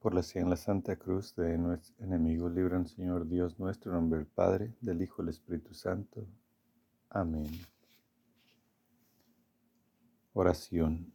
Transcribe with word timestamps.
Por 0.00 0.14
la 0.14 0.22
en 0.34 0.48
la 0.48 0.56
Santa 0.56 0.94
Cruz 0.94 1.34
de 1.34 1.58
nuestros 1.58 1.98
enemigos, 1.98 2.52
libran, 2.54 2.86
Señor 2.86 3.28
Dios 3.28 3.58
nuestro, 3.58 3.90
en 3.90 3.98
nombre 3.98 4.20
del 4.20 4.28
Padre, 4.28 4.72
del 4.80 5.02
Hijo 5.02 5.22
y 5.22 5.24
del 5.24 5.34
Espíritu 5.34 5.74
Santo. 5.74 6.24
Amén. 7.10 7.50
Oración. 10.34 11.12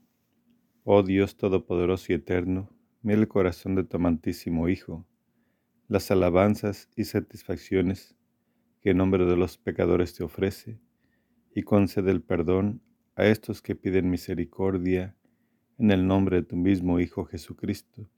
Oh 0.83 1.01
Dios 1.01 1.37
Todopoderoso 1.37 2.11
y 2.11 2.15
Eterno, 2.15 2.69
mira 3.01 3.21
el 3.21 3.29
corazón 3.29 3.75
de 3.75 3.85
tu 3.85 3.95
amantísimo 3.95 4.67
Hijo, 4.67 5.05
las 5.87 6.11
alabanzas 6.11 6.89
y 6.97 7.05
satisfacciones 7.05 8.17
que 8.81 8.89
en 8.89 8.97
nombre 8.97 9.23
de 9.23 9.37
los 9.37 9.57
pecadores 9.57 10.13
te 10.13 10.25
ofrece, 10.25 10.77
y 11.55 11.63
concede 11.63 12.11
el 12.11 12.21
perdón 12.21 12.81
a 13.15 13.27
estos 13.27 13.61
que 13.61 13.75
piden 13.75 14.09
misericordia 14.09 15.15
en 15.77 15.91
el 15.91 16.05
nombre 16.05 16.41
de 16.41 16.43
tu 16.43 16.57
mismo 16.57 16.99
Hijo 16.99 17.23
Jesucristo 17.23 18.09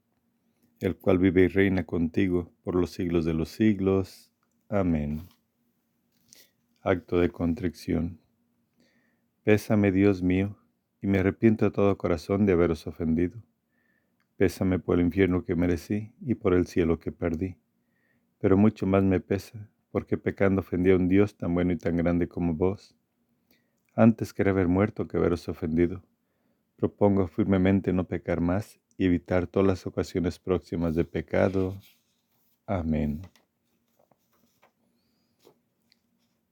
el 0.85 0.95
cual 0.95 1.17
vive 1.17 1.43
y 1.43 1.47
reina 1.47 1.83
contigo 1.83 2.51
por 2.63 2.75
los 2.75 2.91
siglos 2.91 3.25
de 3.25 3.33
los 3.33 3.49
siglos. 3.49 4.31
Amén. 4.69 5.27
Acto 6.81 7.19
de 7.19 7.29
contrición. 7.29 8.19
Pésame, 9.43 9.91
Dios 9.91 10.21
mío, 10.21 10.57
y 11.01 11.07
me 11.07 11.19
arrepiento 11.19 11.65
de 11.65 11.71
todo 11.71 11.97
corazón 11.97 12.45
de 12.45 12.53
haberos 12.53 12.85
ofendido. 12.85 13.41
Pésame 14.37 14.79
por 14.79 14.99
el 14.99 15.05
infierno 15.05 15.43
que 15.43 15.55
merecí 15.55 16.13
y 16.21 16.35
por 16.35 16.53
el 16.53 16.67
cielo 16.67 16.99
que 16.99 17.11
perdí. 17.11 17.57
Pero 18.39 18.57
mucho 18.57 18.85
más 18.85 19.03
me 19.03 19.19
pesa, 19.19 19.69
porque 19.91 20.17
pecando 20.17 20.61
ofendí 20.61 20.91
a 20.91 20.97
un 20.97 21.07
Dios 21.07 21.35
tan 21.35 21.53
bueno 21.53 21.71
y 21.73 21.77
tan 21.77 21.97
grande 21.97 22.27
como 22.27 22.53
vos. 22.53 22.95
Antes 23.95 24.33
quería 24.33 24.51
haber 24.51 24.67
muerto 24.67 25.07
que 25.07 25.17
haberos 25.17 25.47
ofendido. 25.49 26.03
Propongo 26.75 27.27
firmemente 27.27 27.93
no 27.93 28.03
pecar 28.03 28.41
más 28.41 28.79
y 28.97 29.05
evitar 29.05 29.47
todas 29.47 29.67
las 29.67 29.87
ocasiones 29.87 30.39
próximas 30.39 30.95
de 30.95 31.03
pecado. 31.03 31.77
Amén. 32.65 33.21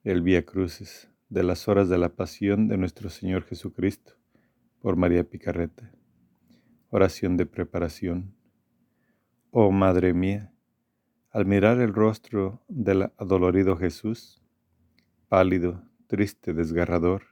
El 0.03 0.21
Vía 0.21 0.45
Crucis 0.45 1.09
de 1.29 1.43
las 1.43 1.67
horas 1.67 1.89
de 1.89 1.97
la 1.97 2.09
pasión 2.09 2.67
de 2.67 2.77
nuestro 2.77 3.09
Señor 3.09 3.43
Jesucristo 3.43 4.13
por 4.81 4.97
María 4.97 5.23
Picarreta. 5.23 5.91
Oración 6.89 7.37
de 7.37 7.45
preparación. 7.45 8.35
Oh 9.49 9.71
Madre 9.71 10.13
mía, 10.13 10.53
al 11.31 11.45
mirar 11.45 11.79
el 11.79 11.93
rostro 11.93 12.61
del 12.67 13.11
adolorido 13.17 13.77
Jesús, 13.77 14.43
pálido, 15.27 15.83
triste, 16.07 16.53
desgarrador, 16.53 17.23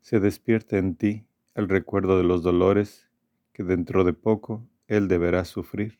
se 0.00 0.18
despierta 0.18 0.78
en 0.78 0.96
ti 0.96 1.26
el 1.54 1.68
recuerdo 1.68 2.18
de 2.18 2.24
los 2.24 2.42
dolores 2.42 3.03
que 3.54 3.62
dentro 3.62 4.02
de 4.02 4.12
poco 4.12 4.68
él 4.88 5.08
deberá 5.08 5.44
sufrir. 5.44 5.98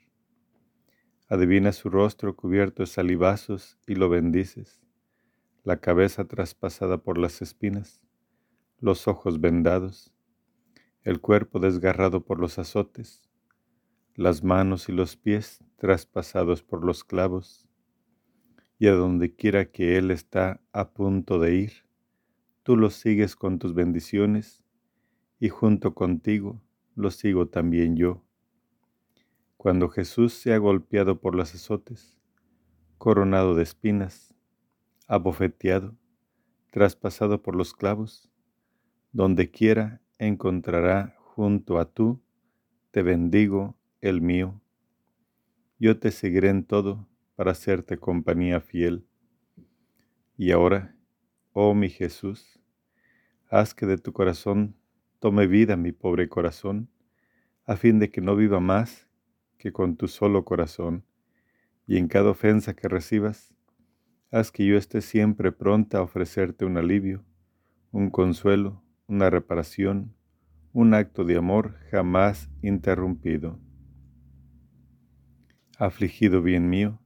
Adivina 1.28 1.72
su 1.72 1.88
rostro 1.88 2.36
cubierto 2.36 2.82
de 2.82 2.88
salivazos 2.88 3.78
y 3.86 3.94
lo 3.94 4.08
bendices, 4.10 4.82
la 5.62 5.78
cabeza 5.78 6.26
traspasada 6.26 6.98
por 6.98 7.16
las 7.16 7.40
espinas, 7.40 8.02
los 8.80 9.06
ojos 9.06 9.40
vendados, 9.40 10.12
el 11.02 11.20
cuerpo 11.20 11.60
desgarrado 11.60 12.24
por 12.24 12.40
los 12.40 12.58
azotes, 12.58 13.30
las 14.16 14.42
manos 14.42 14.88
y 14.88 14.92
los 14.92 15.16
pies 15.16 15.64
traspasados 15.76 16.62
por 16.62 16.84
los 16.84 17.04
clavos, 17.04 17.68
y 18.80 18.88
a 18.88 18.92
donde 18.92 19.34
quiera 19.34 19.70
que 19.70 19.96
Él 19.96 20.10
está 20.10 20.60
a 20.72 20.90
punto 20.90 21.38
de 21.38 21.54
ir, 21.54 21.72
tú 22.64 22.76
lo 22.76 22.90
sigues 22.90 23.36
con 23.36 23.60
tus 23.60 23.74
bendiciones, 23.74 24.64
y 25.38 25.50
junto 25.50 25.94
contigo 25.94 26.63
lo 26.94 27.10
sigo 27.10 27.48
también 27.48 27.96
yo. 27.96 28.24
Cuando 29.56 29.88
Jesús 29.88 30.34
se 30.34 30.52
ha 30.52 30.58
golpeado 30.58 31.20
por 31.20 31.34
los 31.34 31.54
azotes, 31.54 32.18
coronado 32.98 33.54
de 33.54 33.62
espinas, 33.62 34.34
abofeteado, 35.06 35.96
traspasado 36.70 37.42
por 37.42 37.56
los 37.56 37.74
clavos, 37.74 38.30
donde 39.12 39.50
quiera 39.50 40.02
encontrará 40.18 41.16
junto 41.18 41.78
a 41.78 41.84
tú, 41.84 42.20
te 42.90 43.02
bendigo, 43.02 43.76
el 44.00 44.20
mío. 44.20 44.60
Yo 45.78 45.98
te 45.98 46.10
seguiré 46.10 46.50
en 46.50 46.64
todo 46.64 47.08
para 47.36 47.52
hacerte 47.52 47.96
compañía 47.96 48.60
fiel. 48.60 49.06
Y 50.36 50.50
ahora, 50.50 50.94
oh 51.52 51.74
mi 51.74 51.88
Jesús, 51.88 52.60
haz 53.48 53.74
que 53.74 53.86
de 53.86 53.98
tu 53.98 54.12
corazón 54.12 54.76
Tome 55.24 55.46
vida 55.46 55.78
mi 55.78 55.90
pobre 55.90 56.28
corazón, 56.28 56.90
a 57.64 57.76
fin 57.76 57.98
de 57.98 58.10
que 58.10 58.20
no 58.20 58.36
viva 58.36 58.60
más 58.60 59.08
que 59.56 59.72
con 59.72 59.96
tu 59.96 60.06
solo 60.06 60.44
corazón, 60.44 61.06
y 61.86 61.96
en 61.96 62.08
cada 62.08 62.28
ofensa 62.28 62.76
que 62.76 62.88
recibas, 62.88 63.54
haz 64.30 64.52
que 64.52 64.66
yo 64.66 64.76
esté 64.76 65.00
siempre 65.00 65.50
pronta 65.50 65.96
a 65.96 66.02
ofrecerte 66.02 66.66
un 66.66 66.76
alivio, 66.76 67.24
un 67.90 68.10
consuelo, 68.10 68.82
una 69.06 69.30
reparación, 69.30 70.14
un 70.74 70.92
acto 70.92 71.24
de 71.24 71.38
amor 71.38 71.78
jamás 71.90 72.50
interrumpido. 72.60 73.58
Afligido 75.78 76.42
bien 76.42 76.68
mío, 76.68 77.00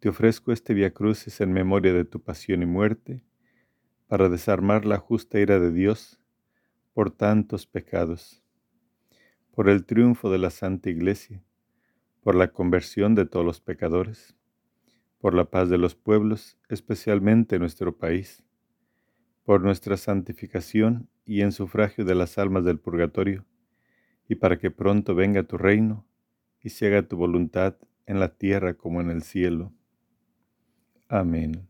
te 0.00 0.08
ofrezco 0.08 0.52
este 0.52 0.72
Via 0.72 0.94
Crucis 0.94 1.42
en 1.42 1.52
memoria 1.52 1.92
de 1.92 2.06
tu 2.06 2.18
pasión 2.18 2.62
y 2.62 2.66
muerte, 2.66 3.22
para 4.06 4.30
desarmar 4.30 4.86
la 4.86 4.96
justa 4.96 5.38
ira 5.38 5.60
de 5.60 5.70
Dios 5.70 6.22
por 6.96 7.10
tantos 7.10 7.66
pecados, 7.66 8.42
por 9.50 9.68
el 9.68 9.84
triunfo 9.84 10.30
de 10.30 10.38
la 10.38 10.48
Santa 10.48 10.88
Iglesia, 10.88 11.44
por 12.22 12.34
la 12.34 12.48
conversión 12.48 13.14
de 13.14 13.26
todos 13.26 13.44
los 13.44 13.60
pecadores, 13.60 14.34
por 15.18 15.34
la 15.34 15.44
paz 15.50 15.68
de 15.68 15.76
los 15.76 15.94
pueblos, 15.94 16.56
especialmente 16.70 17.58
nuestro 17.58 17.98
país, 17.98 18.42
por 19.44 19.60
nuestra 19.60 19.98
santificación 19.98 21.10
y 21.26 21.42
en 21.42 21.52
sufragio 21.52 22.06
de 22.06 22.14
las 22.14 22.38
almas 22.38 22.64
del 22.64 22.78
purgatorio, 22.78 23.44
y 24.26 24.36
para 24.36 24.58
que 24.58 24.70
pronto 24.70 25.14
venga 25.14 25.42
tu 25.42 25.58
reino 25.58 26.06
y 26.62 26.70
se 26.70 26.86
haga 26.86 27.06
tu 27.06 27.18
voluntad 27.18 27.76
en 28.06 28.20
la 28.20 28.38
tierra 28.38 28.72
como 28.72 29.02
en 29.02 29.10
el 29.10 29.22
cielo. 29.22 29.70
Amén. 31.08 31.68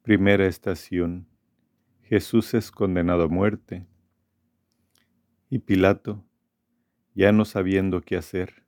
Primera 0.00 0.46
estación 0.46 1.26
Jesús 2.08 2.54
es 2.54 2.70
condenado 2.70 3.24
a 3.24 3.28
muerte. 3.28 3.84
Y 5.50 5.58
Pilato, 5.58 6.24
ya 7.16 7.32
no 7.32 7.44
sabiendo 7.44 8.00
qué 8.00 8.16
hacer, 8.16 8.64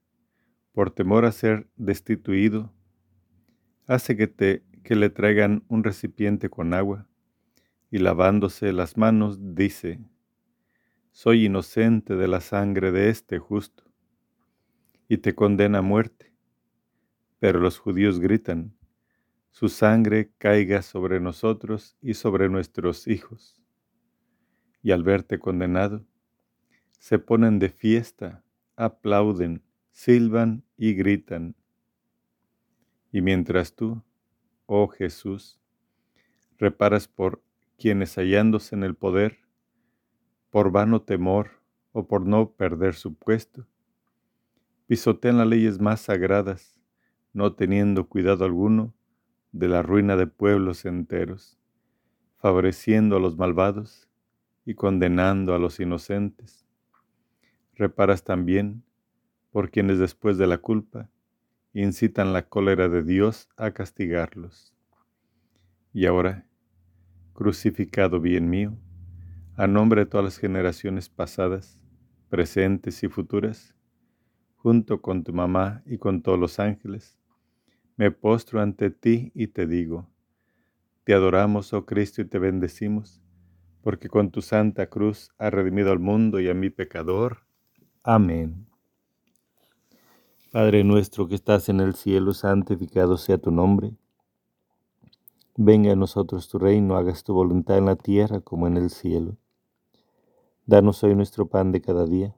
por 0.72 0.90
temor 0.90 1.24
a 1.24 1.30
ser 1.30 1.68
destituido, 1.76 2.74
hace 3.86 4.16
que, 4.16 4.26
te, 4.26 4.64
que 4.82 4.96
le 4.96 5.08
traigan 5.08 5.62
un 5.68 5.84
recipiente 5.84 6.50
con 6.50 6.74
agua, 6.74 7.06
y 7.92 7.98
lavándose 7.98 8.72
las 8.72 8.96
manos 8.96 9.38
dice, 9.54 10.00
Soy 11.12 11.44
inocente 11.44 12.16
de 12.16 12.26
la 12.26 12.40
sangre 12.40 12.90
de 12.90 13.08
este 13.08 13.38
justo, 13.38 13.84
y 15.06 15.18
te 15.18 15.36
condena 15.36 15.78
a 15.78 15.82
muerte. 15.82 16.34
Pero 17.38 17.60
los 17.60 17.78
judíos 17.78 18.18
gritan, 18.18 18.76
su 19.58 19.68
sangre 19.68 20.30
caiga 20.38 20.82
sobre 20.82 21.18
nosotros 21.18 21.96
y 22.00 22.14
sobre 22.14 22.48
nuestros 22.48 23.08
hijos. 23.08 23.60
Y 24.84 24.92
al 24.92 25.02
verte 25.02 25.40
condenado, 25.40 26.06
se 27.00 27.18
ponen 27.18 27.58
de 27.58 27.68
fiesta, 27.68 28.44
aplauden, 28.76 29.64
silban 29.90 30.62
y 30.76 30.94
gritan. 30.94 31.56
Y 33.10 33.20
mientras 33.20 33.74
tú, 33.74 34.00
oh 34.66 34.86
Jesús, 34.86 35.58
reparas 36.56 37.08
por 37.08 37.42
quienes 37.76 38.14
hallándose 38.16 38.76
en 38.76 38.84
el 38.84 38.94
poder, 38.94 39.38
por 40.50 40.70
vano 40.70 41.02
temor 41.02 41.50
o 41.90 42.06
por 42.06 42.24
no 42.24 42.52
perder 42.52 42.94
su 42.94 43.16
puesto, 43.16 43.66
pisotean 44.86 45.36
las 45.36 45.48
leyes 45.48 45.80
más 45.80 46.02
sagradas, 46.02 46.78
no 47.32 47.54
teniendo 47.54 48.08
cuidado 48.08 48.44
alguno 48.44 48.94
de 49.52 49.68
la 49.68 49.82
ruina 49.82 50.16
de 50.16 50.26
pueblos 50.26 50.84
enteros, 50.84 51.58
favoreciendo 52.36 53.16
a 53.16 53.20
los 53.20 53.36
malvados 53.36 54.08
y 54.64 54.74
condenando 54.74 55.54
a 55.54 55.58
los 55.58 55.80
inocentes. 55.80 56.66
Reparas 57.74 58.24
también 58.24 58.82
por 59.50 59.70
quienes 59.70 59.98
después 59.98 60.38
de 60.38 60.46
la 60.46 60.58
culpa 60.58 61.10
incitan 61.72 62.32
la 62.32 62.48
cólera 62.48 62.88
de 62.88 63.02
Dios 63.02 63.48
a 63.56 63.70
castigarlos. 63.70 64.74
Y 65.92 66.06
ahora, 66.06 66.46
crucificado 67.32 68.20
bien 68.20 68.50
mío, 68.50 68.76
a 69.56 69.66
nombre 69.66 70.02
de 70.02 70.06
todas 70.06 70.24
las 70.24 70.38
generaciones 70.38 71.08
pasadas, 71.08 71.84
presentes 72.28 73.02
y 73.02 73.08
futuras, 73.08 73.74
junto 74.56 75.00
con 75.00 75.24
tu 75.24 75.32
mamá 75.32 75.82
y 75.86 75.98
con 75.98 76.22
todos 76.22 76.38
los 76.38 76.58
ángeles, 76.58 77.17
me 77.98 78.12
postro 78.12 78.60
ante 78.62 78.90
ti 78.90 79.32
y 79.34 79.48
te 79.48 79.66
digo, 79.66 80.06
te 81.02 81.14
adoramos, 81.14 81.72
oh 81.72 81.84
Cristo, 81.84 82.22
y 82.22 82.26
te 82.26 82.38
bendecimos, 82.38 83.20
porque 83.82 84.08
con 84.08 84.30
tu 84.30 84.40
santa 84.40 84.86
cruz 84.88 85.32
has 85.36 85.52
redimido 85.52 85.90
al 85.90 85.98
mundo 85.98 86.38
y 86.38 86.48
a 86.48 86.54
mi 86.54 86.70
pecador. 86.70 87.38
Amén. 88.04 88.68
Padre 90.52 90.84
nuestro 90.84 91.26
que 91.26 91.34
estás 91.34 91.68
en 91.68 91.80
el 91.80 91.94
cielo, 91.96 92.34
santificado 92.34 93.16
sea 93.16 93.36
tu 93.36 93.50
nombre. 93.50 93.96
Venga 95.56 95.92
a 95.92 95.96
nosotros 95.96 96.48
tu 96.48 96.60
reino, 96.60 96.96
hagas 96.96 97.24
tu 97.24 97.34
voluntad 97.34 97.78
en 97.78 97.86
la 97.86 97.96
tierra 97.96 98.40
como 98.40 98.68
en 98.68 98.76
el 98.76 98.90
cielo. 98.90 99.36
Danos 100.66 101.02
hoy 101.02 101.16
nuestro 101.16 101.48
pan 101.48 101.72
de 101.72 101.80
cada 101.80 102.06
día. 102.06 102.36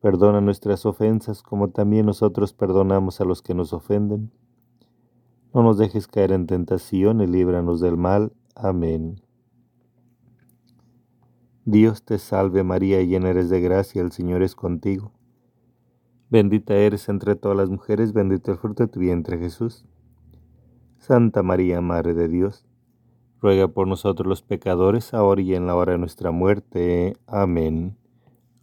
Perdona 0.00 0.40
nuestras 0.40 0.84
ofensas 0.84 1.44
como 1.44 1.70
también 1.70 2.06
nosotros 2.06 2.52
perdonamos 2.52 3.20
a 3.20 3.24
los 3.24 3.40
que 3.40 3.54
nos 3.54 3.72
ofenden. 3.72 4.32
No 5.54 5.62
nos 5.62 5.78
dejes 5.78 6.08
caer 6.08 6.32
en 6.32 6.48
tentación 6.48 7.20
y 7.20 7.28
líbranos 7.28 7.80
del 7.80 7.96
mal. 7.96 8.32
Amén. 8.56 9.20
Dios 11.64 12.04
te 12.04 12.18
salve 12.18 12.64
María, 12.64 13.00
llena 13.02 13.30
eres 13.30 13.50
de 13.50 13.60
gracia, 13.60 14.02
el 14.02 14.10
Señor 14.10 14.42
es 14.42 14.56
contigo. 14.56 15.12
Bendita 16.28 16.74
eres 16.74 17.08
entre 17.08 17.36
todas 17.36 17.56
las 17.56 17.70
mujeres, 17.70 18.12
bendito 18.12 18.50
el 18.50 18.58
fruto 18.58 18.82
de 18.82 18.88
tu 18.88 18.98
vientre 18.98 19.38
Jesús. 19.38 19.86
Santa 20.98 21.44
María, 21.44 21.80
Madre 21.80 22.14
de 22.14 22.26
Dios, 22.26 22.66
ruega 23.40 23.68
por 23.68 23.86
nosotros 23.86 24.26
los 24.26 24.42
pecadores, 24.42 25.14
ahora 25.14 25.40
y 25.40 25.54
en 25.54 25.68
la 25.68 25.76
hora 25.76 25.92
de 25.92 25.98
nuestra 25.98 26.32
muerte. 26.32 27.16
Amén. 27.28 27.96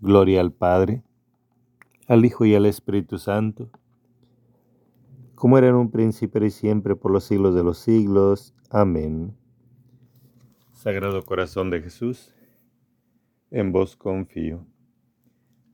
Gloria 0.02 0.42
al 0.42 0.52
Padre, 0.52 1.04
al 2.10 2.26
Hijo 2.26 2.44
y 2.44 2.54
al 2.54 2.66
Espíritu 2.66 3.18
Santo, 3.18 3.70
como 5.42 5.58
era 5.58 5.76
un 5.76 5.90
príncipe 5.90 6.46
y 6.46 6.52
siempre 6.52 6.96
por 6.96 7.10
los 7.10 7.24
siglos 7.24 7.56
de 7.56 7.64
los 7.64 7.80
siglos. 7.80 8.54
Amén. 8.70 9.36
Sagrado 10.72 11.26
Corazón 11.26 11.72
de 11.72 11.82
Jesús, 11.82 12.32
en 13.50 13.72
vos 13.72 13.96
confío. 13.96 14.68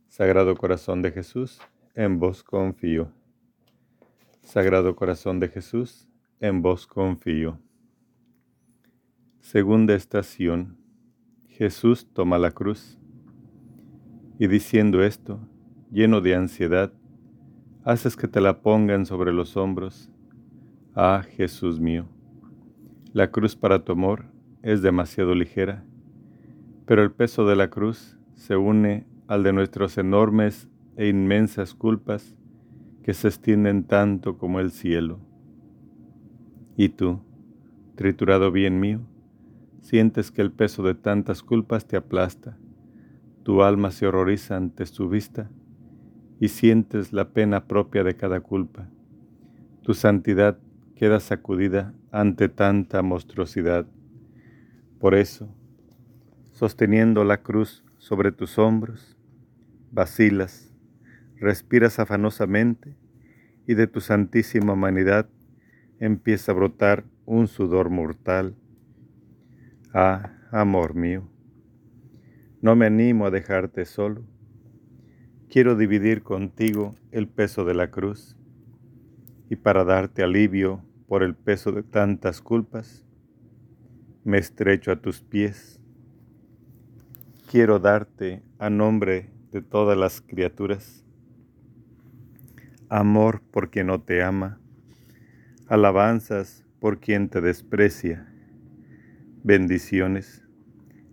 Sagrado 0.08 0.56
Corazón 0.56 1.02
de 1.02 1.12
Jesús, 1.12 1.60
en 1.96 2.18
vos 2.18 2.44
confío. 2.44 3.12
Sagrado 4.40 4.96
Corazón 4.96 5.42
de 5.42 5.50
Jesús, 5.50 6.08
en 6.40 6.62
vos 6.62 6.88
confío. 6.88 7.60
Segunda 9.42 9.96
estación. 9.96 10.78
Jesús 11.50 12.08
toma 12.14 12.38
la 12.38 12.52
cruz. 12.52 12.98
Y 14.40 14.48
diciendo 14.48 15.04
esto, 15.04 15.42
lleno 15.92 16.22
de 16.22 16.36
ansiedad, 16.36 16.94
haces 17.88 18.18
que 18.18 18.28
te 18.28 18.42
la 18.42 18.62
pongan 18.62 19.06
sobre 19.06 19.32
los 19.32 19.56
hombros. 19.56 20.12
Ah, 20.94 21.24
Jesús 21.38 21.80
mío, 21.80 22.06
la 23.14 23.32
cruz 23.32 23.56
para 23.56 23.86
tu 23.86 23.94
amor 23.94 24.26
es 24.62 24.82
demasiado 24.82 25.34
ligera, 25.34 25.86
pero 26.86 27.02
el 27.02 27.14
peso 27.14 27.48
de 27.48 27.56
la 27.56 27.70
cruz 27.70 28.18
se 28.36 28.58
une 28.58 29.08
al 29.28 29.44
de 29.44 29.54
nuestros 29.54 29.98
enormes 29.98 30.68
e 30.98 31.08
inmensas 31.08 31.74
culpas 31.74 32.36
que 33.04 33.14
se 33.14 33.30
extienden 33.30 33.86
tanto 33.86 34.38
como 34.38 34.60
el 34.60 34.72
cielo. 34.72 35.22
Y 36.76 36.90
tú, 36.90 37.22
triturado 37.96 38.52
bien 38.52 38.82
mío, 38.82 39.00
sientes 39.80 40.30
que 40.30 40.42
el 40.42 40.52
peso 40.52 40.84
de 40.84 40.94
tantas 40.94 41.42
culpas 41.42 41.88
te 41.88 41.96
aplasta, 41.96 42.58
tu 43.44 43.64
alma 43.64 43.92
se 43.92 44.08
horroriza 44.08 44.58
ante 44.58 44.86
su 44.86 45.08
vista 45.08 45.50
y 46.40 46.50
sientes 46.50 47.14
la 47.14 47.30
pena 47.30 47.66
propia 47.68 48.04
de 48.04 48.16
cada 48.16 48.40
culpa. 48.40 48.90
Tu 49.82 49.94
santidad 49.94 50.60
queda 50.96 51.20
sacudida 51.20 51.94
ante 52.12 52.50
tanta 52.50 53.02
monstruosidad. 53.02 53.88
Por 55.00 55.16
eso, 55.16 55.48
sosteniendo 56.52 57.24
la 57.24 57.38
cruz 57.38 57.84
sobre 57.98 58.32
tus 58.32 58.58
hombros, 58.58 59.18
vacilas 59.92 60.68
respiras 61.40 62.00
afanosamente 62.00 62.96
y 63.68 63.76
de 63.76 63.88
tu 63.88 64.02
santísima 64.02 64.74
humanidad 64.74 65.30
empieza 66.00 66.52
a 66.52 66.56
brotar 66.56 67.06
un 67.26 67.48
sudor 67.48 67.90
mortal. 67.90 68.56
Ah, 69.94 70.32
amor 70.52 70.96
mío, 70.96 71.30
no 72.62 72.76
me 72.76 72.86
animo 72.86 73.26
a 73.26 73.32
dejarte 73.32 73.86
solo. 73.86 74.24
Quiero 75.50 75.76
dividir 75.76 76.24
contigo 76.24 76.96
el 77.12 77.28
peso 77.28 77.66
de 77.66 77.74
la 77.74 77.90
cruz 77.90 78.36
y 79.50 79.56
para 79.56 79.84
darte 79.84 80.24
alivio 80.24 80.84
por 81.08 81.24
el 81.24 81.36
peso 81.36 81.72
de 81.72 81.84
tantas 81.84 82.42
culpas, 82.42 83.06
me 84.24 84.38
estrecho 84.38 84.92
a 84.92 84.98
tus 84.98 85.22
pies. 85.22 85.80
Quiero 87.50 87.80
darte 87.80 88.44
a 88.60 88.70
nombre 88.70 89.30
de 89.52 89.62
todas 89.62 89.98
las 89.98 90.22
criaturas 90.22 91.06
amor 92.90 93.42
por 93.52 93.70
quien 93.70 93.88
no 93.88 94.02
te 94.02 94.24
ama, 94.24 94.60
alabanzas 95.68 96.66
por 96.80 97.00
quien 97.00 97.30
te 97.30 97.42
desprecia, 97.42 98.28
bendiciones, 99.44 100.44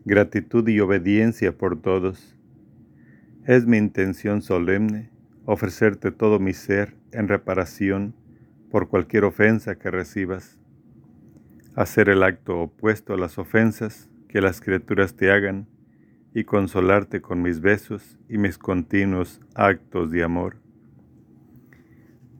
gratitud 0.05 0.69
y 0.69 0.81
obediencia 0.81 1.57
por 1.57 1.81
todos. 1.81 2.34
Es 3.47 3.67
mi 3.67 3.77
intención 3.77 4.43
solemne 4.43 5.11
ofrecerte 5.45 6.11
todo 6.11 6.39
mi 6.39 6.53
ser 6.53 6.95
en 7.13 7.29
reparación 7.29 8.15
por 8.71 8.89
cualquier 8.89 9.25
ofensa 9.25 9.79
que 9.79 9.91
recibas, 9.91 10.59
hacer 11.75 12.09
el 12.09 12.23
acto 12.23 12.59
opuesto 12.59 13.15
a 13.15 13.17
las 13.17 13.39
ofensas 13.39 14.09
que 14.29 14.41
las 14.41 14.61
criaturas 14.61 15.15
te 15.15 15.31
hagan 15.31 15.69
y 16.35 16.45
consolarte 16.45 17.21
con 17.21 17.43
mis 17.43 17.61
besos 17.61 18.19
y 18.29 18.39
mis 18.39 18.59
continuos 18.59 19.41
actos 19.55 20.11
de 20.11 20.25
amor 20.25 20.65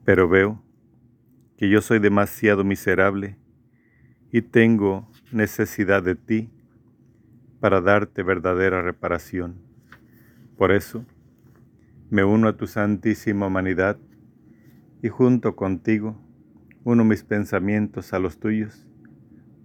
pero 0.05 0.29
veo 0.29 0.61
que 1.57 1.67
yo 1.67 1.81
soy 1.81 1.99
demasiado 1.99 2.63
miserable 2.63 3.37
y 4.31 4.41
tengo 4.41 5.11
necesidad 5.31 6.03
de 6.03 6.15
ti 6.15 6.49
para 7.59 7.81
darte 7.81 8.21
verdadera 8.21 8.81
reparación. 8.81 9.64
Por 10.57 10.71
eso, 10.71 11.05
me 12.09 12.23
uno 12.23 12.47
a 12.47 12.57
tu 12.57 12.67
santísima 12.67 13.47
humanidad 13.47 13.97
y 15.01 15.09
junto 15.09 15.55
contigo 15.55 16.17
uno 16.83 17.03
mis 17.03 17.23
pensamientos 17.23 18.13
a 18.13 18.19
los 18.19 18.39
tuyos 18.39 18.87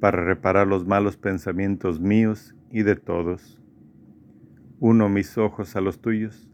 para 0.01 0.25
reparar 0.25 0.67
los 0.67 0.87
malos 0.87 1.17
pensamientos 1.17 2.01
míos 2.01 2.55
y 2.71 2.83
de 2.83 2.97
todos. 2.97 3.61
Uno 4.79 5.09
mis 5.09 5.37
ojos 5.39 5.77
a 5.77 5.81
los 5.81 6.01
tuyos 6.01 6.49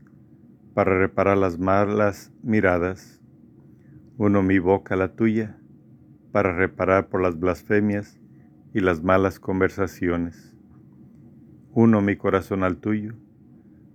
para 0.75 0.99
reparar 0.99 1.39
las 1.39 1.59
malas 1.59 2.33
miradas 2.43 3.17
uno 4.19 4.43
mi 4.43 4.59
boca 4.59 4.95
a 4.95 4.97
la 4.97 5.09
tuya, 5.09 5.59
para 6.33 6.57
reparar 6.57 7.09
por 7.09 7.21
las 7.21 7.39
blasfemias 7.39 8.19
y 8.73 8.81
las 8.81 9.03
malas 9.03 9.39
conversaciones. 9.39 10.55
Uno 11.73 12.01
mi 12.01 12.17
corazón 12.17 12.65
al 12.65 12.79
tuyo, 12.79 13.15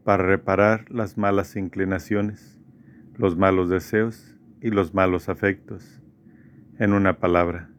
para 0.03 0.23
reparar 0.23 0.89
las 0.89 1.17
malas 1.17 1.55
inclinaciones, 1.55 2.59
los 3.15 3.37
malos 3.37 3.69
deseos 3.69 4.35
y 4.61 4.69
los 4.69 4.93
malos 4.93 5.29
afectos. 5.29 6.01
En 6.77 6.93
una 6.93 7.19
palabra, 7.19 7.69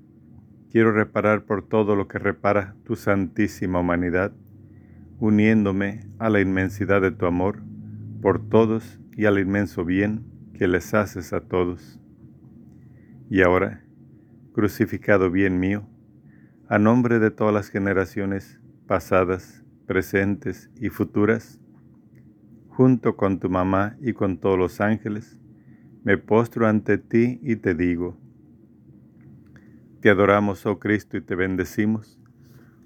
quiero 0.71 0.93
reparar 0.93 1.45
por 1.45 1.67
todo 1.67 1.97
lo 1.97 2.09
que 2.09 2.19
repara 2.19 2.75
tu 2.85 2.97
santísima 2.97 3.81
humanidad, 3.81 4.33
uniéndome 5.19 6.07
a 6.19 6.31
la 6.31 6.41
inmensidad 6.41 7.01
de 7.03 7.11
tu 7.11 7.27
amor 7.27 7.63
por 8.21 8.49
todos 8.49 9.01
y 9.17 9.25
al 9.27 9.39
inmenso 9.39 9.85
bien 9.85 10.25
que 10.55 10.69
les 10.69 10.95
haces 10.95 11.33
a 11.33 11.41
todos. 11.41 12.01
Y 13.29 13.43
ahora, 13.43 13.85
crucificado 14.53 15.31
bien 15.31 15.59
mío, 15.59 15.89
a 16.69 16.79
nombre 16.79 17.19
de 17.19 17.31
todas 17.31 17.53
las 17.53 17.69
generaciones 17.69 18.61
pasadas, 18.87 19.65
presentes 19.87 20.71
y 20.81 20.89
futuras, 20.89 21.59
junto 22.77 23.17
con 23.17 23.39
tu 23.39 23.51
mamá 23.51 23.97
y 24.01 24.15
con 24.15 24.39
todos 24.39 24.59
los 24.59 24.81
ángeles, 24.81 25.39
me 26.05 26.17
postro 26.17 26.67
ante 26.67 26.99
ti 26.99 27.39
y 27.43 27.57
te 27.57 27.75
digo, 27.75 28.17
te 30.01 30.11
adoramos, 30.11 30.65
oh 30.67 30.79
Cristo, 30.79 31.17
y 31.17 31.21
te 31.21 31.35
bendecimos, 31.35 32.19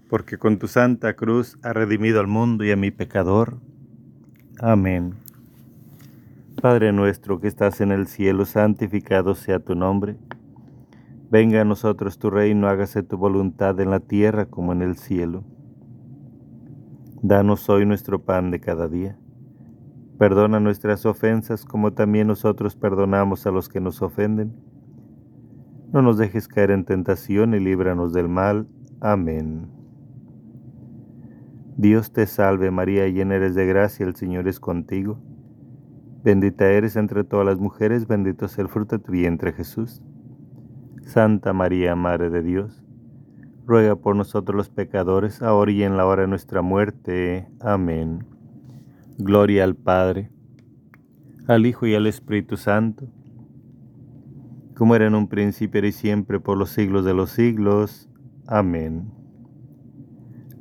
porque 0.08 0.38
con 0.38 0.58
tu 0.58 0.66
santa 0.66 1.14
cruz 1.14 1.56
ha 1.62 1.72
redimido 1.72 2.20
al 2.20 2.26
mundo 2.26 2.64
y 2.64 2.72
a 2.72 2.76
mi 2.76 2.90
pecador. 2.90 3.58
Amén. 4.60 5.14
Padre 6.60 6.92
nuestro 6.92 7.40
que 7.40 7.48
estás 7.48 7.80
en 7.80 7.92
el 7.92 8.06
cielo, 8.06 8.44
santificado 8.44 9.34
sea 9.34 9.60
tu 9.60 9.74
nombre. 9.74 10.16
Venga 11.30 11.60
a 11.60 11.64
nosotros 11.64 12.18
tu 12.18 12.28
reino, 12.28 12.68
hágase 12.68 13.02
tu 13.02 13.16
voluntad 13.16 13.78
en 13.80 13.90
la 13.90 14.00
tierra 14.00 14.46
como 14.46 14.72
en 14.72 14.82
el 14.82 14.96
cielo. 14.96 15.44
Danos 17.22 17.68
hoy 17.68 17.86
nuestro 17.86 18.22
pan 18.22 18.50
de 18.50 18.60
cada 18.60 18.88
día. 18.88 19.16
Perdona 20.18 20.60
nuestras 20.60 21.04
ofensas 21.04 21.64
como 21.64 21.92
también 21.92 22.28
nosotros 22.28 22.74
perdonamos 22.74 23.46
a 23.46 23.50
los 23.50 23.68
que 23.68 23.80
nos 23.80 24.00
ofenden. 24.00 24.54
No 25.92 26.00
nos 26.00 26.16
dejes 26.16 26.48
caer 26.48 26.70
en 26.70 26.84
tentación 26.84 27.54
y 27.54 27.60
líbranos 27.60 28.12
del 28.12 28.28
mal. 28.28 28.66
Amén. 29.00 29.68
Dios 31.76 32.12
te 32.12 32.26
salve 32.26 32.70
María, 32.70 33.06
llena 33.08 33.34
eres 33.34 33.54
de 33.54 33.66
gracia, 33.66 34.06
el 34.06 34.16
Señor 34.16 34.48
es 34.48 34.58
contigo. 34.58 35.18
Bendita 36.24 36.66
eres 36.66 36.96
entre 36.96 37.22
todas 37.22 37.44
las 37.44 37.58
mujeres, 37.58 38.06
bendito 38.06 38.46
es 38.46 38.58
el 38.58 38.68
fruto 38.68 38.96
de 38.96 39.04
tu 39.04 39.12
vientre 39.12 39.52
Jesús. 39.52 40.02
Santa 41.02 41.52
María, 41.52 41.94
Madre 41.94 42.30
de 42.30 42.42
Dios, 42.42 42.82
ruega 43.66 43.94
por 43.96 44.16
nosotros 44.16 44.56
los 44.56 44.70
pecadores, 44.70 45.42
ahora 45.42 45.70
y 45.70 45.82
en 45.82 45.96
la 45.96 46.06
hora 46.06 46.22
de 46.22 46.28
nuestra 46.28 46.62
muerte. 46.62 47.46
Amén. 47.60 48.35
Gloria 49.18 49.64
al 49.64 49.76
Padre, 49.76 50.30
al 51.46 51.64
Hijo 51.64 51.86
y 51.86 51.94
al 51.94 52.06
Espíritu 52.06 52.58
Santo, 52.58 53.08
como 54.74 54.94
era 54.94 55.06
en 55.06 55.14
un 55.14 55.28
principio 55.28 55.82
y 55.86 55.92
siempre 55.92 56.38
por 56.38 56.58
los 56.58 56.68
siglos 56.68 57.06
de 57.06 57.14
los 57.14 57.30
siglos. 57.30 58.10
Amén. 58.46 59.10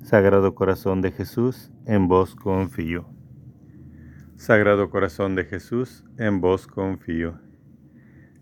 Sagrado 0.04 0.56
Corazón 0.56 1.02
de 1.02 1.12
Jesús, 1.12 1.74
en 1.86 2.08
vos 2.08 2.34
confío. 2.34 3.10
Sagrado 4.38 4.90
Corazón 4.90 5.36
de 5.36 5.44
Jesús, 5.44 6.06
en 6.18 6.40
vos 6.40 6.66
confío. 6.66 7.40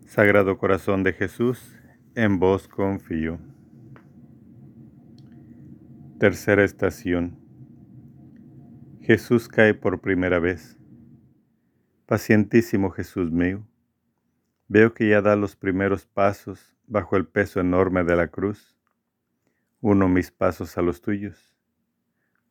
Sagrado 0.06 0.60
Corazón 0.60 1.02
de 1.02 1.14
Jesús, 1.14 1.76
en 2.14 2.40
vos 2.40 2.68
confío. 2.68 3.40
Tercera 6.20 6.64
estación. 6.64 7.43
Jesús 9.06 9.50
cae 9.50 9.74
por 9.74 10.00
primera 10.00 10.40
vez. 10.40 10.80
Pacientísimo 12.06 12.90
Jesús 12.90 13.34
mío, 13.34 13.68
veo 14.70 14.94
que 14.94 15.10
ya 15.10 15.22
da 15.22 15.36
los 15.36 15.58
primeros 15.58 16.06
pasos 16.06 16.78
bajo 16.88 17.18
el 17.18 17.28
peso 17.28 17.60
enorme 17.60 18.06
de 18.06 18.16
la 18.16 18.30
cruz. 18.30 18.78
Uno 19.82 20.08
mis 20.08 20.32
pasos 20.32 20.78
a 20.78 20.82
los 20.82 21.02
tuyos. 21.02 21.54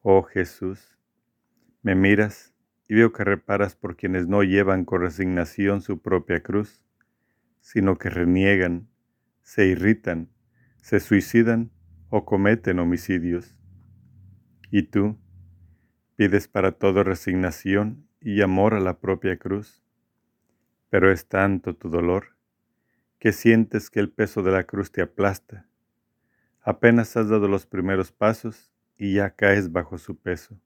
Oh 0.02 0.24
Jesús, 0.24 0.98
me 1.80 1.94
miras 1.94 2.52
y 2.86 2.96
veo 2.96 3.14
que 3.14 3.24
reparas 3.24 3.74
por 3.74 3.96
quienes 3.96 4.28
no 4.28 4.42
llevan 4.42 4.84
con 4.84 5.00
resignación 5.00 5.80
su 5.80 6.02
propia 6.02 6.42
cruz, 6.42 6.82
sino 7.62 7.96
que 7.96 8.10
reniegan, 8.10 8.90
se 9.40 9.68
irritan, 9.68 10.28
se 10.82 11.00
suicidan 11.00 11.70
o 12.10 12.26
cometen 12.26 12.78
homicidios. 12.78 13.56
Y 14.70 14.82
tú 14.82 15.16
pides 16.22 16.46
para 16.46 16.70
todo 16.70 17.02
resignación 17.02 18.06
y 18.20 18.42
amor 18.42 18.74
a 18.74 18.78
la 18.78 19.00
propia 19.00 19.36
cruz, 19.40 19.82
pero 20.88 21.10
es 21.10 21.26
tanto 21.26 21.74
tu 21.74 21.90
dolor 21.90 22.36
que 23.18 23.32
sientes 23.32 23.90
que 23.90 23.98
el 23.98 24.08
peso 24.08 24.44
de 24.44 24.52
la 24.52 24.62
cruz 24.62 24.92
te 24.92 25.02
aplasta. 25.02 25.66
Apenas 26.60 27.16
has 27.16 27.28
dado 27.28 27.48
los 27.48 27.66
primeros 27.66 28.12
pasos 28.12 28.72
y 28.96 29.14
ya 29.14 29.30
caes 29.30 29.72
bajo 29.72 29.98
su 29.98 30.16
peso. 30.16 30.60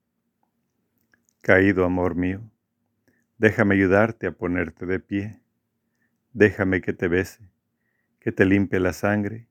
Caído 1.41 1.87
amor 1.87 2.17
mío, 2.17 2.43
déjame 3.39 3.77
ayudarte 3.77 4.27
a 4.27 4.33
ponerte 4.33 4.85
de 4.85 5.01
pie. 5.01 5.41
Déjame 6.35 6.83
que 6.83 6.93
te 6.93 7.09
bese, 7.09 7.51
que 8.21 8.31
te 8.31 8.45
limpie 8.45 8.79
la 8.79 8.93
sangre 8.93 9.49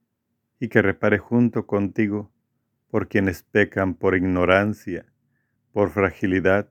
y 0.60 0.68
que 0.68 0.82
repare 0.82 1.18
junto 1.18 1.66
contigo 1.66 2.30
por 2.92 3.08
quienes 3.08 3.42
pecan 3.42 3.96
por 3.96 4.14
ignorancia, 4.14 5.04
por 5.76 5.90
fragilidad 5.90 6.70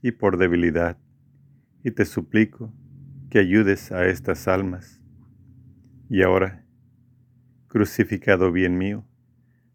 y 0.00 0.10
por 0.10 0.36
debilidad. 0.36 0.98
Y 1.84 1.92
te 1.92 2.04
suplico 2.04 2.74
que 3.30 3.38
ayudes 3.38 3.92
a 3.92 4.06
estas 4.06 4.48
almas. 4.48 5.00
Y 6.08 6.22
ahora, 6.22 6.66
crucificado 7.68 8.50
bien 8.50 8.76
mío, 8.76 9.06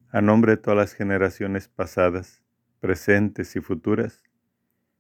a 0.10 0.20
nombre 0.20 0.52
de 0.52 0.58
todas 0.58 0.76
las 0.76 0.94
generaciones 0.94 1.70
pasadas, 1.70 2.44
presentes 2.82 3.56
y 3.56 3.62
futuras, 3.62 4.22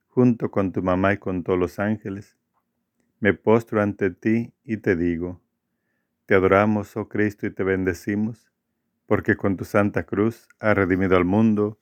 junto 0.06 0.50
con 0.50 0.72
tu 0.72 0.82
mamá 0.82 1.12
y 1.12 1.18
con 1.18 1.44
todos 1.44 1.60
los 1.60 1.78
ángeles, 1.78 2.38
me 3.20 3.34
postro 3.34 3.82
ante 3.82 4.12
ti 4.12 4.54
y 4.64 4.78
te 4.78 4.96
digo, 4.96 5.42
te 6.26 6.36
adoramos, 6.36 6.96
oh 6.96 7.10
Cristo, 7.10 7.46
y 7.46 7.52
te 7.52 7.66
bendecimos, 7.66 8.50
porque 9.08 9.36
con 9.36 9.58
tu 9.58 9.66
santa 9.66 10.04
cruz 10.04 10.48
has 10.58 10.74
redimido 10.74 11.18
al 11.18 11.26
mundo 11.26 11.82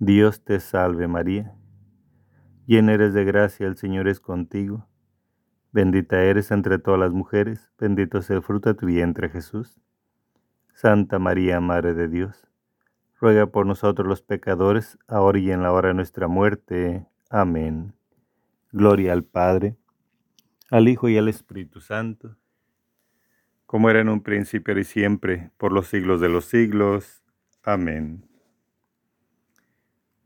Dios 0.00 0.42
te 0.42 0.58
salve 0.58 1.06
María, 1.06 1.54
llena 2.66 2.94
eres 2.94 3.14
de 3.14 3.24
gracia, 3.24 3.68
el 3.68 3.76
Señor 3.76 4.08
es 4.08 4.18
contigo. 4.18 4.88
Bendita 5.70 6.20
eres 6.22 6.50
entre 6.50 6.78
todas 6.78 6.98
las 6.98 7.12
mujeres, 7.12 7.70
bendito 7.78 8.18
es 8.18 8.30
el 8.30 8.42
fruto 8.42 8.70
de 8.70 8.74
tu 8.74 8.86
vientre 8.86 9.28
Jesús. 9.28 9.78
Santa 10.74 11.20
María, 11.20 11.60
Madre 11.60 11.94
de 11.94 12.08
Dios 12.08 12.50
ruega 13.20 13.46
por 13.46 13.66
nosotros 13.66 14.08
los 14.08 14.22
pecadores, 14.22 14.98
ahora 15.06 15.38
y 15.38 15.50
en 15.50 15.62
la 15.62 15.72
hora 15.72 15.88
de 15.88 15.94
nuestra 15.94 16.26
muerte. 16.26 17.06
Amén. 17.28 17.92
Gloria 18.72 19.12
al 19.12 19.24
Padre, 19.24 19.76
al 20.70 20.88
Hijo 20.88 21.08
y 21.08 21.18
al 21.18 21.28
Espíritu 21.28 21.80
Santo, 21.80 22.36
como 23.66 23.90
era 23.90 24.00
en 24.00 24.08
un 24.08 24.22
principio 24.22 24.76
y 24.78 24.84
siempre, 24.84 25.50
por 25.58 25.72
los 25.72 25.88
siglos 25.88 26.20
de 26.20 26.30
los 26.30 26.46
siglos. 26.46 27.22
Amén. 27.62 28.29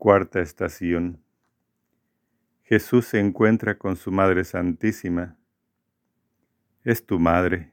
Cuarta 0.05 0.39
estación. 0.39 1.19
Jesús 2.61 3.07
se 3.07 3.19
encuentra 3.19 3.79
con 3.79 3.95
su 3.95 4.11
Madre 4.11 4.43
Santísima. 4.43 5.35
Es 6.83 7.07
tu 7.07 7.17
Madre, 7.17 7.71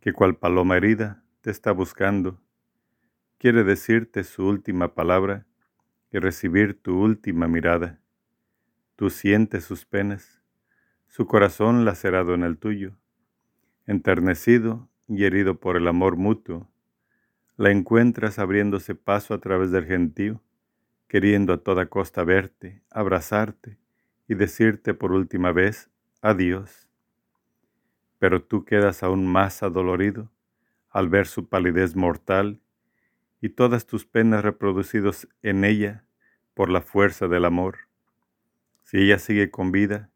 que 0.00 0.12
cual 0.12 0.36
paloma 0.36 0.76
herida 0.76 1.22
te 1.40 1.52
está 1.52 1.70
buscando 1.70 2.40
quiere 3.38 3.62
decirte 3.62 4.24
su 4.24 4.44
última 4.44 4.96
palabra 4.96 5.46
y 6.10 6.18
recibir 6.18 6.82
tu 6.82 7.00
última 7.00 7.46
mirada. 7.46 8.00
Tú 8.96 9.08
sientes 9.08 9.62
sus 9.62 9.86
penas, 9.86 10.42
su 11.06 11.28
corazón 11.28 11.84
lacerado 11.84 12.34
en 12.34 12.42
el 12.42 12.58
tuyo, 12.58 12.96
enternecido 13.86 14.88
y 15.06 15.22
herido 15.22 15.60
por 15.60 15.76
el 15.76 15.86
amor 15.86 16.16
mutuo. 16.16 16.68
La 17.56 17.70
encuentras 17.70 18.40
abriéndose 18.40 18.96
paso 18.96 19.34
a 19.34 19.38
través 19.38 19.70
del 19.70 19.86
gentío, 19.86 20.42
queriendo 21.12 21.52
a 21.52 21.58
toda 21.58 21.90
costa 21.90 22.24
verte, 22.24 22.80
abrazarte 22.90 23.76
y 24.26 24.34
decirte 24.34 24.94
por 24.94 25.12
última 25.12 25.52
vez 25.52 25.90
adiós. 26.22 26.88
Pero 28.18 28.42
tú 28.42 28.64
quedas 28.64 29.02
aún 29.02 29.26
más 29.26 29.62
adolorido 29.62 30.32
al 30.88 31.10
ver 31.10 31.26
su 31.26 31.50
palidez 31.50 31.96
mortal 31.96 32.62
y 33.42 33.50
todas 33.50 33.86
tus 33.86 34.06
penas 34.06 34.42
reproducidos 34.42 35.28
en 35.42 35.64
ella 35.64 36.06
por 36.54 36.70
la 36.70 36.80
fuerza 36.80 37.28
del 37.28 37.44
amor. 37.44 37.76
Si 38.82 38.96
ella 38.96 39.18
sigue 39.18 39.50
con 39.50 39.70
vida, 39.70 40.08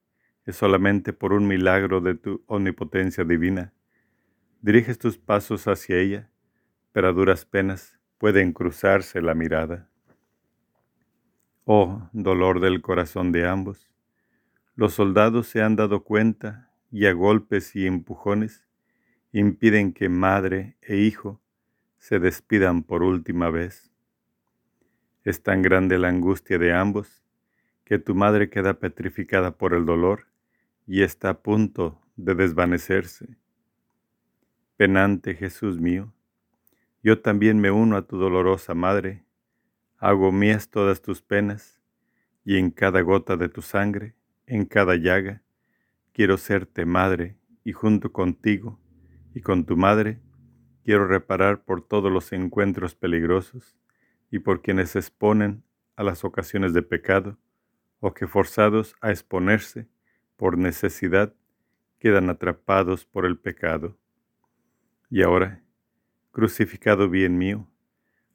es 0.46 0.56
solamente 0.56 1.12
por 1.12 1.34
un 1.34 1.46
milagro 1.46 2.00
de 2.00 2.14
tu 2.14 2.42
omnipotencia 2.46 3.22
divina. 3.22 3.74
Diriges 4.62 4.98
tus 4.98 5.18
pasos 5.18 5.68
hacia 5.68 5.98
ella, 5.98 6.30
pero 6.92 7.08
a 7.08 7.12
duras 7.12 7.44
penas 7.44 7.98
pueden 8.16 8.54
cruzarse 8.54 9.20
la 9.20 9.34
mirada. 9.34 9.90
Oh, 11.68 12.08
dolor 12.12 12.60
del 12.60 12.80
corazón 12.80 13.32
de 13.32 13.44
ambos, 13.44 13.90
los 14.76 14.94
soldados 14.94 15.48
se 15.48 15.62
han 15.62 15.74
dado 15.74 16.04
cuenta 16.04 16.70
y 16.92 17.06
a 17.06 17.12
golpes 17.12 17.74
y 17.74 17.88
empujones 17.88 18.64
impiden 19.32 19.92
que 19.92 20.08
madre 20.08 20.76
e 20.80 20.98
hijo 20.98 21.40
se 21.98 22.20
despidan 22.20 22.84
por 22.84 23.02
última 23.02 23.50
vez. 23.50 23.90
Es 25.24 25.42
tan 25.42 25.60
grande 25.60 25.98
la 25.98 26.06
angustia 26.06 26.56
de 26.56 26.72
ambos 26.72 27.24
que 27.84 27.98
tu 27.98 28.14
madre 28.14 28.48
queda 28.48 28.74
petrificada 28.74 29.58
por 29.58 29.74
el 29.74 29.86
dolor 29.86 30.28
y 30.86 31.02
está 31.02 31.30
a 31.30 31.42
punto 31.42 32.00
de 32.14 32.36
desvanecerse. 32.36 33.38
Penante 34.76 35.34
Jesús 35.34 35.80
mío, 35.80 36.14
yo 37.02 37.20
también 37.20 37.58
me 37.58 37.72
uno 37.72 37.96
a 37.96 38.06
tu 38.06 38.18
dolorosa 38.18 38.74
madre, 38.74 39.25
hago 39.98 40.32
mías 40.32 40.70
todas 40.70 41.02
tus 41.02 41.22
penas, 41.22 41.80
y 42.44 42.58
en 42.58 42.70
cada 42.70 43.00
gota 43.00 43.36
de 43.36 43.48
tu 43.48 43.62
sangre, 43.62 44.14
en 44.46 44.64
cada 44.64 44.96
llaga, 44.96 45.42
quiero 46.12 46.36
serte 46.36 46.86
madre, 46.86 47.36
y 47.64 47.72
junto 47.72 48.12
contigo 48.12 48.78
y 49.34 49.40
con 49.40 49.64
tu 49.64 49.76
madre, 49.76 50.20
Quiero 50.86 51.08
reparar 51.08 51.64
por 51.64 51.82
todos 51.82 52.12
los 52.12 52.32
encuentros 52.32 52.94
peligrosos 52.94 53.76
y 54.30 54.38
por 54.38 54.62
quienes 54.62 54.90
se 54.90 55.00
exponen 55.00 55.64
a 55.96 56.04
las 56.04 56.22
ocasiones 56.24 56.74
de 56.74 56.82
pecado 56.82 57.38
o 57.98 58.14
que 58.14 58.28
forzados 58.28 58.94
a 59.00 59.10
exponerse 59.10 59.88
por 60.36 60.56
necesidad 60.56 61.34
quedan 61.98 62.30
atrapados 62.30 63.04
por 63.04 63.26
el 63.26 63.36
pecado. 63.36 63.98
Y 65.10 65.22
ahora, 65.22 65.60
crucificado 66.30 67.10
bien 67.10 67.36
mío, 67.36 67.66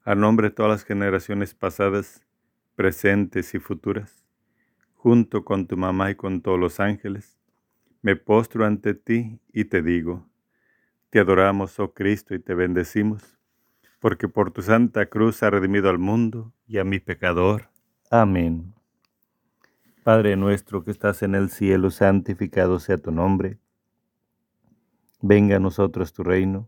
a 0.04 0.16
nombre 0.16 0.50
de 0.50 0.56
todas 0.56 0.72
las 0.72 0.84
generaciones 0.84 1.54
pasadas, 1.54 2.26
presentes 2.76 3.54
y 3.54 3.60
futuras, 3.60 4.24
junto 4.96 5.46
con 5.46 5.68
tu 5.68 5.78
mamá 5.78 6.12
y 6.12 6.16
con 6.16 6.42
todos 6.42 6.60
los 6.60 6.80
ángeles, 6.80 7.38
me 8.02 8.16
postro 8.16 8.66
ante 8.66 8.94
ti 8.96 9.40
y 9.54 9.66
te 9.66 9.82
digo, 9.82 10.28
te 11.12 11.20
adoramos, 11.20 11.80
oh 11.80 11.94
Cristo, 11.94 12.34
y 12.34 12.40
te 12.40 12.56
bendecimos, 12.56 13.38
porque 14.00 14.28
por 14.28 14.52
tu 14.52 14.62
santa 14.62 15.06
cruz 15.06 15.44
ha 15.44 15.50
redimido 15.50 15.90
al 15.90 16.00
mundo 16.00 16.52
y 16.68 16.80
a 16.80 16.84
mi 16.84 17.00
pecador. 17.00 17.70
Amén. 18.10 18.74
Padre 20.04 20.36
nuestro 20.36 20.84
que 20.84 20.90
estás 20.90 21.22
en 21.22 21.36
el 21.36 21.52
cielo, 21.52 21.92
santificado 21.92 22.80
sea 22.80 22.98
tu 22.98 23.12
nombre. 23.12 23.60
Venga 25.22 25.58
a 25.58 25.60
nosotros 25.60 26.12
tu 26.14 26.24
reino, 26.24 26.68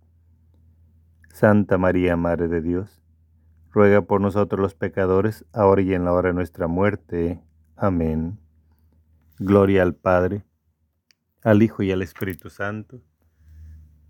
Santa 1.33 1.77
María, 1.77 2.17
Madre 2.17 2.47
de 2.47 2.61
Dios, 2.61 3.01
ruega 3.71 4.01
por 4.01 4.21
nosotros 4.21 4.59
los 4.59 4.75
pecadores, 4.75 5.45
ahora 5.53 5.81
y 5.81 5.93
en 5.93 6.05
la 6.05 6.13
hora 6.13 6.29
de 6.29 6.35
nuestra 6.35 6.67
muerte. 6.67 7.41
Amén. 7.75 8.37
Gloria 9.39 9.81
al 9.81 9.95
Padre, 9.95 10.43
al 11.41 11.63
Hijo 11.63 11.81
y 11.81 11.91
al 11.91 12.01
Espíritu 12.01 12.49
Santo, 12.49 13.01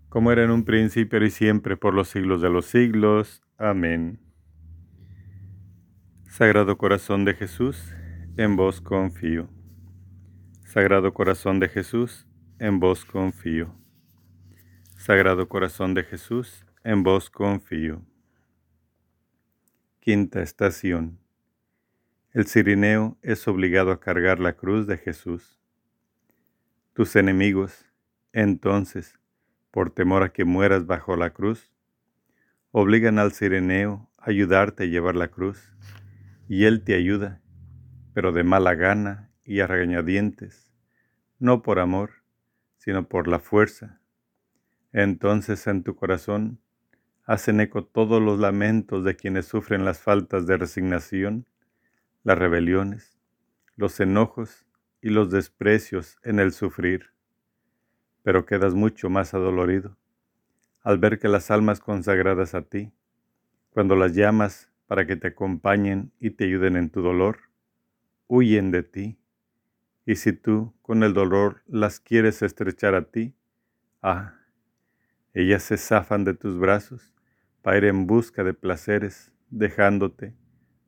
como 0.08 0.30
era 0.30 0.44
en 0.44 0.50
un 0.50 0.64
principio 0.64 1.24
y 1.24 1.30
siempre 1.30 1.76
por 1.76 1.94
los 1.94 2.08
siglos 2.08 2.42
de 2.42 2.50
los 2.50 2.66
siglos. 2.66 3.42
Amén. 3.56 4.20
Sagrado 6.28 6.76
Corazón 6.76 7.24
de 7.24 7.34
Jesús, 7.34 7.94
en 8.36 8.56
vos 8.56 8.80
confío. 8.80 9.48
Sagrado 10.64 11.14
Corazón 11.14 11.60
de 11.60 11.68
Jesús, 11.68 12.26
en 12.58 12.80
vos 12.80 13.04
confío. 13.04 13.74
Sagrado 14.96 15.48
Corazón 15.48 15.94
de 15.94 16.04
Jesús, 16.04 16.66
en 16.84 17.04
vos 17.04 17.30
confío. 17.30 18.02
Quinta 20.00 20.42
estación. 20.42 21.20
El 22.32 22.46
cirineo 22.48 23.18
es 23.22 23.46
obligado 23.46 23.92
a 23.92 24.00
cargar 24.00 24.40
la 24.40 24.54
cruz 24.54 24.88
de 24.88 24.98
Jesús. 24.98 25.60
Tus 26.92 27.14
enemigos, 27.14 27.86
entonces, 28.32 29.20
por 29.70 29.90
temor 29.90 30.24
a 30.24 30.32
que 30.32 30.44
mueras 30.44 30.86
bajo 30.86 31.14
la 31.14 31.30
cruz, 31.30 31.70
obligan 32.72 33.20
al 33.20 33.32
cirineo 33.32 34.10
a 34.18 34.30
ayudarte 34.30 34.84
a 34.84 34.86
llevar 34.86 35.14
la 35.14 35.28
cruz, 35.28 35.72
y 36.48 36.64
él 36.64 36.82
te 36.82 36.94
ayuda, 36.94 37.40
pero 38.12 38.32
de 38.32 38.42
mala 38.42 38.74
gana 38.74 39.30
y 39.44 39.60
a 39.60 39.68
regañadientes, 39.68 40.68
no 41.38 41.62
por 41.62 41.78
amor, 41.78 42.24
sino 42.76 43.08
por 43.08 43.28
la 43.28 43.38
fuerza. 43.38 44.00
Entonces 44.92 45.66
en 45.68 45.84
tu 45.84 45.94
corazón 45.94 46.58
hacen 47.24 47.60
eco 47.60 47.84
todos 47.84 48.22
los 48.22 48.38
lamentos 48.38 49.04
de 49.04 49.16
quienes 49.16 49.46
sufren 49.46 49.84
las 49.84 50.00
faltas 50.00 50.46
de 50.46 50.56
resignación, 50.56 51.46
las 52.24 52.38
rebeliones, 52.38 53.18
los 53.76 53.98
enojos 54.00 54.66
y 55.00 55.10
los 55.10 55.30
desprecios 55.30 56.18
en 56.22 56.38
el 56.40 56.52
sufrir. 56.52 57.10
Pero 58.22 58.46
quedas 58.46 58.74
mucho 58.74 59.10
más 59.10 59.34
adolorido 59.34 59.96
al 60.82 60.98
ver 60.98 61.18
que 61.18 61.28
las 61.28 61.50
almas 61.50 61.80
consagradas 61.80 62.54
a 62.54 62.62
ti, 62.62 62.92
cuando 63.70 63.96
las 63.96 64.14
llamas 64.14 64.70
para 64.86 65.06
que 65.06 65.16
te 65.16 65.28
acompañen 65.28 66.12
y 66.18 66.30
te 66.30 66.44
ayuden 66.44 66.76
en 66.76 66.90
tu 66.90 67.02
dolor, 67.02 67.38
huyen 68.26 68.70
de 68.70 68.82
ti. 68.82 69.18
Y 70.04 70.16
si 70.16 70.32
tú 70.32 70.74
con 70.82 71.04
el 71.04 71.14
dolor 71.14 71.62
las 71.66 72.00
quieres 72.00 72.42
estrechar 72.42 72.94
a 72.94 73.04
ti, 73.04 73.34
ah, 74.02 74.34
ellas 75.34 75.62
se 75.62 75.76
zafan 75.76 76.24
de 76.24 76.34
tus 76.34 76.58
brazos 76.58 77.14
para 77.62 77.78
ir 77.78 77.84
en 77.84 78.06
busca 78.06 78.44
de 78.44 78.54
placeres, 78.54 79.32
dejándote 79.50 80.34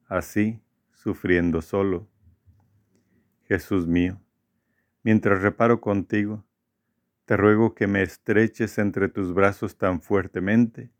así 0.07 0.61
sufriendo 0.93 1.63
solo. 1.63 2.09
Jesús 3.45 3.87
mío, 3.87 4.21
mientras 5.03 5.43
reparo 5.43 5.81
contigo, 5.81 6.45
te 7.25 7.37
ruego 7.37 7.75
que 7.75 7.87
me 7.87 8.03
estreches 8.03 8.79
entre 8.79 9.09
tus 9.09 9.33
brazos 9.33 9.79
tan 9.79 10.01
fuertemente 10.01 10.91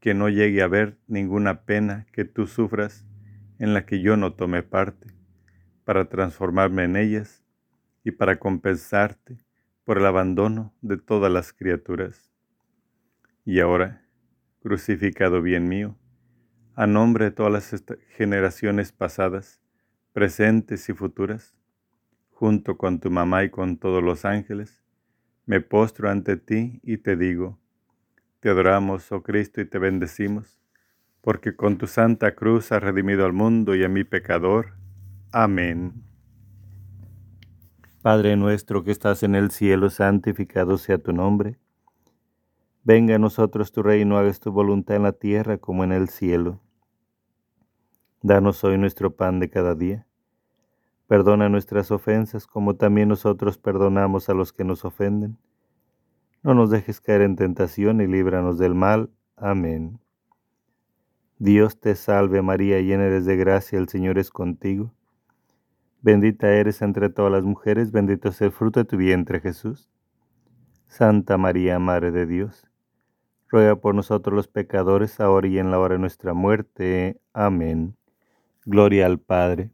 que 0.00 0.14
no 0.14 0.28
llegue 0.28 0.62
a 0.62 0.68
ver 0.68 0.98
ninguna 1.06 1.64
pena 1.64 2.06
que 2.12 2.24
tú 2.24 2.46
sufras 2.46 3.06
en 3.58 3.74
la 3.74 3.84
que 3.84 4.00
yo 4.00 4.16
no 4.16 4.34
tome 4.34 4.62
parte 4.62 5.08
para 5.84 6.08
transformarme 6.08 6.84
en 6.84 6.96
ellas 6.96 7.44
y 8.04 8.12
para 8.12 8.38
compensarte 8.38 9.38
por 9.84 9.98
el 9.98 10.06
abandono 10.06 10.74
de 10.80 10.96
todas 10.96 11.32
las 11.32 11.52
criaturas. 11.52 12.30
Y 13.48 13.60
ahora, 13.60 14.02
crucificado 14.60 15.40
bien 15.40 15.68
mío, 15.68 15.96
a 16.74 16.86
nombre 16.86 17.24
de 17.24 17.30
todas 17.30 17.50
las 17.50 17.84
generaciones 18.10 18.92
pasadas, 18.92 19.58
presentes 20.12 20.86
y 20.90 20.92
futuras, 20.92 21.56
junto 22.28 22.76
con 22.76 23.00
tu 23.00 23.10
mamá 23.10 23.44
y 23.44 23.48
con 23.48 23.78
todos 23.78 24.04
los 24.04 24.26
ángeles, 24.26 24.82
me 25.46 25.62
postro 25.62 26.10
ante 26.10 26.36
ti 26.36 26.78
y 26.82 26.98
te 26.98 27.16
digo, 27.16 27.58
te 28.40 28.50
adoramos, 28.50 29.10
oh 29.12 29.22
Cristo, 29.22 29.62
y 29.62 29.64
te 29.64 29.78
bendecimos, 29.78 30.60
porque 31.22 31.56
con 31.56 31.78
tu 31.78 31.86
santa 31.86 32.34
cruz 32.34 32.70
has 32.70 32.82
redimido 32.82 33.24
al 33.24 33.32
mundo 33.32 33.74
y 33.74 33.82
a 33.82 33.88
mi 33.88 34.04
pecador, 34.04 34.74
Amén. 35.32 36.04
Padre 38.02 38.36
nuestro 38.36 38.84
que 38.84 38.90
estás 38.90 39.22
en 39.22 39.34
el 39.34 39.50
cielo, 39.50 39.88
santificado 39.88 40.76
sea 40.76 40.98
tu 40.98 41.14
nombre. 41.14 41.58
Venga 42.88 43.16
a 43.16 43.18
nosotros 43.18 43.70
tu 43.70 43.82
reino, 43.82 44.16
hagas 44.16 44.40
tu 44.40 44.50
voluntad 44.50 44.96
en 44.96 45.02
la 45.02 45.12
tierra 45.12 45.58
como 45.58 45.84
en 45.84 45.92
el 45.92 46.08
cielo. 46.08 46.62
Danos 48.22 48.64
hoy 48.64 48.78
nuestro 48.78 49.14
pan 49.14 49.40
de 49.40 49.50
cada 49.50 49.74
día. 49.74 50.06
Perdona 51.06 51.50
nuestras 51.50 51.90
ofensas 51.90 52.46
como 52.46 52.76
también 52.76 53.10
nosotros 53.10 53.58
perdonamos 53.58 54.30
a 54.30 54.32
los 54.32 54.54
que 54.54 54.64
nos 54.64 54.86
ofenden. 54.86 55.36
No 56.42 56.54
nos 56.54 56.70
dejes 56.70 57.02
caer 57.02 57.20
en 57.20 57.36
tentación 57.36 58.00
y 58.00 58.06
líbranos 58.06 58.56
del 58.56 58.74
mal. 58.74 59.10
Amén. 59.36 60.00
Dios 61.38 61.78
te 61.80 61.94
salve 61.94 62.40
María, 62.40 62.80
llena 62.80 63.04
eres 63.04 63.26
de 63.26 63.36
gracia, 63.36 63.78
el 63.78 63.90
Señor 63.90 64.16
es 64.16 64.30
contigo. 64.30 64.94
Bendita 66.00 66.50
eres 66.54 66.80
entre 66.80 67.10
todas 67.10 67.32
las 67.32 67.42
mujeres, 67.42 67.92
bendito 67.92 68.30
es 68.30 68.40
el 68.40 68.50
fruto 68.50 68.80
de 68.80 68.86
tu 68.86 68.96
vientre 68.96 69.40
Jesús. 69.40 69.90
Santa 70.86 71.36
María, 71.36 71.78
Madre 71.78 72.12
de 72.12 72.24
Dios, 72.24 72.67
ruega 73.48 73.76
por 73.76 73.94
nosotros 73.94 74.34
los 74.34 74.48
pecadores, 74.48 75.20
ahora 75.20 75.48
y 75.48 75.58
en 75.58 75.70
la 75.70 75.78
hora 75.78 75.94
de 75.94 76.00
nuestra 76.00 76.34
muerte. 76.34 77.20
Amén. 77.32 77.96
Gloria 78.64 79.06
al 79.06 79.18
Padre, 79.18 79.70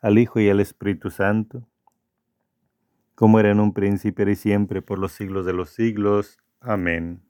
al 0.00 0.18
Hijo 0.18 0.40
y 0.40 0.48
al 0.48 0.60
Espíritu 0.60 1.10
Santo, 1.10 1.66
como 3.14 3.38
era 3.40 3.50
en 3.50 3.60
un 3.60 3.72
príncipe 3.72 4.30
y 4.30 4.34
siempre, 4.34 4.82
por 4.82 4.98
los 4.98 5.12
siglos 5.12 5.46
de 5.46 5.52
los 5.52 5.70
siglos. 5.70 6.38
Amén. 6.60 7.22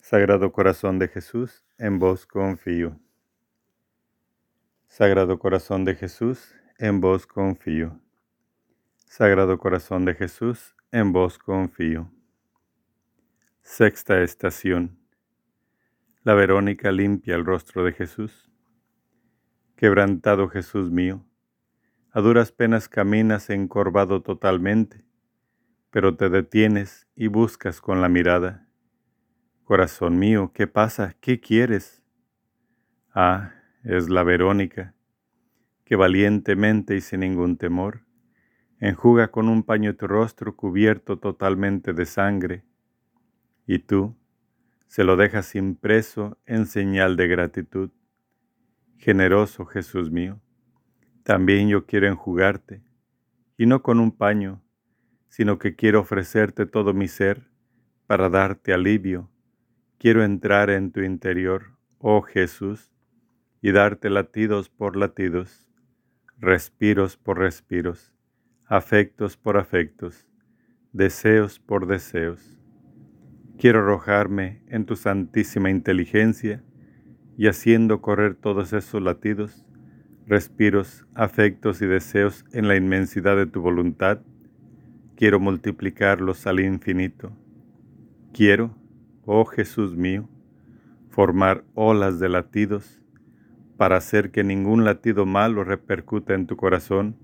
Sagrado 0.00 0.52
Corazón 0.52 0.98
de 0.98 1.08
Jesús, 1.08 1.64
en 1.78 1.98
vos 1.98 2.26
confío. 2.26 2.98
Sagrado 4.86 5.38
Corazón 5.38 5.84
de 5.84 5.94
Jesús, 5.94 6.54
en 6.78 7.00
vos 7.00 7.26
confío. 7.26 8.00
Sagrado 9.06 9.58
Corazón 9.58 10.04
de 10.04 10.14
Jesús, 10.14 10.74
en 10.90 11.12
vos 11.12 11.38
confío. 11.38 12.10
Sexta 13.72 14.20
estación. 14.20 14.98
La 16.24 16.34
Verónica 16.34 16.90
limpia 16.90 17.36
el 17.36 17.44
rostro 17.44 17.84
de 17.84 17.92
Jesús. 17.92 18.50
Quebrantado 19.76 20.48
Jesús 20.48 20.90
mío, 20.90 21.24
a 22.10 22.20
duras 22.20 22.50
penas 22.50 22.88
caminas 22.88 23.48
encorvado 23.48 24.22
totalmente, 24.22 25.04
pero 25.90 26.16
te 26.16 26.28
detienes 26.28 27.06
y 27.14 27.28
buscas 27.28 27.80
con 27.80 28.00
la 28.00 28.08
mirada. 28.08 28.66
Corazón 29.62 30.18
mío, 30.18 30.50
¿qué 30.52 30.66
pasa? 30.66 31.14
¿Qué 31.20 31.38
quieres? 31.38 32.02
Ah, 33.14 33.52
es 33.84 34.10
la 34.10 34.24
Verónica, 34.24 34.96
que 35.84 35.94
valientemente 35.94 36.96
y 36.96 37.00
sin 37.00 37.20
ningún 37.20 37.56
temor 37.56 38.00
enjuga 38.80 39.30
con 39.30 39.48
un 39.48 39.62
paño 39.62 39.94
tu 39.94 40.08
rostro 40.08 40.56
cubierto 40.56 41.18
totalmente 41.18 41.92
de 41.92 42.06
sangre, 42.06 42.64
y 43.72 43.78
tú 43.78 44.16
se 44.88 45.04
lo 45.04 45.14
dejas 45.14 45.54
impreso 45.54 46.36
en 46.44 46.66
señal 46.66 47.16
de 47.16 47.28
gratitud. 47.28 47.90
Generoso 48.98 49.64
Jesús 49.64 50.10
mío, 50.10 50.40
también 51.22 51.68
yo 51.68 51.86
quiero 51.86 52.08
enjugarte, 52.08 52.82
y 53.56 53.66
no 53.66 53.80
con 53.80 54.00
un 54.00 54.10
paño, 54.10 54.60
sino 55.28 55.60
que 55.60 55.76
quiero 55.76 56.00
ofrecerte 56.00 56.66
todo 56.66 56.94
mi 56.94 57.06
ser 57.06 57.48
para 58.08 58.28
darte 58.28 58.72
alivio. 58.72 59.30
Quiero 59.98 60.24
entrar 60.24 60.68
en 60.68 60.90
tu 60.90 61.02
interior, 61.02 61.78
oh 61.98 62.22
Jesús, 62.22 62.90
y 63.62 63.70
darte 63.70 64.10
latidos 64.10 64.68
por 64.68 64.96
latidos, 64.96 65.68
respiros 66.38 67.16
por 67.16 67.38
respiros, 67.38 68.12
afectos 68.66 69.36
por 69.36 69.58
afectos, 69.58 70.26
deseos 70.92 71.60
por 71.60 71.86
deseos. 71.86 72.59
Quiero 73.60 73.80
arrojarme 73.80 74.62
en 74.68 74.86
tu 74.86 74.96
santísima 74.96 75.68
inteligencia 75.68 76.62
y 77.36 77.46
haciendo 77.46 78.00
correr 78.00 78.34
todos 78.34 78.72
esos 78.72 79.02
latidos, 79.02 79.66
respiros, 80.26 81.06
afectos 81.14 81.82
y 81.82 81.86
deseos 81.86 82.46
en 82.54 82.68
la 82.68 82.76
inmensidad 82.76 83.36
de 83.36 83.44
tu 83.44 83.60
voluntad, 83.60 84.22
quiero 85.14 85.40
multiplicarlos 85.40 86.46
al 86.46 86.60
infinito. 86.60 87.32
Quiero, 88.32 88.74
oh 89.26 89.44
Jesús 89.44 89.94
mío, 89.94 90.26
formar 91.10 91.62
olas 91.74 92.18
de 92.18 92.30
latidos 92.30 93.02
para 93.76 93.98
hacer 93.98 94.30
que 94.30 94.42
ningún 94.42 94.86
latido 94.86 95.26
malo 95.26 95.64
repercuta 95.64 96.32
en 96.32 96.46
tu 96.46 96.56
corazón 96.56 97.14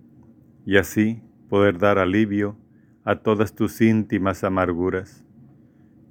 y 0.67 0.77
así 0.77 1.23
poder 1.49 1.79
dar 1.79 1.99
alivio 1.99 2.59
a 3.05 3.21
todas 3.21 3.55
tus 3.55 3.81
íntimas 3.81 4.45
amarguras. 4.45 5.26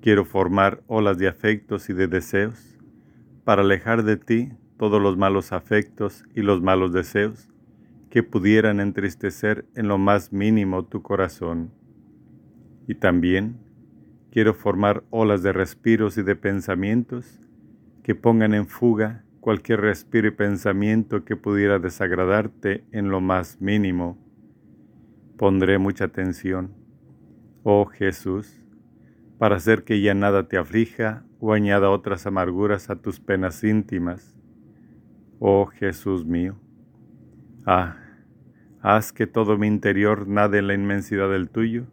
Quiero 0.02 0.26
formar 0.26 0.84
olas 0.88 1.18
de 1.18 1.28
afectos 1.28 1.90
y 1.90 1.94
de 1.94 2.08
deseos 2.08 2.78
para 3.44 3.62
alejar 3.62 4.04
de 4.04 4.18
ti 4.18 4.52
todos 4.78 5.02
los 5.02 5.18
malos 5.18 5.52
afectos 5.52 6.26
y 6.36 6.42
los 6.42 6.62
malos 6.62 6.94
deseos 6.94 7.50
que 8.10 8.24
pudieran 8.24 8.80
entristecer 8.80 9.66
en 9.76 9.88
lo 9.88 9.98
más 9.98 10.32
mínimo 10.32 10.86
tu 10.86 11.02
corazón. 11.02 11.72
Y 12.88 12.96
también 12.96 13.58
quiero 14.32 14.54
formar 14.54 15.04
olas 15.10 15.44
de 15.44 15.54
respiros 15.54 16.18
y 16.18 16.24
de 16.24 16.36
pensamientos 16.36 17.40
que 18.04 18.16
pongan 18.16 18.54
en 18.54 18.68
fuga 18.68 19.24
cualquier 19.40 19.82
respiro 19.82 20.28
y 20.28 20.32
pensamiento 20.32 21.24
que 21.24 21.36
pudiera 21.36 21.78
desagradarte 21.78 22.84
en 22.92 23.10
lo 23.10 23.22
más 23.22 23.62
mínimo. 23.62 24.18
Pondré 25.38 25.78
mucha 25.78 26.06
atención, 26.06 26.74
oh 27.64 27.86
Jesús, 27.86 28.65
para 29.38 29.56
hacer 29.56 29.84
que 29.84 30.02
ya 30.02 30.14
nada 30.14 30.48
te 30.48 30.58
aflija 30.58 31.24
o 31.40 31.54
añada 31.54 31.90
otras 31.90 32.26
amarguras 32.26 32.90
a 32.90 32.96
tus 32.96 33.20
penas 33.20 33.64
íntimas. 33.64 34.36
Oh 35.40 35.66
Jesús 35.66 36.26
mío, 36.26 36.56
ah, 37.66 37.98
haz 38.82 39.12
que 39.12 39.28
todo 39.28 39.58
mi 39.58 39.68
interior 39.68 40.28
nade 40.28 40.60
en 40.60 40.68
la 40.68 40.74
inmensidad 40.74 41.30
del 41.30 41.50
tuyo, 41.50 41.88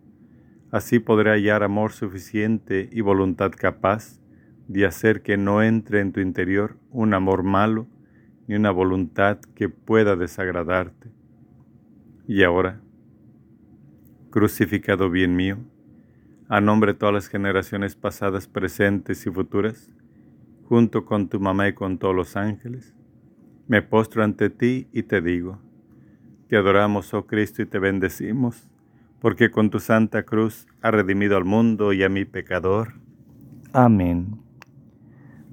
así 0.70 1.00
podré 1.00 1.30
hallar 1.30 1.62
amor 1.62 1.92
suficiente 1.92 2.88
y 2.92 3.00
voluntad 3.00 3.50
capaz 3.50 4.20
de 4.68 4.86
hacer 4.86 5.22
que 5.22 5.36
no 5.36 5.62
entre 5.62 6.00
en 6.00 6.12
tu 6.12 6.20
interior 6.20 6.76
un 6.90 7.14
amor 7.14 7.42
malo 7.42 7.86
ni 8.46 8.54
una 8.54 8.70
voluntad 8.70 9.38
que 9.54 9.68
pueda 9.68 10.16
desagradarte. 10.16 11.10
Y 12.26 12.44
ahora, 12.44 12.80
crucificado 14.30 15.10
bien 15.10 15.36
mío, 15.36 15.58
a 16.52 16.60
nombre 16.60 16.92
de 16.92 16.98
todas 16.98 17.14
las 17.14 17.28
generaciones 17.28 17.96
pasadas, 17.96 18.46
presentes 18.46 19.26
y 19.26 19.30
futuras, 19.30 19.90
junto 20.68 21.06
con 21.06 21.30
tu 21.30 21.40
mamá 21.40 21.68
y 21.68 21.72
con 21.72 21.96
todos 21.96 22.14
los 22.14 22.36
ángeles, 22.36 22.94
me 23.68 23.80
postro 23.80 24.22
ante 24.22 24.50
ti 24.50 24.86
y 24.92 25.04
te 25.04 25.22
digo, 25.22 25.60
te 26.48 26.58
adoramos, 26.58 27.14
oh 27.14 27.24
Cristo, 27.26 27.62
y 27.62 27.64
te 27.64 27.78
bendecimos, 27.78 28.68
porque 29.18 29.50
con 29.50 29.70
tu 29.70 29.80
santa 29.80 30.24
cruz 30.24 30.66
has 30.82 30.92
redimido 30.92 31.38
al 31.38 31.46
mundo 31.46 31.94
y 31.94 32.02
a 32.02 32.10
mi 32.10 32.26
pecador. 32.26 33.00
Amén. 33.72 34.38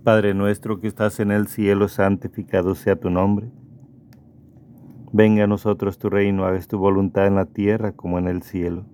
Padre 0.03 0.33
nuestro 0.33 0.81
que 0.81 0.89
estás 0.89 1.21
en 1.21 1.31
el 1.31 1.47
cielo, 1.47 1.87
santificado 1.87 2.75
sea 2.75 2.99
tu 2.99 3.09
nombre. 3.09 3.49
Venga 5.13 5.45
a 5.45 5.47
nosotros 5.47 5.97
tu 5.97 6.09
reino, 6.09 6.43
hagas 6.43 6.67
tu 6.67 6.77
voluntad 6.77 7.25
en 7.25 7.35
la 7.35 7.45
tierra 7.45 7.93
como 7.93 8.19
en 8.19 8.27
el 8.27 8.43
cielo. 8.43 8.85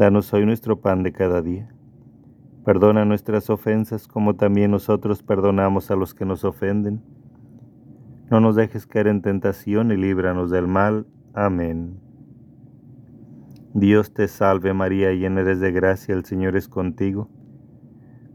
Danos 0.00 0.32
hoy 0.32 0.46
nuestro 0.46 0.80
pan 0.80 1.02
de 1.02 1.12
cada 1.12 1.42
día. 1.42 1.68
Perdona 2.64 3.04
nuestras 3.04 3.50
ofensas 3.50 4.08
como 4.08 4.34
también 4.34 4.70
nosotros 4.70 5.22
perdonamos 5.22 5.90
a 5.90 5.94
los 5.94 6.14
que 6.14 6.24
nos 6.24 6.42
ofenden 6.42 7.02
no 8.30 8.40
nos 8.40 8.54
dejes 8.54 8.86
caer 8.86 9.08
en 9.08 9.22
tentación 9.22 9.90
y 9.90 9.96
líbranos 9.96 10.50
del 10.50 10.68
mal. 10.68 11.04
Amén. 11.34 11.98
Dios 13.74 14.14
te 14.14 14.28
salve 14.28 14.72
María, 14.72 15.12
llena 15.12 15.40
eres 15.40 15.58
de 15.58 15.72
gracia, 15.72 16.14
el 16.14 16.24
Señor 16.24 16.56
es 16.56 16.68
contigo. 16.68 17.28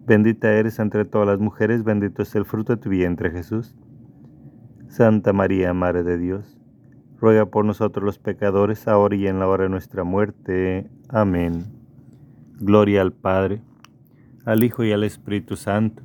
Bendita 0.06 0.52
eres 0.52 0.80
entre 0.80 1.06
todas 1.06 1.28
las 1.28 1.40
mujeres, 1.40 1.84
bendito 1.84 2.24
es 2.24 2.36
el 2.36 2.44
fruto 2.44 2.76
de 2.76 2.82
tu 2.82 2.90
vientre 2.90 3.32
Jesús. 3.32 3.74
Santa 4.90 5.32
María, 5.32 5.74
Madre 5.74 6.04
de 6.04 6.18
Dios, 6.18 6.60
ruega 7.20 7.46
por 7.46 7.66
nosotros 7.66 8.04
los 8.04 8.20
pecadores, 8.20 8.88
ahora 8.88 9.16
y 9.16 9.28
en 9.28 9.40
la 9.40 9.48
hora 9.48 9.64
de 9.64 9.70
nuestra 9.70 10.04
muerte. 10.04 10.90
Amén. 11.10 11.66
Gloria 12.60 13.02
al 13.02 13.14
Padre, 13.14 13.62
al 14.46 14.64
Hijo 14.64 14.84
y 14.84 14.92
al 14.92 15.04
Espíritu 15.04 15.56
Santo 15.56 16.04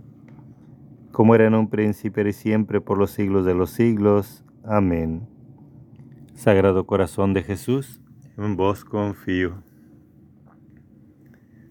como 1.12 1.34
era 1.34 1.46
en 1.46 1.54
un 1.54 1.68
principio 1.68 2.26
y 2.26 2.32
siempre 2.32 2.80
por 2.80 2.98
los 2.98 3.10
siglos 3.10 3.44
de 3.44 3.54
los 3.54 3.70
siglos. 3.70 4.44
Amén. 4.64 5.28
Sagrado 6.34 6.86
Corazón 6.86 7.34
de 7.34 7.42
Jesús, 7.42 8.00
en 8.38 8.56
vos 8.56 8.84
confío. 8.84 9.62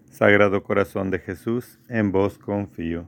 Sagrado 0.10 0.62
Corazón 0.64 1.10
de 1.12 1.20
Jesús, 1.20 1.80
en 1.88 2.12
vos 2.12 2.38
confío. 2.38 3.06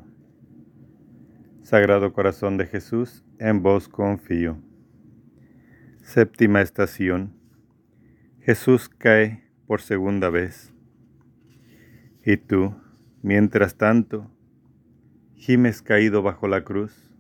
Sagrado 1.62 2.14
Corazón 2.14 2.58
de 2.58 2.66
Jesús, 2.66 3.24
en 3.38 3.62
vos 3.62 3.88
confío. 3.88 4.58
Séptima 6.02 6.62
estación. 6.62 7.32
Jesús 8.42 8.90
cae 8.90 9.44
por 9.68 9.82
segunda 9.82 10.30
vez. 10.30 10.74
Y 12.26 12.38
tú, 12.38 12.76
mientras 13.22 13.76
tanto, 13.76 14.30
gimes 15.36 15.82
caído 15.82 16.24
bajo 16.24 16.48
la 16.48 16.64
cruz. 16.64 17.16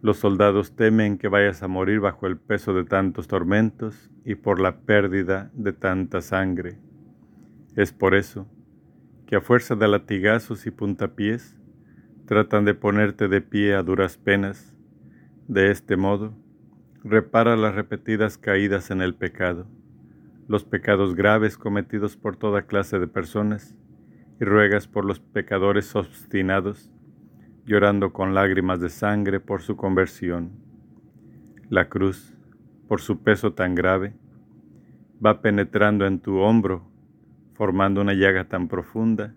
Los 0.00 0.18
soldados 0.18 0.76
temen 0.76 1.18
que 1.18 1.28
vayas 1.28 1.62
a 1.62 1.68
morir 1.68 1.98
bajo 1.98 2.28
el 2.28 2.38
peso 2.38 2.72
de 2.72 2.84
tantos 2.84 3.26
tormentos 3.26 4.10
y 4.24 4.36
por 4.36 4.60
la 4.60 4.80
pérdida 4.80 5.50
de 5.52 5.72
tanta 5.72 6.22
sangre. 6.22 6.78
Es 7.74 7.92
por 7.92 8.14
eso 8.14 8.46
que 9.26 9.36
a 9.36 9.40
fuerza 9.40 9.74
de 9.74 9.88
latigazos 9.88 10.66
y 10.66 10.70
puntapiés 10.70 11.58
tratan 12.26 12.64
de 12.64 12.74
ponerte 12.74 13.26
de 13.28 13.40
pie 13.40 13.74
a 13.74 13.82
duras 13.82 14.16
penas. 14.16 14.74
De 15.48 15.70
este 15.70 15.96
modo, 15.96 16.32
repara 17.08 17.56
las 17.56 17.74
repetidas 17.74 18.38
caídas 18.38 18.90
en 18.90 19.00
el 19.00 19.14
pecado, 19.14 19.66
los 20.46 20.64
pecados 20.64 21.14
graves 21.14 21.56
cometidos 21.56 22.16
por 22.16 22.36
toda 22.36 22.62
clase 22.62 22.98
de 22.98 23.08
personas, 23.08 23.74
y 24.40 24.44
ruegas 24.44 24.86
por 24.86 25.04
los 25.04 25.18
pecadores 25.18 25.96
obstinados 25.96 26.92
llorando 27.68 28.14
con 28.14 28.34
lágrimas 28.34 28.80
de 28.80 28.88
sangre 28.88 29.40
por 29.40 29.60
su 29.60 29.76
conversión. 29.76 30.52
La 31.68 31.90
cruz, 31.90 32.34
por 32.88 33.02
su 33.02 33.22
peso 33.22 33.52
tan 33.52 33.74
grave, 33.74 34.14
va 35.24 35.42
penetrando 35.42 36.06
en 36.06 36.18
tu 36.18 36.38
hombro, 36.38 36.90
formando 37.52 38.00
una 38.00 38.14
llaga 38.14 38.48
tan 38.48 38.68
profunda 38.68 39.34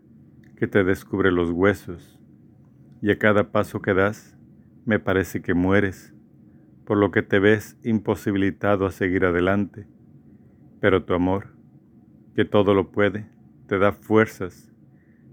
que 0.55 0.65
te 0.65 0.85
descubre 0.85 1.29
los 1.29 1.51
huesos, 1.51 2.19
y 3.01 3.11
a 3.11 3.19
cada 3.19 3.51
paso 3.51 3.81
que 3.81 3.93
das, 3.93 4.37
me 4.85 4.97
parece 4.97 5.41
que 5.41 5.53
mueres, 5.53 6.13
por 6.85 6.97
lo 6.97 7.11
que 7.11 7.21
te 7.21 7.39
ves 7.39 7.77
imposibilitado 7.83 8.85
a 8.85 8.91
seguir 8.91 9.25
adelante. 9.25 9.87
Pero 10.79 11.03
tu 11.03 11.13
amor, 11.13 11.47
que 12.35 12.45
todo 12.45 12.73
lo 12.73 12.91
puede, 12.91 13.27
te 13.67 13.77
da 13.77 13.93
fuerzas 13.93 14.71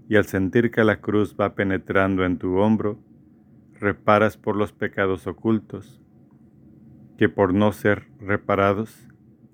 y 0.07 0.15
al 0.15 0.25
sentir 0.25 0.71
que 0.71 0.83
la 0.83 1.01
cruz 1.01 1.35
va 1.39 1.53
penetrando 1.53 2.25
en 2.25 2.37
tu 2.37 2.57
hombro, 2.57 2.99
reparas 3.79 4.37
por 4.37 4.55
los 4.55 4.73
pecados 4.73 5.27
ocultos, 5.27 6.01
que 7.17 7.29
por 7.29 7.53
no 7.53 7.71
ser 7.71 8.07
reparados 8.19 9.07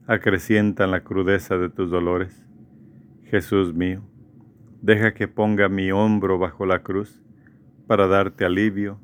acrecientan 0.07 0.91
la 0.91 1.03
crudeza 1.03 1.57
de 1.57 1.69
tus 1.69 1.89
dolores. 1.89 2.45
Jesús 3.23 3.73
mío, 3.73 4.01
deja 4.81 5.13
que 5.13 5.27
ponga 5.27 5.67
mi 5.67 5.91
hombro 5.91 6.37
bajo 6.37 6.65
la 6.65 6.83
cruz 6.83 7.21
para 7.87 8.07
darte 8.07 8.45
alivio 8.45 8.99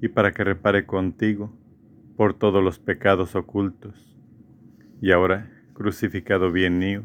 y 0.00 0.08
para 0.08 0.32
que 0.32 0.44
repare 0.44 0.86
contigo 0.86 1.52
por 2.16 2.34
todos 2.34 2.62
los 2.64 2.78
pecados 2.78 3.36
ocultos. 3.36 4.16
Y 5.00 5.12
ahora, 5.12 5.50
crucificado 5.74 6.50
bien 6.50 6.78
mío, 6.78 7.04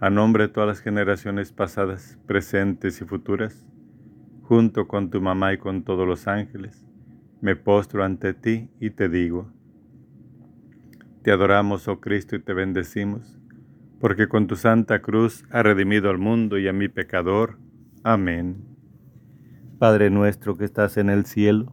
a 0.00 0.10
nombre 0.10 0.44
de 0.44 0.52
todas 0.52 0.68
las 0.68 0.80
generaciones 0.80 1.52
pasadas, 1.52 2.18
presentes 2.26 3.00
y 3.00 3.04
futuras, 3.04 3.66
junto 4.42 4.86
con 4.86 5.10
tu 5.10 5.20
mamá 5.20 5.52
y 5.52 5.58
con 5.58 5.82
todos 5.82 6.06
los 6.06 6.28
ángeles, 6.28 6.86
me 7.40 7.56
postro 7.56 8.04
ante 8.04 8.34
ti 8.34 8.70
y 8.80 8.90
te 8.90 9.08
digo, 9.08 9.50
te 11.22 11.32
adoramos, 11.32 11.88
oh 11.88 12.00
Cristo, 12.00 12.36
y 12.36 12.38
te 12.38 12.52
bendecimos, 12.52 13.38
porque 13.98 14.28
con 14.28 14.46
tu 14.46 14.56
santa 14.56 15.00
cruz 15.00 15.44
ha 15.50 15.62
redimido 15.62 16.10
al 16.10 16.18
mundo 16.18 16.58
y 16.58 16.68
a 16.68 16.74
mi 16.74 16.88
pecador. 16.88 17.58
Amén. 18.02 18.62
Padre 19.78 20.10
nuestro 20.10 20.58
que 20.58 20.66
estás 20.66 20.98
en 20.98 21.08
el 21.08 21.24
cielo, 21.24 21.72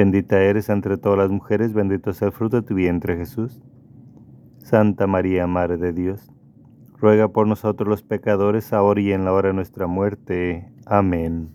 Bendita 0.00 0.42
eres 0.42 0.70
entre 0.70 0.96
todas 0.96 1.18
las 1.18 1.28
mujeres, 1.28 1.74
bendito 1.74 2.08
es 2.08 2.22
el 2.22 2.32
fruto 2.32 2.62
de 2.62 2.66
tu 2.66 2.74
vientre 2.74 3.18
Jesús. 3.18 3.60
Santa 4.56 5.06
María, 5.06 5.46
Madre 5.46 5.76
de 5.76 5.92
Dios 5.92 6.32
ruega 6.96 7.28
por 7.28 7.46
nosotros 7.46 7.86
los 7.86 8.02
pecadores, 8.02 8.72
ahora 8.72 8.98
y 9.02 9.12
en 9.12 9.26
la 9.26 9.34
hora 9.34 9.48
de 9.48 9.54
nuestra 9.54 9.86
muerte. 9.86 10.72
Amén. 10.86 11.50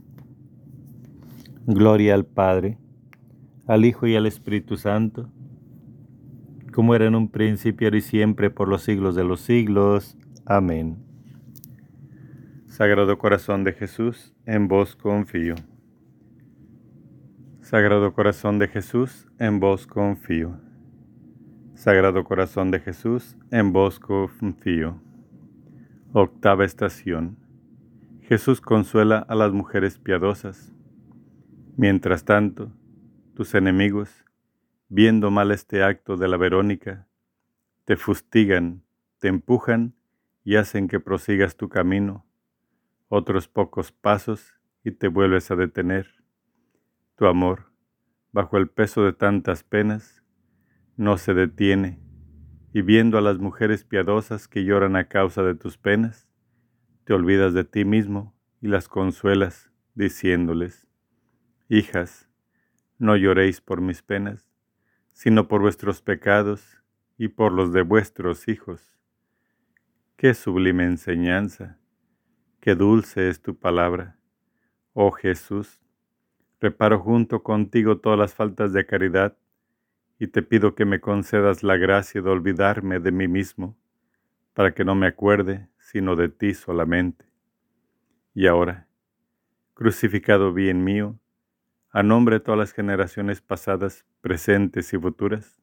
Gloria 1.65 2.13
al 2.13 2.27
Padre, 2.27 2.77
al 3.65 3.83
Hijo 3.83 4.05
y 4.05 4.15
al 4.15 4.27
Espíritu 4.27 4.77
Santo, 4.77 5.31
como 6.71 6.93
era 6.93 7.07
en 7.07 7.15
un 7.15 7.29
principio, 7.29 7.87
ahora 7.87 7.97
y 7.97 8.01
siempre, 8.01 8.51
por 8.51 8.67
los 8.67 8.83
siglos 8.83 9.15
de 9.15 9.23
los 9.23 9.41
siglos. 9.41 10.19
Amén. 10.45 11.03
Sagrado 12.67 13.17
Corazón 13.17 13.63
de 13.63 13.73
Jesús, 13.73 14.35
en 14.45 14.67
vos 14.67 14.95
confío. 14.95 15.55
Sagrado 17.65 18.13
Corazón 18.13 18.59
de 18.59 18.67
Jesús, 18.67 19.27
en 19.39 19.59
vos 19.59 19.87
confío. 19.87 20.61
Sagrado 21.73 22.23
Corazón 22.23 22.69
de 22.69 22.79
Jesús, 22.79 23.35
en 23.49 23.73
vos 23.73 23.99
confío. 23.99 25.01
Octava 26.13 26.63
estación. 26.63 27.39
Jesús 28.21 28.61
consuela 28.61 29.17
a 29.17 29.33
las 29.33 29.51
mujeres 29.51 29.97
piadosas. 29.97 30.75
Mientras 31.75 32.23
tanto, 32.23 32.71
tus 33.33 33.55
enemigos, 33.55 34.25
viendo 34.87 35.31
mal 35.31 35.49
este 35.49 35.81
acto 35.81 36.17
de 36.17 36.27
la 36.27 36.37
Verónica, 36.37 37.07
te 37.85 37.95
fustigan, 37.95 38.83
te 39.17 39.27
empujan 39.27 39.95
y 40.43 40.57
hacen 40.57 40.87
que 40.87 40.99
prosigas 40.99 41.57
tu 41.57 41.67
camino. 41.67 42.27
Otros 43.09 43.47
pocos 43.47 43.91
pasos 43.91 44.53
y 44.83 44.91
te 44.91 45.07
vuelves 45.07 45.49
a 45.49 45.55
detener. 45.55 46.24
Tu 47.15 47.27
amor, 47.27 47.71
bajo 48.33 48.57
el 48.57 48.67
peso 48.67 49.05
de 49.05 49.13
tantas 49.13 49.63
penas, 49.63 50.21
no 50.97 51.17
se 51.17 51.33
detiene 51.33 52.05
y 52.73 52.81
viendo 52.81 53.17
a 53.17 53.21
las 53.21 53.37
mujeres 53.37 53.85
piadosas 53.85 54.49
que 54.49 54.65
lloran 54.65 54.97
a 54.97 55.07
causa 55.07 55.41
de 55.41 55.55
tus 55.55 55.77
penas, 55.77 56.27
te 57.05 57.13
olvidas 57.13 57.53
de 57.53 57.63
ti 57.63 57.85
mismo 57.85 58.35
y 58.59 58.67
las 58.67 58.89
consuelas, 58.89 59.71
diciéndoles, 59.93 60.89
Hijas, 61.69 62.27
no 62.97 63.15
lloréis 63.15 63.61
por 63.61 63.79
mis 63.79 64.01
penas, 64.01 64.51
sino 65.13 65.47
por 65.47 65.61
vuestros 65.61 66.01
pecados 66.01 66.81
y 67.17 67.29
por 67.29 67.53
los 67.53 67.71
de 67.71 67.83
vuestros 67.83 68.49
hijos. 68.49 68.99
Qué 70.17 70.33
sublime 70.33 70.83
enseñanza, 70.83 71.79
qué 72.59 72.75
dulce 72.75 73.29
es 73.29 73.41
tu 73.41 73.57
palabra. 73.57 74.19
Oh 74.91 75.11
Jesús, 75.11 75.84
reparo 76.59 76.99
junto 76.99 77.43
contigo 77.43 77.97
todas 77.97 78.17
las 78.17 78.33
faltas 78.33 78.73
de 78.73 78.85
caridad 78.85 79.37
y 80.19 80.27
te 80.27 80.41
pido 80.41 80.75
que 80.75 80.85
me 80.85 81.01
concedas 81.01 81.63
la 81.63 81.77
gracia 81.77 82.21
de 82.21 82.29
olvidarme 82.29 82.99
de 82.99 83.11
mí 83.11 83.27
mismo, 83.27 83.77
para 84.53 84.73
que 84.73 84.85
no 84.85 84.95
me 84.95 85.07
acuerde 85.07 85.67
sino 85.77 86.15
de 86.15 86.29
ti 86.29 86.53
solamente. 86.53 87.25
Y 88.33 88.47
ahora, 88.47 88.87
crucificado 89.73 90.53
bien 90.53 90.83
mío, 90.83 91.19
a 91.91 92.03
nombre 92.03 92.35
de 92.35 92.39
todas 92.41 92.57
las 92.57 92.73
generaciones 92.73 93.41
pasadas, 93.41 94.05
presentes 94.21 94.93
y 94.93 94.97
futuras, 94.97 95.61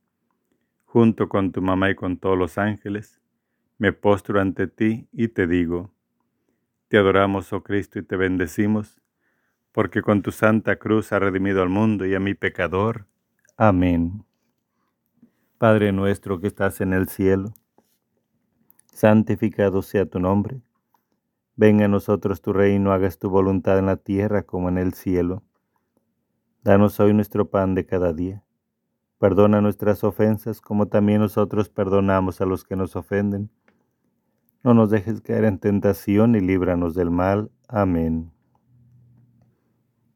junto 0.85 1.29
con 1.29 1.53
tu 1.53 1.61
mamá 1.61 1.91
y 1.91 1.95
con 1.95 2.19
todos 2.19 2.39
los 2.39 2.57
ángeles, 2.57 3.21
me 3.79 3.93
postro 3.93 4.41
ante 4.41 4.67
ti 4.67 5.09
y 5.13 5.29
te 5.29 5.47
digo, 5.47 5.93
te 6.89 6.99
adoramos, 6.99 7.53
oh 7.53 7.63
Cristo, 7.63 7.99
y 7.99 8.03
te 8.03 8.17
bendecimos, 8.17 9.02
porque 9.73 10.03
con 10.03 10.23
tu 10.23 10.31
santa 10.31 10.77
cruz 10.77 11.13
ha 11.13 11.19
redimido 11.19 11.63
al 11.63 11.71
mundo 11.71 12.07
y 12.07 12.15
a 12.15 12.21
mi 12.21 12.35
pecador. 12.35 13.07
Amén. 13.57 14.25
Padre 15.59 15.93
nuestro 15.93 16.41
que 16.41 16.47
estás 16.47 16.81
en 16.81 16.93
el 16.93 17.09
cielo, 17.09 17.55
santificado 18.93 19.83
sea 19.83 20.07
tu 20.07 20.21
nombre. 20.21 20.61
Venga 21.57 21.85
a 21.85 21.89
nosotros 21.89 22.43
tu 22.43 22.53
reino, 22.53 22.93
hagas 22.93 23.19
tu 23.19 23.31
voluntad 23.31 23.79
en 23.79 23.87
la 23.87 23.97
tierra 23.97 24.43
como 24.43 24.69
en 24.69 24.79
el 24.79 24.95
cielo. 24.95 25.43
Danos 26.63 26.99
hoy 27.01 27.15
nuestro 27.15 27.51
pan 27.51 27.75
de 27.75 27.87
cada 27.87 28.13
día. 28.13 28.43
Perdona 29.19 29.61
nuestras 29.61 30.03
ofensas 30.03 30.61
como 30.61 30.87
también 30.89 31.21
nosotros 31.21 31.69
perdonamos 31.69 32.41
a 32.41 32.47
los 32.47 32.65
que 32.65 32.75
nos 32.75 32.97
ofenden. 32.97 33.51
No 34.65 34.75
nos 34.75 34.91
dejes 34.91 35.21
caer 35.21 35.45
en 35.45 35.59
tentación 35.59 36.35
y 36.35 36.41
líbranos 36.41 36.95
del 36.95 37.11
mal. 37.11 37.51
Amén. 37.69 38.32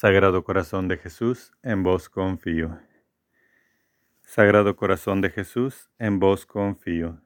Sagrado 0.00 0.44
Corazón 0.44 0.88
de 0.88 0.96
Jesús, 0.96 1.52
en 1.62 1.82
vos 1.82 2.08
confío. 2.08 2.78
Sagrado 4.22 4.74
Corazón 4.74 5.20
de 5.20 5.28
Jesús, 5.28 5.90
en 5.98 6.18
vos 6.18 6.46
confío. 6.46 7.20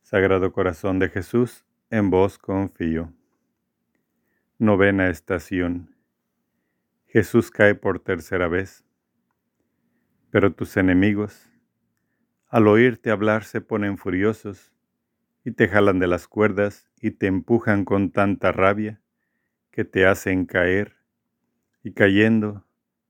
Sagrado 0.00 0.52
Corazón 0.52 0.98
de 0.98 1.10
Jesús, 1.10 1.66
en 1.90 2.08
vos 2.08 2.38
confío. 2.38 3.12
Novena 4.56 5.10
estación. 5.10 5.94
Jesús 7.08 7.50
cae 7.50 7.74
por 7.74 8.00
tercera 8.00 8.48
vez. 8.48 8.82
Pero 10.30 10.54
tus 10.54 10.78
enemigos, 10.78 11.50
al 12.48 12.68
oírte 12.68 13.10
hablar, 13.10 13.44
se 13.44 13.60
ponen 13.60 13.98
furiosos 13.98 14.72
y 15.44 15.50
te 15.50 15.68
jalan 15.68 15.98
de 15.98 16.06
las 16.06 16.26
cuerdas 16.26 16.90
y 17.02 17.10
te 17.10 17.26
empujan 17.26 17.84
con 17.84 18.12
tanta 18.12 18.50
rabia 18.50 19.02
que 19.70 19.84
te 19.84 20.06
hacen 20.06 20.46
caer 20.46 21.03
y 21.84 21.92
cayendo 21.92 22.64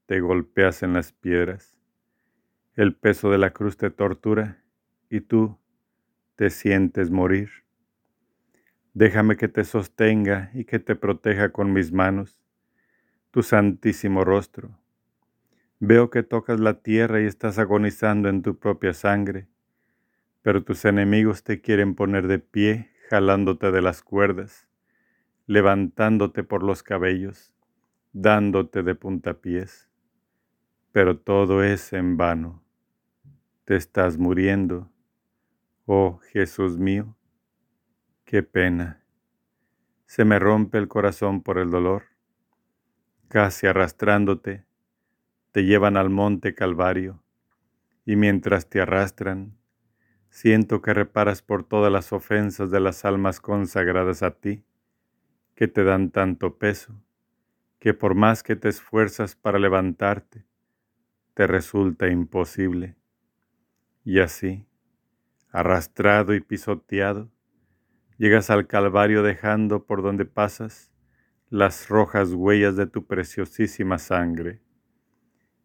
te 0.07 0.21
golpeas 0.21 0.83
en 0.83 0.93
las 0.93 1.13
piedras. 1.13 1.79
El 2.75 2.95
peso 2.95 3.31
de 3.31 3.39
la 3.39 3.51
cruz 3.51 3.77
te 3.77 3.89
tortura 3.89 4.63
y 5.09 5.21
tú 5.21 5.57
te 6.35 6.51
sientes 6.51 7.13
morir. 7.13 7.51
Déjame 8.93 9.37
que 9.37 9.47
te 9.47 9.65
sostenga 9.65 10.51
y 10.55 10.65
que 10.65 10.81
te 10.81 10.97
proteja 10.97 11.51
con 11.51 11.73
mis 11.73 11.93
manos, 11.93 12.43
tu 13.31 13.45
santísimo 13.45 14.25
rostro. 14.25 14.77
Veo 15.79 16.11
que 16.11 16.25
tocas 16.25 16.59
la 16.59 16.83
tierra 16.83 17.21
y 17.21 17.27
estás 17.27 17.61
agonizando 17.61 18.29
en 18.29 18.43
tu 18.43 18.59
propia 18.59 18.93
sangre, 18.93 19.47
pero 20.43 20.65
tus 20.65 20.85
enemigos 20.85 21.45
te 21.45 21.61
quieren 21.61 21.95
poner 21.95 22.27
de 22.27 22.41
pie, 22.41 22.91
jalándote 23.09 23.71
de 23.71 23.83
las 23.83 24.03
cuerdas, 24.03 24.67
levantándote 25.47 26.43
por 26.43 26.65
los 26.65 26.83
cabellos, 26.83 27.54
dándote 28.14 28.83
de 28.83 28.94
puntapiés. 28.94 29.90
Pero 30.92 31.18
todo 31.18 31.62
es 31.62 31.92
en 31.92 32.16
vano 32.16 32.64
te 33.64 33.77
estás 33.77 34.18
muriendo. 34.18 34.90
Oh 35.87 36.20
Jesús 36.33 36.79
mío, 36.79 37.16
qué 38.24 38.42
pena. 38.42 39.03
Se 40.07 40.24
me 40.24 40.38
rompe 40.38 40.79
el 40.79 40.87
corazón 40.87 41.42
por 41.42 41.59
el 41.59 41.70
dolor. 41.70 42.05
Casi 43.29 43.66
arrastrándote, 43.66 44.66
te 45.50 45.64
llevan 45.64 45.96
al 45.96 46.11
monte 46.11 46.55
Calvario, 46.55 47.22
y 48.05 48.16
mientras 48.16 48.68
te 48.68 48.81
arrastran, 48.81 49.57
siento 50.29 50.83
que 50.83 50.92
reparas 50.92 51.42
por 51.42 51.64
todas 51.64 51.90
las 51.90 52.12
ofensas 52.12 52.70
de 52.70 52.81
las 52.81 53.05
almas 53.05 53.40
consagradas 53.40 54.22
a 54.22 54.33
ti, 54.33 54.62
que 55.55 55.68
te 55.68 55.85
dan 55.85 56.11
tanto 56.11 56.59
peso, 56.59 56.94
que 57.79 57.95
por 57.95 58.15
más 58.15 58.43
que 58.43 58.57
te 58.57 58.69
esfuerzas 58.69 59.37
para 59.37 59.59
levantarte, 59.59 60.47
te 61.35 61.47
resulta 61.47 62.09
imposible. 62.09 62.97
Y 64.05 64.21
así, 64.21 64.67
arrastrado 65.51 66.35
y 66.35 66.41
pisoteado, 66.41 67.31
llegas 68.19 68.51
al 68.51 68.67
Calvario 68.67 69.23
dejando 69.23 69.85
por 69.87 70.03
donde 70.03 70.25
pasas 70.25 70.93
las 71.51 71.89
rojas 71.89 72.33
huellas 72.33 72.77
de 72.77 72.87
tu 72.87 73.07
preciosísima 73.07 73.99
sangre. 73.99 74.61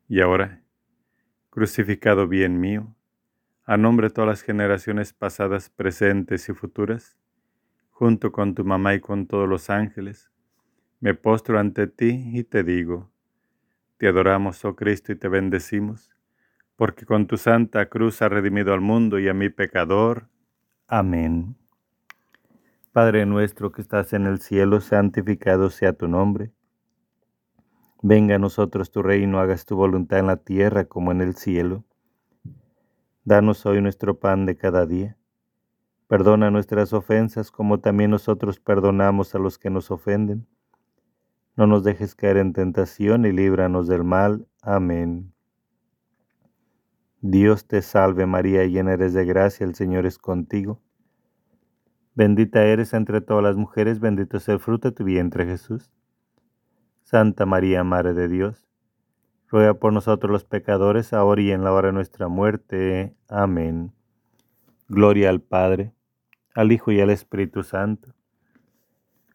Y 0.08 0.22
ahora, 0.22 0.64
crucificado 1.50 2.28
bien 2.28 2.60
mío, 2.60 2.96
a 3.66 3.78
nombre 3.78 4.08
de 4.08 4.14
todas 4.14 4.28
las 4.28 4.42
generaciones 4.42 5.14
pasadas, 5.14 5.70
presentes 5.70 6.50
y 6.50 6.54
futuras, 6.54 7.18
junto 7.92 8.32
con 8.32 8.56
tu 8.56 8.66
mamá 8.66 8.96
y 8.96 9.00
con 9.00 9.28
todos 9.28 9.48
los 9.48 9.70
ángeles, 9.70 10.32
me 11.02 11.14
postro 11.14 11.60
ante 11.60 11.88
ti 11.88 12.32
y 12.34 12.44
te 12.44 12.64
digo, 12.64 13.10
te 13.98 14.08
adoramos, 14.08 14.64
oh 14.66 14.76
Cristo, 14.76 15.14
y 15.14 15.16
te 15.16 15.30
bendecimos, 15.30 16.10
porque 16.76 17.06
con 17.06 17.26
tu 17.26 17.38
santa 17.38 17.88
cruz 17.88 18.22
has 18.22 18.30
redimido 18.30 18.74
al 18.74 18.82
mundo 18.82 19.18
y 19.20 19.30
a 19.30 19.34
mi 19.34 19.50
pecador. 19.50 20.28
Amén. 20.88 21.56
Padre 22.92 23.26
nuestro 23.26 23.72
que 23.72 23.82
estás 23.82 24.14
en 24.14 24.26
el 24.26 24.40
cielo, 24.40 24.82
santificado 24.82 25.70
sea 25.70 25.94
tu 25.94 26.08
nombre. 26.08 26.52
Venga 28.02 28.36
a 28.36 28.40
nosotros 28.40 28.92
tu 28.92 29.02
reino, 29.02 29.40
hagas 29.40 29.66
tu 29.66 29.76
voluntad 29.76 30.20
en 30.20 30.28
la 30.28 30.38
tierra 30.38 30.86
como 30.86 31.12
en 31.12 31.22
el 31.22 31.36
cielo. 31.36 31.86
Danos 33.24 33.66
hoy 33.66 33.82
nuestro 33.82 34.20
pan 34.20 34.46
de 34.46 34.58
cada 34.58 34.86
día. 34.86 35.18
Perdona 36.08 36.50
nuestras 36.50 36.92
ofensas 36.92 37.52
como 37.52 37.80
también 37.80 38.12
nosotros 38.12 38.60
perdonamos 38.60 39.36
a 39.36 39.40
los 39.40 39.60
que 39.60 39.70
nos 39.70 39.92
ofenden 39.92 40.48
no 41.60 41.68
nos 41.68 41.84
dejes 41.84 42.16
caer 42.16 42.38
en 42.38 42.54
tentación 42.54 43.26
y 43.26 43.34
líbranos 43.34 43.90
del 43.90 44.06
mal. 44.06 44.48
Amén. 44.62 45.34
Dios 47.20 47.68
te 47.68 47.82
salve 47.82 48.26
María, 48.26 48.66
llena 48.66 48.94
eres 48.94 49.14
de 49.14 49.26
gracia, 49.26 49.66
el 49.66 49.76
Señor 49.76 50.06
es 50.06 50.18
contigo. 50.18 50.80
Bendita 52.16 52.64
eres 52.64 52.94
entre 52.94 53.20
todas 53.20 53.44
las 53.44 53.58
mujeres, 53.58 54.00
bendito 54.00 54.38
es 54.38 54.48
el 54.48 54.62
fruto 54.62 54.92
de 54.92 54.96
tu 54.96 55.04
vientre 55.04 55.46
Jesús. 55.46 55.92
Santa 57.04 57.46
María, 57.46 57.84
Madre 57.84 58.14
de 58.14 58.30
Dios, 58.30 58.66
ruega 59.50 59.74
por 59.74 59.92
nosotros 59.92 60.32
los 60.32 60.46
pecadores, 60.46 61.12
ahora 61.12 61.42
y 61.42 61.52
en 61.52 61.66
la 61.66 61.74
hora 61.74 61.88
de 61.88 61.94
nuestra 61.94 62.30
muerte. 62.30 63.18
Amén. 63.28 63.92
Gloria 64.88 65.30
al 65.30 65.42
Padre, 65.42 65.92
al 66.56 66.72
Hijo 66.72 66.94
y 66.94 67.02
al 67.02 67.10
Espíritu 67.10 67.64
Santo 67.64 68.14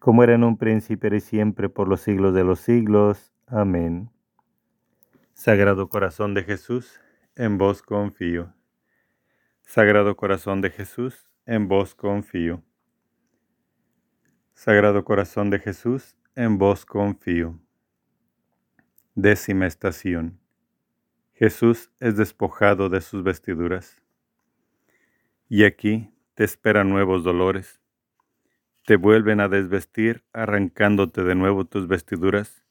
como 0.05 0.21
era 0.23 0.35
en 0.35 0.43
un 0.43 0.55
príncipe 0.55 1.09
y 1.15 1.19
siempre, 1.19 1.67
por 1.67 1.87
los 1.87 2.01
siglos 2.01 2.35
de 2.35 2.43
los 2.43 2.59
siglos. 2.59 3.33
Amén. 3.47 4.11
Sagrado 5.33 5.89
Corazón 5.89 6.35
de 6.35 6.43
Jesús, 6.43 7.01
en 7.35 7.57
vos 7.57 7.81
confío. 7.81 8.53
Sagrado 9.63 10.15
Corazón 10.15 10.61
de 10.61 10.69
Jesús, 10.69 11.27
en 11.47 11.67
vos 11.67 11.95
confío. 11.95 12.61
Sagrado 14.53 15.03
Corazón 15.03 15.49
de 15.49 15.57
Jesús, 15.57 16.15
en 16.35 16.59
vos 16.59 16.85
confío. 16.85 17.59
Décima 19.15 19.65
estación. 19.65 20.39
Jesús 21.33 21.89
es 21.99 22.15
despojado 22.15 22.89
de 22.89 23.01
sus 23.01 23.23
vestiduras. 23.23 24.03
Y 25.49 25.63
aquí 25.63 26.13
te 26.35 26.43
esperan 26.43 26.91
nuevos 26.91 27.23
dolores 27.23 27.81
te 28.85 28.97
vuelven 28.97 29.39
a 29.39 29.47
desvestir 29.47 30.23
arrancándote 30.31 31.23
de 31.23 31.33
nuevo 31.33 31.65
tus 31.65 31.87
vestiduras 31.87 32.63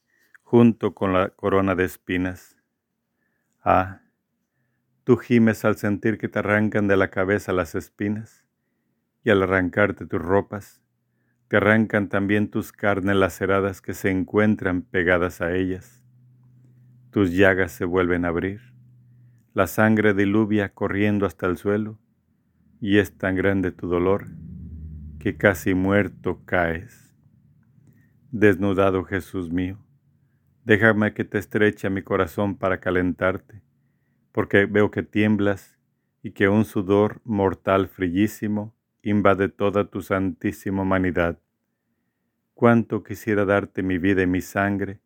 junto 0.43 0.95
con 0.95 1.11
la 1.11 1.29
corona 1.31 1.75
de 1.75 1.83
espinas. 1.83 2.55
Ah, 3.61 3.99
tú 5.03 5.17
gimes 5.17 5.65
al 5.65 5.75
sentir 5.75 6.17
que 6.17 6.29
te 6.29 6.39
arrancan 6.39 6.87
de 6.87 6.95
la 6.95 7.09
cabeza 7.09 7.51
las 7.51 7.75
espinas, 7.75 8.45
y 9.25 9.29
al 9.29 9.43
arrancarte 9.43 10.05
tus 10.05 10.21
ropas, 10.21 10.81
te 11.49 11.57
arrancan 11.57 12.07
también 12.07 12.49
tus 12.49 12.71
carnes 12.71 13.17
laceradas 13.17 13.81
que 13.81 13.93
se 13.93 14.09
encuentran 14.09 14.83
pegadas 14.83 15.41
a 15.41 15.53
ellas. 15.53 16.01
Tus 17.11 17.31
llagas 17.33 17.73
se 17.73 17.83
vuelven 17.83 18.23
a 18.23 18.29
abrir, 18.29 18.61
la 19.53 19.67
sangre 19.67 20.13
diluvia 20.13 20.69
corriendo 20.73 21.25
hasta 21.25 21.45
el 21.45 21.57
suelo, 21.57 21.99
y 22.79 22.99
es 22.99 23.17
tan 23.17 23.35
grande 23.35 23.71
tu 23.71 23.87
dolor 23.87 24.27
que 25.19 25.37
casi 25.37 25.73
muerto 25.73 26.43
caes. 26.45 27.13
Desnudado 28.31 29.03
Jesús 29.03 29.51
mío, 29.51 29.77
déjame 30.63 31.13
que 31.13 31.23
te 31.23 31.37
estreche 31.37 31.89
mi 31.89 32.01
corazón 32.01 32.57
para 32.57 32.79
calentarte, 32.79 33.61
porque 34.31 34.65
veo 34.65 34.91
que 34.91 35.03
tiemblas 35.03 35.79
y 36.21 36.31
que 36.31 36.49
un 36.49 36.65
sudor 36.65 37.21
mortal 37.23 37.87
frillísimo 37.87 38.75
invade 39.01 39.49
toda 39.49 39.89
tu 39.89 40.01
santísima 40.01 40.81
humanidad. 40.81 41.39
Cuánto 42.53 43.03
quisiera 43.03 43.45
darte 43.45 43.83
mi 43.83 43.97
vida 43.97 44.23
y 44.23 44.27
mi 44.27 44.41
sangre 44.41 44.99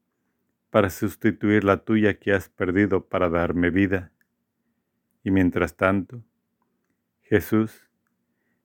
para 0.70 0.90
sustituir 0.90 1.64
la 1.64 1.84
tuya 1.84 2.20
que 2.20 2.32
has 2.32 2.48
perdido 2.50 3.08
para 3.08 3.30
darme 3.30 3.70
vida. 3.70 4.12
Y 5.24 5.32
mientras 5.32 5.76
tanto, 5.76 6.24
Jesús, 7.22 7.89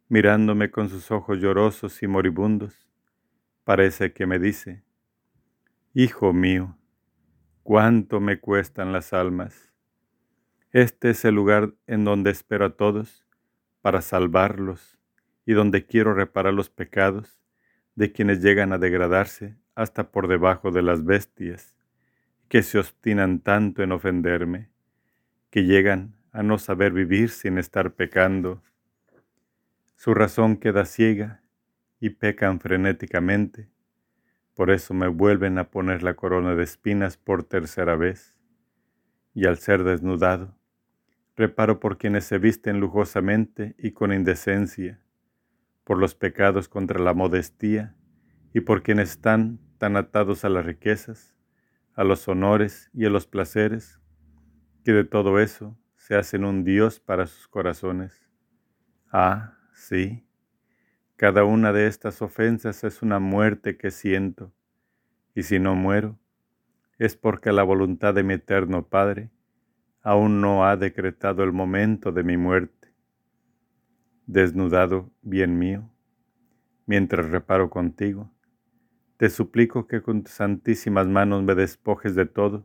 mirándome 0.09 0.71
con 0.71 0.89
sus 0.89 1.11
ojos 1.11 1.39
llorosos 1.39 2.03
y 2.03 2.07
moribundos, 2.07 2.89
parece 3.65 4.13
que 4.13 4.27
me 4.27 4.39
dice, 4.39 4.83
Hijo 5.95 6.33
mío, 6.33 6.77
cuánto 7.63 8.21
me 8.21 8.41
cuestan 8.41 8.93
las 8.93 9.13
almas. 9.13 9.73
Este 10.73 11.11
es 11.11 11.25
el 11.25 11.35
lugar 11.35 11.73
en 11.87 12.05
donde 12.05 12.31
espero 12.31 12.67
a 12.67 12.77
todos 12.77 13.25
para 13.81 14.03
salvarlos 14.03 14.99
y 15.47 15.53
donde 15.53 15.87
quiero 15.87 16.15
reparar 16.15 16.53
los 16.53 16.69
pecados 16.69 17.41
de 17.95 18.13
quienes 18.13 18.43
llegan 18.43 18.73
a 18.73 18.79
degradarse 18.79 19.57
hasta 19.75 20.11
por 20.11 20.29
debajo 20.29 20.71
de 20.71 20.83
las 20.83 21.05
bestias, 21.05 21.75
que 22.49 22.63
se 22.63 22.79
obstinan 22.79 23.41
tanto 23.41 23.83
en 23.83 23.93
ofenderme, 23.93 24.71
que 25.51 25.65
llegan 25.65 26.17
a 26.33 26.43
no 26.43 26.59
saber 26.59 26.93
vivir 26.93 27.31
sin 27.31 27.59
estar 27.59 27.95
pecando 27.95 28.63
su 29.95 30.15
razón 30.15 30.57
queda 30.57 30.85
ciega 30.85 31.43
y 32.01 32.11
pecan 32.11 32.61
frenéticamente. 32.61 33.71
Por 34.55 34.71
eso 34.71 34.95
me 34.95 35.09
vuelven 35.09 35.59
a 35.59 35.71
poner 35.71 36.03
la 36.03 36.15
corona 36.15 36.55
de 36.55 36.63
espinas 36.65 37.17
por 37.17 37.45
tercera 37.45 37.97
vez. 37.97 38.37
Y 39.33 39.47
al 39.47 39.59
ser 39.59 39.83
desnudado, 39.83 40.57
reparo 41.37 41.81
por 41.81 41.99
quienes 41.99 42.25
se 42.25 42.39
visten 42.39 42.79
lujosamente 42.79 43.75
y 43.79 43.93
con 43.93 44.13
indecencia, 44.13 45.01
por 45.83 45.99
los 45.99 46.15
pecados 46.15 46.69
contra 46.69 47.01
la 47.01 47.15
modestía 47.15 47.97
y 48.53 48.61
por 48.61 48.83
quienes 48.83 49.11
están 49.11 49.59
tan 49.79 49.97
atados 49.97 50.45
a 50.45 50.49
las 50.49 50.65
riquezas, 50.65 51.35
a 51.95 52.05
los 52.05 52.29
honores 52.29 52.91
y 52.93 53.07
a 53.07 53.11
los 53.11 53.27
placeres, 53.27 54.01
que 54.85 54.93
de 54.93 55.05
todo 55.05 55.41
eso 55.41 55.77
se 55.97 56.17
hacen 56.17 56.45
un 56.45 56.65
Dios 56.65 57.01
para 57.01 57.27
sus 57.27 57.49
corazones. 57.49 58.29
Ah, 59.11 59.59
Sí, 59.75 60.25
cada 61.17 61.45
una 61.45 61.73
de 61.73 61.89
estas 61.89 62.23
ofensas 62.23 62.85
es 62.85 63.03
una 63.03 63.19
muerte 63.19 63.77
que 63.77 63.91
siento, 63.91 64.53
y 65.35 65.43
si 65.43 65.59
no 65.59 65.75
muero, 65.75 66.19
es 66.97 67.17
porque 67.17 67.53
la 67.53 67.65
voluntad 67.65 68.15
de 68.15 68.23
mi 68.23 68.35
eterno 68.35 68.87
Padre 68.89 69.31
aún 70.01 70.41
no 70.41 70.65
ha 70.65 70.77
decretado 70.77 71.43
el 71.43 71.53
momento 71.53 72.13
de 72.13 72.23
mi 72.23 72.37
muerte. 72.37 72.95
Desnudado, 74.27 75.11
bien 75.23 75.59
mío, 75.59 75.91
mientras 76.87 77.29
reparo 77.29 77.69
contigo, 77.69 78.31
te 79.17 79.29
suplico 79.29 79.89
que 79.89 80.03
con 80.03 80.23
tus 80.23 80.35
santísimas 80.35 81.09
manos 81.09 81.43
me 81.43 81.57
despojes 81.57 82.15
de 82.15 82.27
todo 82.27 82.65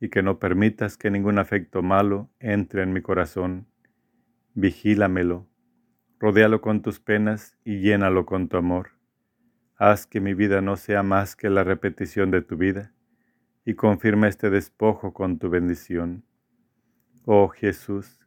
y 0.00 0.08
que 0.08 0.22
no 0.22 0.38
permitas 0.38 0.96
que 0.96 1.10
ningún 1.10 1.38
afecto 1.38 1.82
malo 1.82 2.30
entre 2.40 2.82
en 2.82 2.92
mi 2.92 3.02
corazón. 3.02 3.66
Vigílamelo 4.54 5.51
Rodéalo 6.22 6.60
con 6.60 6.82
tus 6.82 7.00
penas 7.00 7.58
y 7.64 7.80
llénalo 7.80 8.26
con 8.26 8.48
tu 8.48 8.56
amor. 8.56 8.90
Haz 9.76 10.06
que 10.06 10.20
mi 10.20 10.34
vida 10.34 10.60
no 10.60 10.76
sea 10.76 11.02
más 11.02 11.34
que 11.34 11.50
la 11.50 11.64
repetición 11.64 12.30
de 12.30 12.42
tu 12.42 12.56
vida, 12.56 12.92
y 13.64 13.74
confirma 13.74 14.28
este 14.28 14.48
despojo 14.48 15.12
con 15.12 15.40
tu 15.40 15.50
bendición. 15.50 16.24
Oh 17.24 17.48
Jesús, 17.48 18.20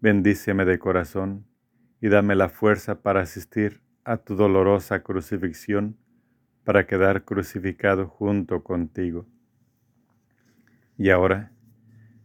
bendíceme 0.00 0.64
de 0.64 0.78
corazón 0.78 1.46
y 2.00 2.08
dame 2.08 2.36
la 2.36 2.48
fuerza 2.48 3.02
para 3.02 3.20
asistir 3.20 3.82
a 4.02 4.16
tu 4.16 4.34
dolorosa 4.34 5.02
crucifixión 5.02 5.98
para 6.64 6.86
quedar 6.86 7.26
crucificado 7.26 8.08
junto 8.08 8.64
contigo. 8.64 9.26
Y 10.96 11.10
ahora, 11.10 11.52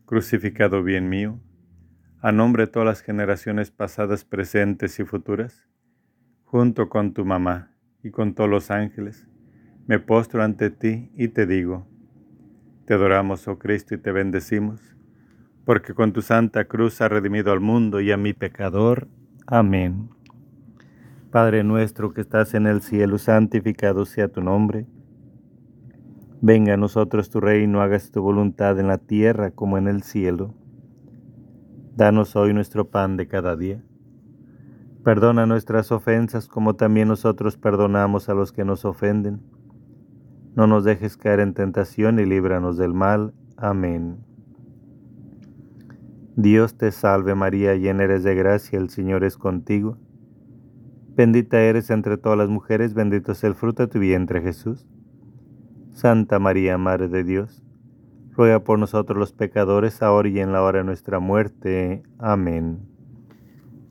crucificado 0.06 0.84
bien 0.84 1.10
mío, 1.10 1.41
a 2.22 2.32
nombre 2.32 2.66
de 2.66 2.72
todas 2.72 2.88
las 2.88 3.01
generaciones 3.01 3.72
pasadas, 3.72 4.26
presentes 4.26 4.99
y 4.99 5.05
futuras, 5.05 5.68
junto 6.43 6.89
con 6.89 7.13
tu 7.13 7.26
mamá 7.26 7.72
y 8.03 8.11
con 8.11 8.34
todos 8.34 8.49
los 8.49 8.72
ángeles, 8.72 9.28
me 9.88 9.99
postro 9.99 10.43
ante 10.43 10.70
ti 10.70 11.11
y 11.16 11.28
te 11.28 11.45
digo, 11.45 11.88
te 12.86 12.93
adoramos, 12.93 13.47
oh 13.47 13.59
Cristo, 13.59 13.95
y 13.95 13.97
te 13.97 14.11
bendecimos, 14.11 14.95
porque 15.66 15.93
con 15.93 16.13
tu 16.13 16.22
santa 16.22 16.66
cruz 16.66 17.01
has 17.01 17.11
redimido 17.11 17.51
al 17.51 17.59
mundo 17.59 17.99
y 17.99 18.11
a 18.11 18.18
mi 18.18 18.34
pecador. 18.34 19.07
Amén. 19.47 20.09
Padre 21.32 21.63
nuestro 21.63 22.13
que 22.13 22.22
estás 22.22 22.53
en 22.53 22.66
el 22.66 22.82
cielo, 22.82 23.18
santificado 23.18 24.05
sea 24.05 24.28
tu 24.28 24.41
nombre. 24.41 24.86
Venga 26.41 26.76
a 26.76 26.78
nosotros 26.78 27.30
tu 27.30 27.39
reino, 27.39 27.82
hagas 27.82 28.11
tu 28.11 28.22
voluntad 28.22 28.80
en 28.80 28.88
la 28.88 28.99
tierra 28.99 29.51
como 29.51 29.78
en 29.78 29.88
el 29.88 30.03
cielo. 30.03 30.53
Danos 31.96 32.36
hoy 32.36 32.54
nuestro 32.54 32.89
pan 32.89 33.16
de 33.16 33.26
cada 33.26 33.56
día. 33.56 33.82
Perdona 35.06 35.46
nuestras 35.46 35.93
ofensas 35.93 36.50
como 36.50 36.76
también 36.76 37.08
nosotros 37.08 37.56
perdonamos 37.56 38.28
a 38.28 38.34
los 38.34 38.52
que 38.52 38.66
nos 38.66 38.84
ofenden. 38.84 39.39
No 40.56 40.68
nos 40.68 40.84
dejes 40.84 41.16
caer 41.16 41.39
en 41.39 41.54
tentación 41.54 42.20
y 42.20 42.26
líbranos 42.26 42.76
del 42.76 42.93
mal. 42.93 43.34
Amén. 43.56 44.18
Dios 46.36 46.76
te 46.78 46.91
salve 46.91 47.34
María, 47.34 47.76
llena 47.76 48.04
eres 48.04 48.24
de 48.24 48.36
gracia, 48.36 48.78
el 48.78 48.89
Señor 48.89 49.24
es 49.24 49.38
contigo. 49.38 49.98
Bendita 51.16 51.62
eres 51.62 51.89
entre 51.91 52.18
todas 52.18 52.38
las 52.38 52.50
mujeres, 52.50 52.93
bendito 52.93 53.32
es 53.32 53.41
el 53.46 53.56
fruto 53.56 53.84
de 53.84 53.88
tu 53.88 54.00
vientre 54.00 54.41
Jesús. 54.41 54.86
Santa 55.93 56.39
María, 56.39 56.78
Madre 56.78 57.08
de 57.08 57.24
Dios 57.24 57.64
ruega 58.36 58.64
por 58.64 58.80
nosotros 58.80 59.18
los 59.18 59.32
pecadores, 59.32 60.02
ahora 60.02 60.30
y 60.30 60.40
en 60.40 60.52
la 60.52 60.62
hora 60.62 60.80
de 60.80 60.86
nuestra 60.86 61.20
muerte. 61.20 62.04
Amén. 62.20 62.80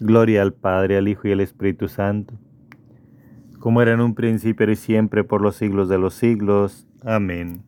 Gloria 0.01 0.43
al 0.43 0.53
Padre, 0.53 0.97
al 0.99 1.09
Hijo 1.09 1.29
y 1.29 1.33
al 1.33 1.41
Espíritu 1.41 1.89
Santo, 1.89 2.35
como 3.59 3.81
era 3.81 3.93
en 3.93 4.01
un 4.01 4.15
principio 4.15 4.71
y 4.71 4.77
siempre, 4.77 5.25
por 5.25 5.41
los 5.41 5.57
siglos 5.57 5.89
de 5.89 5.99
los 5.99 6.15
siglos. 6.15 6.87
Amén. 7.03 7.63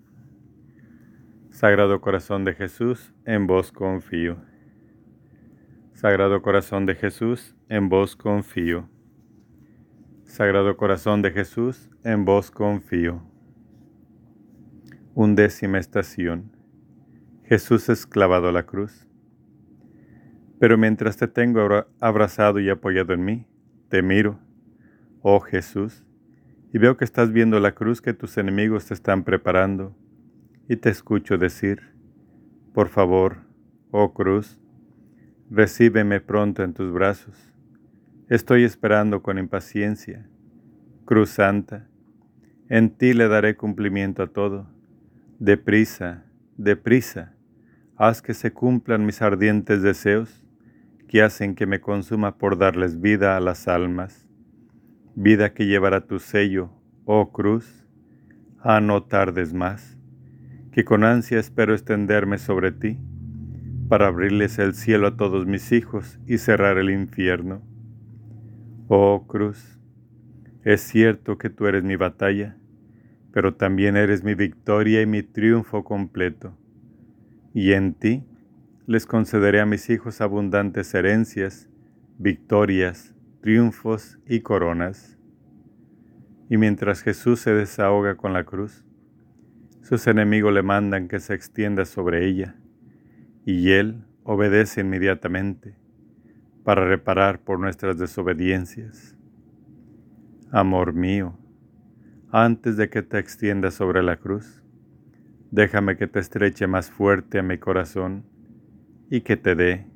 Sagrado 1.51 2.01
Corazón 2.03 2.45
de 2.45 2.53
Jesús, 2.53 3.15
en 3.25 3.47
vos 3.47 3.73
confío. 3.73 4.37
Sagrado 5.95 6.43
Corazón 6.43 6.85
de 6.85 6.95
Jesús, 6.95 7.57
en 7.71 7.89
vos 7.89 8.17
confío. 8.17 8.91
Sagrado 10.25 10.77
Corazón 10.77 11.23
de 11.23 11.31
Jesús, 11.31 11.89
en 12.05 12.27
vos 12.27 12.51
confío. 12.51 13.23
Undécima 15.15 15.79
estación. 15.79 16.56
Jesús 17.49 17.89
es 17.89 18.07
clavado 18.07 18.49
a 18.49 18.53
la 18.53 18.65
cruz. 18.65 19.07
Pero 20.59 20.77
mientras 20.77 21.17
te 21.17 21.29
tengo 21.29 21.87
abrazado 22.01 22.59
y 22.59 22.69
apoyado 22.69 23.13
en 23.13 23.25
mí, 23.25 23.47
te 23.89 24.03
miro, 24.03 24.41
oh 25.23 25.39
Jesús, 25.39 26.05
y 26.73 26.79
veo 26.79 26.97
que 26.97 27.05
estás 27.05 27.31
viendo 27.31 27.61
la 27.61 27.73
cruz 27.73 28.03
que 28.03 28.15
tus 28.15 28.37
enemigos 28.37 28.87
te 28.87 28.95
están 28.95 29.23
preparando, 29.23 29.97
y 30.69 30.75
te 30.75 30.91
escucho 30.91 31.39
decir, 31.39 31.95
por 32.75 32.89
favor, 32.89 33.45
oh 33.93 34.13
cruz, 34.13 34.59
recíbeme 35.49 36.21
pronto 36.21 36.65
en 36.65 36.75
tus 36.75 36.93
brazos. 36.93 37.55
Estoy 38.29 38.65
esperando 38.65 39.23
con 39.23 39.39
impaciencia. 39.39 40.29
Cruz 41.05 41.31
Santa, 41.31 41.87
en 42.69 42.91
ti 42.91 43.13
le 43.13 43.29
daré 43.29 43.57
cumplimiento 43.57 44.25
a 44.25 44.27
todo. 44.27 44.69
Deprisa, 45.39 46.25
deprisa 46.57 47.36
haz 47.99 48.21
que 48.21 48.35
se 48.35 48.53
cumplan 48.53 49.07
mis 49.07 49.23
ardientes 49.23 49.81
deseos, 49.81 50.45
que 51.09 51.23
hacen 51.23 51.55
que 51.55 51.67
me 51.67 51.81
consuma 51.81 52.37
por 52.37 52.59
darles 52.59 53.01
vida 53.01 53.37
a 53.37 53.41
las 53.41 53.69
almas, 53.69 54.29
vida 55.15 55.55
que 55.55 55.67
llevará 55.67 56.07
tu 56.07 56.19
sello, 56.19 56.71
oh 57.07 57.33
cruz, 57.33 57.87
a 58.61 58.81
no 58.81 59.05
tardes 59.05 59.55
más, 59.55 59.97
que 60.73 60.85
con 60.85 61.05
ansia 61.05 61.39
espero 61.39 61.73
extenderme 61.73 62.37
sobre 62.37 62.71
ti, 62.71 62.99
para 63.89 64.09
abrirles 64.09 64.59
el 64.59 64.75
cielo 64.75 65.07
a 65.07 65.17
todos 65.17 65.47
mis 65.47 65.73
hijos 65.73 66.19
y 66.27 66.39
cerrar 66.39 66.77
el 66.77 66.91
infierno. 66.91 67.63
Oh 68.89 69.27
cruz, 69.27 69.79
es 70.65 70.83
cierto 70.83 71.39
que 71.39 71.49
tú 71.49 71.67
eres 71.67 71.85
mi 71.85 71.97
batalla, 71.97 72.59
pero 73.33 73.55
también 73.55 73.97
eres 73.97 74.23
mi 74.23 74.35
victoria 74.35 75.01
y 75.01 75.07
mi 75.07 75.23
triunfo 75.23 75.85
completo 75.85 76.59
y 77.57 77.73
en 77.73 77.95
ti 77.95 78.23
les 78.87 79.07
concederé 79.07 79.63
a 79.63 79.67
mis 79.67 79.89
hijos 79.89 80.21
abundantes 80.21 80.93
herencias, 80.93 81.71
victorias, 82.19 83.15
triunfos 83.41 84.19
y 84.27 84.41
coronas. 84.41 85.17
Y 86.51 86.59
mientras 86.59 87.01
Jesús 87.01 87.41
se 87.41 87.55
desahoga 87.55 88.17
con 88.17 88.35
la 88.35 88.45
cruz, 88.45 88.85
sus 89.81 90.07
enemigos 90.07 90.53
le 90.53 90.63
mandan 90.63 91.09
que 91.09 91.19
se 91.19 91.33
extienda 91.33 91.87
sobre 91.87 92.27
ella, 92.27 92.57
y 93.47 93.71
él 93.71 94.05
obedece 94.23 94.83
inmediatamente 94.83 95.79
para 96.63 96.87
reparar 96.87 97.41
por 97.41 97.59
nuestras 97.59 97.97
desobediencias. 97.97 99.17
Amor 100.51 100.93
mío, 100.93 101.39
antes 102.31 102.77
de 102.77 102.91
que 102.91 103.01
te 103.01 103.19
extiendas 103.19 103.73
sobre 103.73 104.03
la 104.03 104.19
cruz, 104.19 104.63
Déjame 105.57 105.97
que 105.97 106.07
te 106.07 106.19
estreche 106.19 106.67
más 106.67 106.91
fuerte 106.91 107.39
a 107.39 107.43
mi 107.43 107.57
corazón 107.57 108.27
y 109.09 109.23
que 109.23 109.39
te 109.39 109.55
dé, 109.55 109.87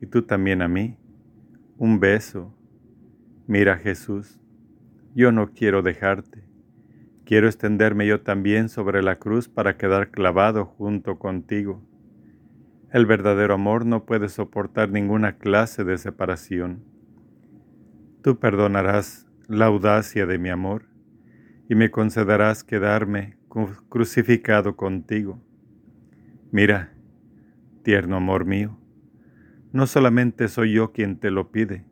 y 0.00 0.06
tú 0.06 0.22
también 0.22 0.62
a 0.62 0.68
mí, 0.68 0.96
un 1.78 1.98
beso. 1.98 2.56
Mira 3.48 3.76
Jesús, 3.76 4.40
yo 5.16 5.32
no 5.32 5.50
quiero 5.52 5.82
dejarte. 5.82 6.44
Quiero 7.24 7.48
extenderme 7.48 8.06
yo 8.06 8.20
también 8.20 8.68
sobre 8.68 9.02
la 9.02 9.18
cruz 9.18 9.48
para 9.48 9.76
quedar 9.76 10.12
clavado 10.12 10.64
junto 10.64 11.18
contigo. 11.18 11.82
El 12.92 13.04
verdadero 13.04 13.54
amor 13.54 13.84
no 13.86 14.04
puede 14.04 14.28
soportar 14.28 14.90
ninguna 14.90 15.38
clase 15.38 15.82
de 15.82 15.98
separación. 15.98 16.84
Tú 18.22 18.38
perdonarás 18.38 19.26
la 19.48 19.66
audacia 19.66 20.24
de 20.26 20.38
mi 20.38 20.50
amor 20.50 20.84
y 21.68 21.74
me 21.74 21.90
concederás 21.90 22.62
quedarme 22.62 23.39
crucificado 23.88 24.76
contigo. 24.76 25.40
Mira, 26.52 26.92
tierno 27.82 28.16
amor 28.16 28.44
mío, 28.44 28.78
no 29.72 29.86
solamente 29.86 30.48
soy 30.48 30.74
yo 30.74 30.92
quien 30.92 31.18
te 31.18 31.30
lo 31.30 31.50
pide, 31.50 31.84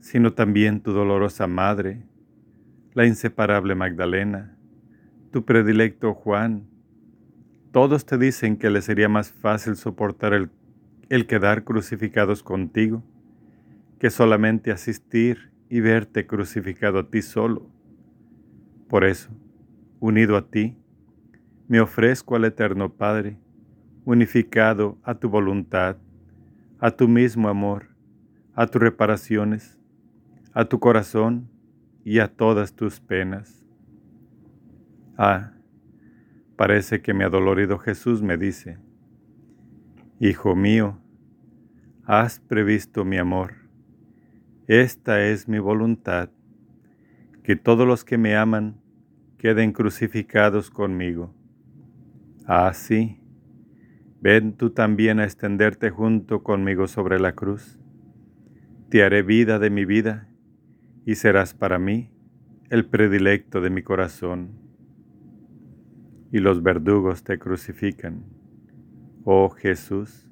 sino 0.00 0.32
también 0.32 0.80
tu 0.80 0.92
dolorosa 0.92 1.46
madre, 1.46 2.06
la 2.94 3.06
inseparable 3.06 3.74
Magdalena, 3.74 4.56
tu 5.30 5.44
predilecto 5.44 6.14
Juan. 6.14 6.66
Todos 7.72 8.06
te 8.06 8.16
dicen 8.16 8.56
que 8.56 8.70
le 8.70 8.80
sería 8.80 9.08
más 9.08 9.32
fácil 9.32 9.76
soportar 9.76 10.32
el, 10.32 10.50
el 11.08 11.26
quedar 11.26 11.64
crucificados 11.64 12.42
contigo 12.42 13.02
que 13.98 14.10
solamente 14.10 14.70
asistir 14.70 15.50
y 15.68 15.80
verte 15.80 16.26
crucificado 16.26 16.98
a 16.98 17.10
ti 17.10 17.22
solo. 17.22 17.68
Por 18.88 19.04
eso, 19.04 19.30
unido 20.06 20.36
a 20.36 20.48
ti, 20.48 20.78
me 21.66 21.80
ofrezco 21.80 22.36
al 22.36 22.44
Eterno 22.44 22.92
Padre, 22.92 23.38
unificado 24.04 24.98
a 25.02 25.16
tu 25.16 25.28
voluntad, 25.28 25.96
a 26.78 26.92
tu 26.92 27.08
mismo 27.08 27.48
amor, 27.48 27.88
a 28.54 28.68
tus 28.68 28.80
reparaciones, 28.80 29.80
a 30.52 30.64
tu 30.64 30.78
corazón 30.78 31.50
y 32.04 32.20
a 32.20 32.28
todas 32.28 32.74
tus 32.74 33.00
penas. 33.00 33.64
Ah, 35.18 35.54
parece 36.54 37.02
que 37.02 37.12
mi 37.12 37.24
adolorido 37.24 37.78
Jesús 37.78 38.22
me 38.22 38.36
dice, 38.36 38.78
Hijo 40.20 40.54
mío, 40.54 41.00
has 42.04 42.38
previsto 42.38 43.04
mi 43.04 43.18
amor. 43.18 43.54
Esta 44.68 45.20
es 45.24 45.48
mi 45.48 45.58
voluntad, 45.58 46.30
que 47.42 47.56
todos 47.56 47.88
los 47.88 48.04
que 48.04 48.18
me 48.18 48.36
aman 48.36 48.80
queden 49.38 49.72
crucificados 49.72 50.70
conmigo. 50.70 51.34
Así, 52.46 53.20
ven 54.20 54.56
tú 54.56 54.70
también 54.70 55.20
a 55.20 55.24
extenderte 55.24 55.90
junto 55.90 56.42
conmigo 56.42 56.86
sobre 56.86 57.18
la 57.20 57.32
cruz. 57.32 57.78
Te 58.88 59.02
haré 59.02 59.22
vida 59.22 59.58
de 59.58 59.70
mi 59.70 59.84
vida 59.84 60.28
y 61.04 61.16
serás 61.16 61.54
para 61.54 61.78
mí 61.78 62.10
el 62.70 62.86
predilecto 62.86 63.60
de 63.60 63.70
mi 63.70 63.82
corazón. 63.82 64.52
Y 66.32 66.38
los 66.38 66.62
verdugos 66.62 67.22
te 67.22 67.38
crucifican. 67.38 68.24
Oh 69.24 69.50
Jesús, 69.50 70.30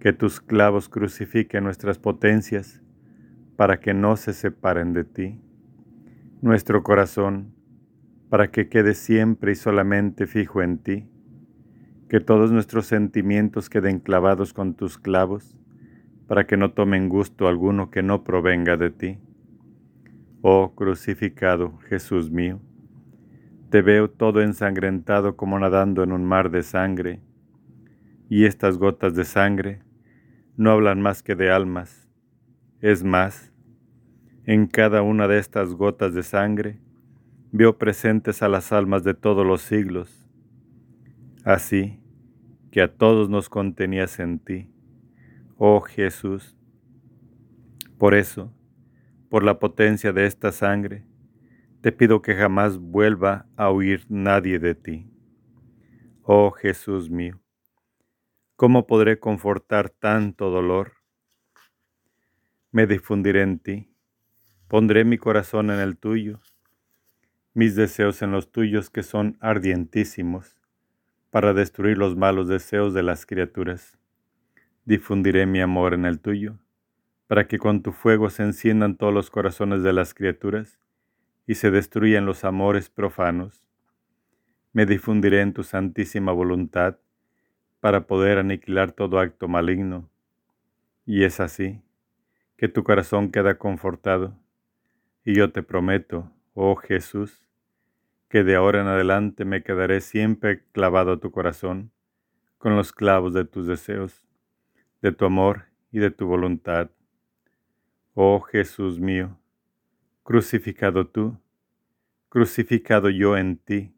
que 0.00 0.12
tus 0.12 0.40
clavos 0.40 0.88
crucifiquen 0.88 1.64
nuestras 1.64 1.98
potencias 1.98 2.80
para 3.56 3.80
que 3.80 3.94
no 3.94 4.16
se 4.16 4.32
separen 4.32 4.92
de 4.92 5.04
ti. 5.04 5.40
Nuestro 6.42 6.82
corazón 6.82 7.53
para 8.28 8.50
que 8.50 8.68
quede 8.68 8.94
siempre 8.94 9.52
y 9.52 9.54
solamente 9.54 10.26
fijo 10.26 10.62
en 10.62 10.78
ti, 10.78 11.08
que 12.08 12.20
todos 12.20 12.52
nuestros 12.52 12.86
sentimientos 12.86 13.68
queden 13.68 14.00
clavados 14.00 14.52
con 14.52 14.74
tus 14.74 14.98
clavos, 14.98 15.56
para 16.26 16.46
que 16.46 16.56
no 16.56 16.72
tomen 16.72 17.08
gusto 17.08 17.48
alguno 17.48 17.90
que 17.90 18.02
no 18.02 18.24
provenga 18.24 18.76
de 18.76 18.90
ti. 18.90 19.18
Oh 20.42 20.74
crucificado 20.74 21.78
Jesús 21.88 22.30
mío, 22.30 22.60
te 23.70 23.82
veo 23.82 24.10
todo 24.10 24.40
ensangrentado 24.40 25.36
como 25.36 25.58
nadando 25.58 26.02
en 26.02 26.12
un 26.12 26.24
mar 26.24 26.50
de 26.50 26.62
sangre, 26.62 27.20
y 28.28 28.44
estas 28.44 28.78
gotas 28.78 29.14
de 29.14 29.24
sangre 29.24 29.82
no 30.56 30.70
hablan 30.70 31.00
más 31.00 31.22
que 31.22 31.34
de 31.34 31.50
almas. 31.50 32.08
Es 32.80 33.02
más, 33.02 33.52
en 34.44 34.66
cada 34.66 35.02
una 35.02 35.26
de 35.26 35.38
estas 35.38 35.74
gotas 35.74 36.14
de 36.14 36.22
sangre 36.22 36.78
veo 37.56 37.78
presentes 37.78 38.42
a 38.42 38.48
las 38.48 38.72
almas 38.72 39.04
de 39.04 39.14
todos 39.14 39.46
los 39.46 39.62
siglos. 39.62 40.26
Así 41.44 42.00
que 42.72 42.82
a 42.82 42.92
todos 42.92 43.30
nos 43.30 43.48
contenías 43.48 44.18
en 44.18 44.40
ti, 44.40 44.68
oh 45.56 45.80
Jesús. 45.80 46.58
Por 47.96 48.14
eso, 48.14 48.52
por 49.28 49.44
la 49.44 49.60
potencia 49.60 50.12
de 50.12 50.26
esta 50.26 50.50
sangre, 50.50 51.06
te 51.80 51.92
pido 51.92 52.22
que 52.22 52.34
jamás 52.34 52.78
vuelva 52.78 53.46
a 53.54 53.70
huir 53.70 54.04
nadie 54.08 54.58
de 54.58 54.74
ti. 54.74 55.08
Oh 56.22 56.50
Jesús 56.50 57.08
mío, 57.08 57.40
¿cómo 58.56 58.88
podré 58.88 59.20
confortar 59.20 59.90
tanto 59.90 60.50
dolor? 60.50 60.94
Me 62.72 62.88
difundiré 62.88 63.42
en 63.42 63.60
ti, 63.60 63.94
pondré 64.66 65.04
mi 65.04 65.18
corazón 65.18 65.70
en 65.70 65.78
el 65.78 65.96
tuyo, 65.96 66.40
mis 67.54 67.76
deseos 67.76 68.20
en 68.22 68.32
los 68.32 68.50
tuyos 68.50 68.90
que 68.90 69.04
son 69.04 69.38
ardientísimos, 69.40 70.56
para 71.30 71.54
destruir 71.54 71.96
los 71.96 72.16
malos 72.16 72.48
deseos 72.48 72.94
de 72.94 73.04
las 73.04 73.26
criaturas. 73.26 73.96
Difundiré 74.84 75.46
mi 75.46 75.60
amor 75.60 75.94
en 75.94 76.04
el 76.04 76.20
tuyo, 76.20 76.58
para 77.28 77.46
que 77.46 77.58
con 77.58 77.82
tu 77.82 77.92
fuego 77.92 78.28
se 78.28 78.42
enciendan 78.42 78.96
todos 78.96 79.14
los 79.14 79.30
corazones 79.30 79.82
de 79.82 79.92
las 79.92 80.14
criaturas 80.14 80.80
y 81.46 81.54
se 81.54 81.70
destruyan 81.70 82.26
los 82.26 82.44
amores 82.44 82.90
profanos. 82.90 83.64
Me 84.72 84.84
difundiré 84.84 85.40
en 85.40 85.52
tu 85.52 85.62
santísima 85.62 86.32
voluntad 86.32 86.98
para 87.80 88.06
poder 88.06 88.38
aniquilar 88.38 88.92
todo 88.92 89.18
acto 89.20 89.46
maligno. 89.46 90.10
Y 91.06 91.22
es 91.22 91.38
así 91.38 91.80
que 92.56 92.68
tu 92.68 92.82
corazón 92.82 93.30
queda 93.30 93.58
confortado. 93.58 94.36
Y 95.24 95.34
yo 95.34 95.52
te 95.52 95.62
prometo, 95.62 96.30
oh 96.54 96.76
Jesús, 96.76 97.43
que 98.34 98.42
de 98.42 98.56
ahora 98.56 98.80
en 98.80 98.88
adelante 98.88 99.44
me 99.44 99.62
quedaré 99.62 100.00
siempre 100.00 100.64
clavado 100.72 101.12
a 101.12 101.20
tu 101.20 101.30
corazón 101.30 101.92
con 102.58 102.74
los 102.74 102.90
clavos 102.90 103.32
de 103.32 103.44
tus 103.44 103.68
deseos, 103.68 104.26
de 105.00 105.12
tu 105.12 105.24
amor 105.24 105.66
y 105.92 106.00
de 106.00 106.10
tu 106.10 106.26
voluntad. 106.26 106.90
Oh 108.12 108.40
Jesús 108.40 108.98
mío, 108.98 109.38
crucificado 110.24 111.06
tú, 111.06 111.38
crucificado 112.28 113.08
yo 113.08 113.36
en 113.36 113.56
ti. 113.56 113.94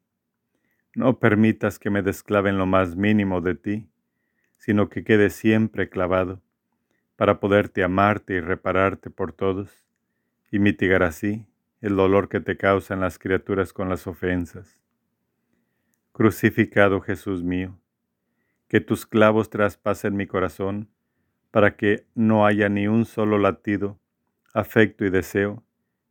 No 0.95 1.19
permitas 1.19 1.79
que 1.79 1.89
me 1.89 2.03
desclave 2.03 2.51
en 2.51 2.59
lo 2.59 2.67
más 2.67 2.95
mínimo 2.95 3.41
de 3.41 3.55
ti, 3.55 3.89
sino 4.59 4.91
que 4.91 5.03
quede 5.03 5.31
siempre 5.31 5.89
clavado, 5.89 6.43
para 7.17 7.41
poderte 7.41 7.83
amarte 7.83 8.35
y 8.35 8.41
repararte 8.41 9.09
por 9.09 9.33
todos, 9.33 9.87
y 10.53 10.59
mitigar 10.59 11.05
así 11.05 11.47
el 11.81 11.97
dolor 11.97 12.29
que 12.29 12.41
te 12.41 12.57
causan 12.57 13.01
las 13.01 13.19
criaturas 13.19 13.73
con 13.73 13.89
las 13.89 14.07
ofensas. 14.07 14.81
Crucificado 16.13 17.01
Jesús 17.01 17.43
mío, 17.43 17.79
que 18.69 18.81
tus 18.81 19.07
clavos 19.07 19.51
traspasen 19.51 20.17
mi 20.17 20.27
corazón, 20.27 20.89
para 21.51 21.77
que 21.77 22.07
no 22.15 22.47
haya 22.47 22.69
ni 22.69 22.89
un 22.89 23.05
solo 23.05 23.39
latido, 23.39 23.99
afecto 24.53 25.05
y 25.05 25.11
deseo, 25.11 25.63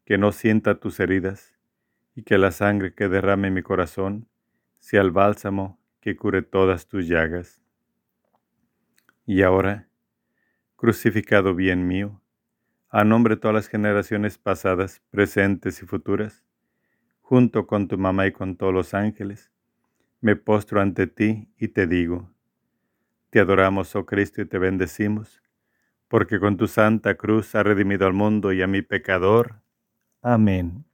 que 0.06 0.18
no 0.18 0.32
sienta 0.32 0.80
tus 0.80 1.00
heridas, 1.00 1.54
y 2.16 2.24
que 2.24 2.38
la 2.38 2.52
sangre 2.52 2.94
que 2.94 3.10
derrame 3.10 3.52
mi 3.52 3.62
corazón 3.62 4.28
sea 4.80 5.02
el 5.02 5.12
bálsamo 5.12 5.80
que 6.00 6.16
cure 6.16 6.44
todas 6.44 6.88
tus 6.88 7.08
llagas. 7.08 7.62
Y 9.26 9.42
ahora, 9.42 9.88
crucificado 10.76 11.56
bien 11.56 11.88
mío, 11.88 12.22
a 12.90 13.04
nombre 13.04 13.36
de 13.36 13.42
todas 13.42 13.56
las 13.56 13.68
generaciones 13.68 14.38
pasadas, 14.38 15.02
presentes 15.10 15.82
y 15.82 15.86
futuras, 15.86 16.44
junto 17.22 17.68
con 17.68 17.88
tu 17.88 17.98
mamá 17.98 18.28
y 18.28 18.32
con 18.32 18.56
todos 18.56 18.74
los 18.74 18.94
ángeles, 18.94 19.52
me 20.22 20.36
postro 20.36 20.82
ante 20.82 21.08
ti 21.08 21.50
y 21.58 21.70
te 21.70 21.88
digo, 21.88 22.30
te 23.30 23.40
adoramos, 23.40 23.96
oh 23.96 24.06
Cristo, 24.06 24.42
y 24.42 24.46
te 24.46 24.58
bendecimos, 24.58 25.42
porque 26.08 26.40
con 26.40 26.58
tu 26.58 26.68
santa 26.68 27.16
cruz 27.16 27.54
has 27.56 27.64
redimido 27.64 28.08
al 28.08 28.14
mundo 28.14 28.54
y 28.54 28.62
a 28.62 28.68
mi 28.68 28.82
pecador. 28.82 29.62
Amén. 30.22 30.86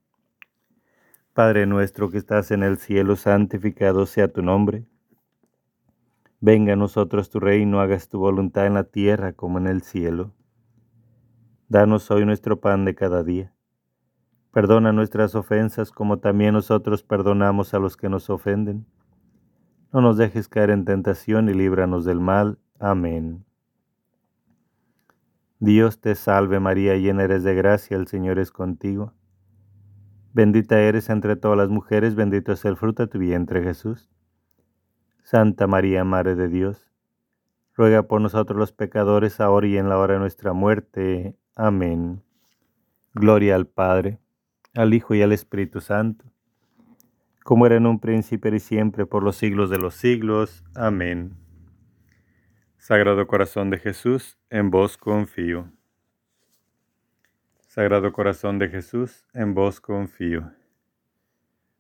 Padre 1.34 1.66
nuestro 1.66 2.10
que 2.10 2.18
estás 2.18 2.52
en 2.52 2.64
el 2.64 2.78
cielo, 2.78 3.16
santificado 3.16 4.06
sea 4.06 4.28
tu 4.28 4.42
nombre. 4.42 4.86
Venga 6.40 6.74
a 6.74 6.76
nosotros 6.76 7.30
tu 7.30 7.40
reino, 7.40 7.80
hagas 7.80 8.10
tu 8.10 8.20
voluntad 8.20 8.66
en 8.66 8.74
la 8.74 8.86
tierra 8.86 9.34
como 9.34 9.60
en 9.60 9.68
el 9.68 9.82
cielo. 9.84 10.34
Danos 11.72 12.12
hoy 12.12 12.26
nuestro 12.26 12.60
pan 12.60 12.84
de 12.84 12.96
cada 12.96 13.24
día. 13.24 13.54
Perdona 14.52 14.92
nuestras 14.92 15.36
ofensas 15.36 15.90
como 15.90 16.20
también 16.20 16.54
nosotros 16.54 17.02
perdonamos 17.02 17.74
a 17.74 17.80
los 17.80 17.96
que 17.96 18.10
nos 18.10 18.30
ofenden. 18.30 18.86
No 19.94 20.02
nos 20.02 20.18
dejes 20.18 20.50
caer 20.50 20.70
en 20.72 20.84
tentación 20.84 21.48
y 21.48 21.54
líbranos 21.54 22.04
del 22.04 22.20
mal. 22.20 22.60
Amén. 22.78 23.46
Dios 25.62 26.02
te 26.02 26.16
salve 26.16 26.60
María, 26.60 26.98
llena 26.98 27.24
eres 27.24 27.44
de 27.44 27.56
gracia, 27.56 27.96
el 27.96 28.08
Señor 28.08 28.38
es 28.38 28.52
contigo. 28.52 29.14
Bendita 30.34 30.78
eres 30.78 31.10
entre 31.10 31.38
todas 31.38 31.58
las 31.58 31.70
mujeres, 31.70 32.16
bendito 32.16 32.52
es 32.52 32.66
el 32.66 32.76
fruto 32.76 33.04
de 33.04 33.08
tu 33.08 33.18
vientre 33.18 33.64
Jesús. 33.64 34.10
Santa 35.24 35.68
María, 35.68 36.04
Madre 36.04 36.36
de 36.36 36.50
Dios, 36.50 36.92
ruega 37.76 38.04
por 38.04 38.20
nosotros 38.20 38.60
los 38.60 38.74
pecadores, 38.74 39.40
ahora 39.40 39.68
y 39.68 39.78
en 39.78 39.88
la 39.88 39.98
hora 39.98 40.16
de 40.16 40.20
nuestra 40.20 40.52
muerte. 40.52 41.38
Amén. 41.56 42.24
Gloria 43.14 43.56
al 43.56 43.68
Padre, 43.68 44.20
al 44.74 44.94
Hijo 44.94 45.16
y 45.16 45.22
al 45.22 45.34
Espíritu 45.34 45.82
Santo, 45.82 46.26
como 47.44 47.66
era 47.66 47.76
en 47.76 47.88
un 47.88 48.00
príncipe 48.00 48.56
y 48.56 48.60
siempre, 48.60 49.06
por 49.06 49.24
los 49.24 49.36
siglos 49.36 49.70
de 49.70 49.78
los 49.78 49.96
siglos. 49.96 50.64
Amén. 50.76 51.36
Sagrado 52.78 53.28
Corazón 53.28 53.70
de 53.70 53.78
Jesús, 53.80 54.38
en 54.50 54.72
vos 54.72 54.98
confío. 54.98 55.72
Sagrado 57.68 58.12
Corazón 58.12 58.60
de 58.60 58.70
Jesús, 58.70 59.26
en 59.34 59.54
vos 59.54 59.80
confío. 59.80 60.52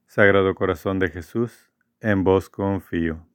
Sagrado 0.05 0.53
Corazón 0.55 0.99
de 0.99 1.09
Jesús, 1.09 1.71
en 2.01 2.23
vos 2.23 2.49
confío. 2.49 3.25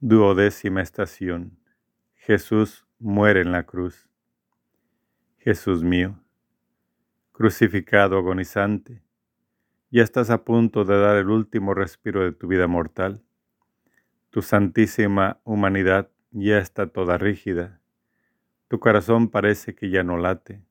Duodécima 0.00 0.82
estación. 0.82 1.58
Jesús 2.14 2.86
muere 2.98 3.40
en 3.40 3.52
la 3.52 3.64
cruz. 3.64 4.08
Jesús 5.46 5.84
mío, 5.84 6.18
crucificado 7.30 8.18
agonizante, 8.18 9.04
ya 9.92 10.02
estás 10.02 10.28
a 10.30 10.42
punto 10.42 10.84
de 10.84 10.98
dar 10.98 11.14
el 11.18 11.30
último 11.30 11.72
respiro 11.72 12.24
de 12.24 12.32
tu 12.32 12.48
vida 12.48 12.66
mortal. 12.66 13.22
Tu 14.30 14.42
santísima 14.42 15.38
humanidad 15.44 16.10
ya 16.32 16.58
está 16.58 16.88
toda 16.88 17.16
rígida. 17.16 17.80
Tu 18.66 18.80
corazón 18.80 19.28
parece 19.28 19.76
que 19.76 19.88
ya 19.88 20.02
no 20.02 20.16
late 20.16 20.64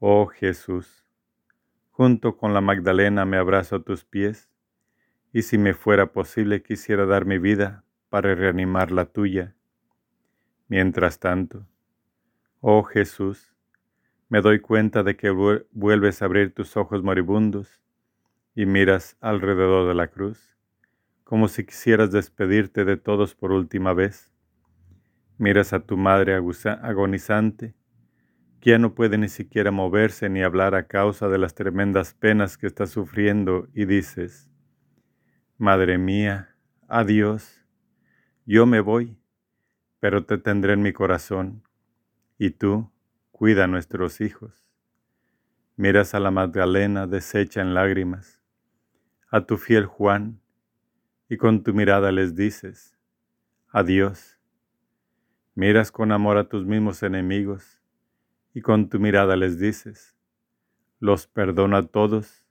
Oh 0.00 0.26
Jesús, 0.26 1.06
junto 1.92 2.36
con 2.36 2.54
la 2.54 2.60
Magdalena 2.60 3.24
me 3.24 3.36
abrazo 3.36 3.76
a 3.76 3.82
tus 3.84 4.04
pies, 4.04 4.50
y 5.32 5.42
si 5.42 5.58
me 5.58 5.74
fuera 5.74 6.12
posible 6.12 6.60
quisiera 6.60 7.06
dar 7.06 7.24
mi 7.24 7.38
vida 7.38 7.84
para 8.08 8.34
reanimar 8.34 8.90
la 8.90 9.04
tuya. 9.04 9.54
Mientras 10.66 11.20
tanto, 11.20 11.68
oh 12.58 12.82
Jesús, 12.82 13.55
me 14.28 14.40
doy 14.40 14.60
cuenta 14.60 15.02
de 15.02 15.16
que 15.16 15.30
vuelves 15.30 16.20
a 16.20 16.24
abrir 16.24 16.52
tus 16.52 16.76
ojos 16.76 17.02
moribundos 17.02 17.80
y 18.54 18.66
miras 18.66 19.16
alrededor 19.20 19.86
de 19.86 19.94
la 19.94 20.08
cruz, 20.08 20.56
como 21.22 21.48
si 21.48 21.64
quisieras 21.64 22.10
despedirte 22.10 22.84
de 22.84 22.96
todos 22.96 23.34
por 23.34 23.52
última 23.52 23.92
vez. 23.92 24.32
Miras 25.38 25.72
a 25.72 25.80
tu 25.80 25.96
madre 25.96 26.34
agonizante 26.34 27.74
que 28.60 28.70
ya 28.70 28.78
no 28.78 28.94
puede 28.94 29.18
ni 29.18 29.28
siquiera 29.28 29.70
moverse 29.70 30.28
ni 30.28 30.42
hablar 30.42 30.74
a 30.74 30.88
causa 30.88 31.28
de 31.28 31.38
las 31.38 31.54
tremendas 31.54 32.14
penas 32.14 32.56
que 32.58 32.66
está 32.66 32.86
sufriendo 32.86 33.68
y 33.74 33.84
dices, 33.84 34.50
Madre 35.58 35.98
mía, 35.98 36.56
adiós, 36.88 37.64
yo 38.44 38.66
me 38.66 38.80
voy, 38.80 39.18
pero 40.00 40.24
te 40.24 40.38
tendré 40.38 40.72
en 40.72 40.82
mi 40.82 40.92
corazón, 40.92 41.62
y 42.38 42.50
tú 42.50 42.90
cuida 43.36 43.64
a 43.64 43.66
nuestros 43.66 44.22
hijos. 44.22 44.66
Miras 45.76 46.14
a 46.14 46.20
la 46.20 46.30
Magdalena 46.30 47.06
deshecha 47.06 47.60
en 47.60 47.74
lágrimas, 47.74 48.40
a 49.30 49.42
tu 49.44 49.58
fiel 49.58 49.84
Juan, 49.84 50.40
y 51.28 51.36
con 51.36 51.62
tu 51.62 51.74
mirada 51.74 52.12
les 52.12 52.34
dices, 52.34 52.96
adiós. 53.68 54.38
Miras 55.54 55.92
con 55.92 56.12
amor 56.12 56.38
a 56.38 56.48
tus 56.48 56.64
mismos 56.64 57.02
enemigos, 57.02 57.82
y 58.54 58.62
con 58.62 58.88
tu 58.88 58.98
mirada 59.00 59.36
les 59.36 59.58
dices, 59.58 60.16
los 60.98 61.26
perdono 61.26 61.76
a 61.76 61.82
todos, 61.82 62.46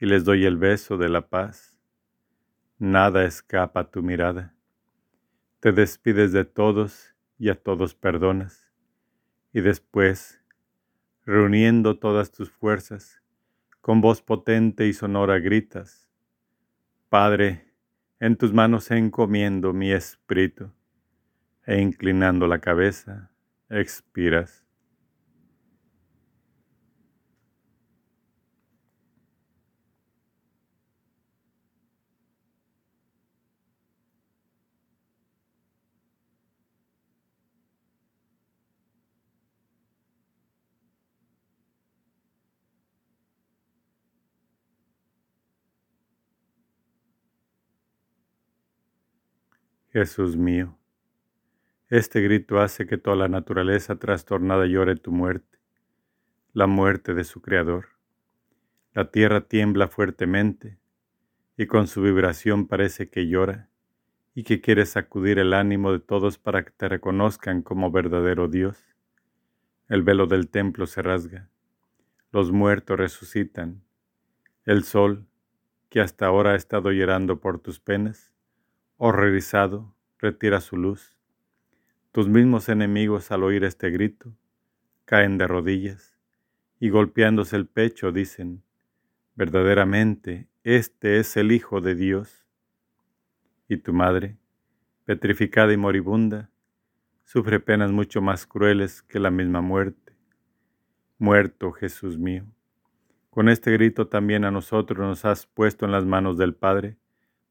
y 0.00 0.06
les 0.06 0.24
doy 0.24 0.46
el 0.46 0.56
beso 0.56 0.96
de 0.96 1.10
la 1.10 1.28
paz. 1.28 1.78
Nada 2.76 3.22
escapa 3.22 3.80
a 3.82 3.90
tu 3.92 4.02
mirada. 4.02 4.52
Te 5.60 5.70
despides 5.70 6.32
de 6.32 6.44
todos 6.44 7.14
y 7.38 7.50
a 7.50 7.54
todos 7.54 7.94
perdonas, 7.94 8.67
y 9.58 9.60
después, 9.60 10.40
reuniendo 11.26 11.98
todas 11.98 12.30
tus 12.30 12.48
fuerzas, 12.48 13.20
con 13.80 14.00
voz 14.00 14.22
potente 14.22 14.86
y 14.86 14.92
sonora 14.92 15.40
gritas, 15.40 16.08
Padre, 17.08 17.64
en 18.20 18.36
tus 18.36 18.52
manos 18.52 18.88
encomiendo 18.92 19.72
mi 19.72 19.90
espíritu, 19.90 20.70
e 21.66 21.80
inclinando 21.80 22.46
la 22.46 22.60
cabeza, 22.60 23.32
expiras. 23.68 24.64
Jesús 49.98 50.36
mío, 50.36 50.78
este 51.88 52.20
grito 52.20 52.60
hace 52.60 52.86
que 52.86 52.98
toda 52.98 53.16
la 53.16 53.26
naturaleza 53.26 53.98
trastornada 53.98 54.64
llore 54.66 54.94
tu 54.94 55.10
muerte, 55.10 55.58
la 56.52 56.68
muerte 56.68 57.14
de 57.14 57.24
su 57.24 57.42
Creador. 57.42 57.88
La 58.92 59.10
tierra 59.10 59.40
tiembla 59.40 59.88
fuertemente 59.88 60.78
y 61.56 61.66
con 61.66 61.88
su 61.88 62.00
vibración 62.00 62.68
parece 62.68 63.10
que 63.10 63.26
llora 63.26 63.70
y 64.36 64.44
que 64.44 64.60
quiere 64.60 64.86
sacudir 64.86 65.40
el 65.40 65.52
ánimo 65.52 65.90
de 65.90 65.98
todos 65.98 66.38
para 66.38 66.64
que 66.64 66.70
te 66.70 66.88
reconozcan 66.88 67.62
como 67.62 67.90
verdadero 67.90 68.46
Dios. 68.46 68.80
El 69.88 70.04
velo 70.04 70.28
del 70.28 70.48
templo 70.48 70.86
se 70.86 71.02
rasga, 71.02 71.50
los 72.30 72.52
muertos 72.52 72.96
resucitan, 72.96 73.82
el 74.64 74.84
sol, 74.84 75.26
que 75.88 76.00
hasta 76.00 76.26
ahora 76.26 76.52
ha 76.52 76.54
estado 76.54 76.92
llorando 76.92 77.40
por 77.40 77.58
tus 77.58 77.80
penas, 77.80 78.32
horrorizado, 78.98 79.94
retira 80.18 80.60
su 80.60 80.76
luz. 80.76 81.16
Tus 82.10 82.28
mismos 82.28 82.68
enemigos 82.68 83.30
al 83.30 83.44
oír 83.44 83.62
este 83.62 83.90
grito 83.90 84.34
caen 85.04 85.38
de 85.38 85.46
rodillas 85.46 86.18
y 86.80 86.90
golpeándose 86.90 87.56
el 87.56 87.66
pecho 87.66 88.10
dicen, 88.10 88.62
verdaderamente, 89.36 90.48
este 90.64 91.18
es 91.18 91.36
el 91.36 91.52
Hijo 91.52 91.80
de 91.80 91.94
Dios. 91.94 92.44
Y 93.68 93.76
tu 93.76 93.92
madre, 93.92 94.36
petrificada 95.04 95.72
y 95.72 95.76
moribunda, 95.76 96.50
sufre 97.24 97.60
penas 97.60 97.92
mucho 97.92 98.20
más 98.20 98.46
crueles 98.46 99.02
que 99.02 99.20
la 99.20 99.30
misma 99.30 99.60
muerte. 99.60 100.12
Muerto, 101.18 101.70
Jesús 101.70 102.18
mío. 102.18 102.46
Con 103.30 103.48
este 103.48 103.70
grito 103.70 104.08
también 104.08 104.44
a 104.44 104.50
nosotros 104.50 104.98
nos 104.98 105.24
has 105.24 105.46
puesto 105.46 105.84
en 105.86 105.92
las 105.92 106.04
manos 106.04 106.36
del 106.36 106.54
Padre, 106.54 106.96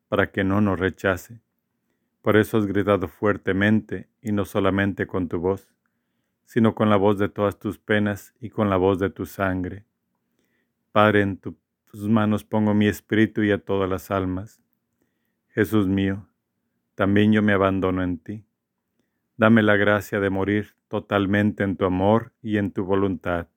para 0.07 0.31
que 0.31 0.43
no 0.43 0.61
nos 0.61 0.79
rechace. 0.79 1.41
Por 2.21 2.37
eso 2.37 2.57
has 2.57 2.65
gritado 2.65 3.07
fuertemente, 3.07 4.09
y 4.21 4.31
no 4.31 4.45
solamente 4.45 5.07
con 5.07 5.27
tu 5.27 5.39
voz, 5.39 5.69
sino 6.45 6.75
con 6.75 6.89
la 6.89 6.95
voz 6.95 7.17
de 7.17 7.29
todas 7.29 7.59
tus 7.59 7.77
penas 7.77 8.33
y 8.39 8.49
con 8.49 8.69
la 8.69 8.77
voz 8.77 8.99
de 8.99 9.09
tu 9.09 9.25
sangre. 9.25 9.85
Padre, 10.91 11.21
en 11.21 11.37
tus 11.37 12.09
manos 12.09 12.43
pongo 12.43 12.73
mi 12.73 12.87
espíritu 12.87 13.43
y 13.43 13.51
a 13.51 13.57
todas 13.57 13.89
las 13.89 14.11
almas. 14.11 14.61
Jesús 15.49 15.87
mío, 15.87 16.27
también 16.95 17.31
yo 17.31 17.41
me 17.41 17.53
abandono 17.53 18.03
en 18.03 18.17
ti. 18.17 18.45
Dame 19.37 19.61
la 19.61 19.75
gracia 19.75 20.19
de 20.19 20.29
morir 20.29 20.75
totalmente 20.87 21.63
en 21.63 21.77
tu 21.77 21.85
amor 21.85 22.33
y 22.41 22.57
en 22.57 22.71
tu 22.71 22.83
voluntad. 22.83 23.47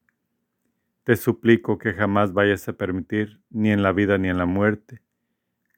Te 1.05 1.17
suplico 1.17 1.79
que 1.79 1.93
jamás 1.93 2.33
vayas 2.33 2.69
a 2.69 2.75
permitir, 2.75 3.41
ni 3.51 3.71
en 3.71 3.83
la 3.83 3.93
vida 3.93 4.19
ni 4.19 4.29
en 4.29 4.37
la 4.37 4.47
muerte, 4.47 5.01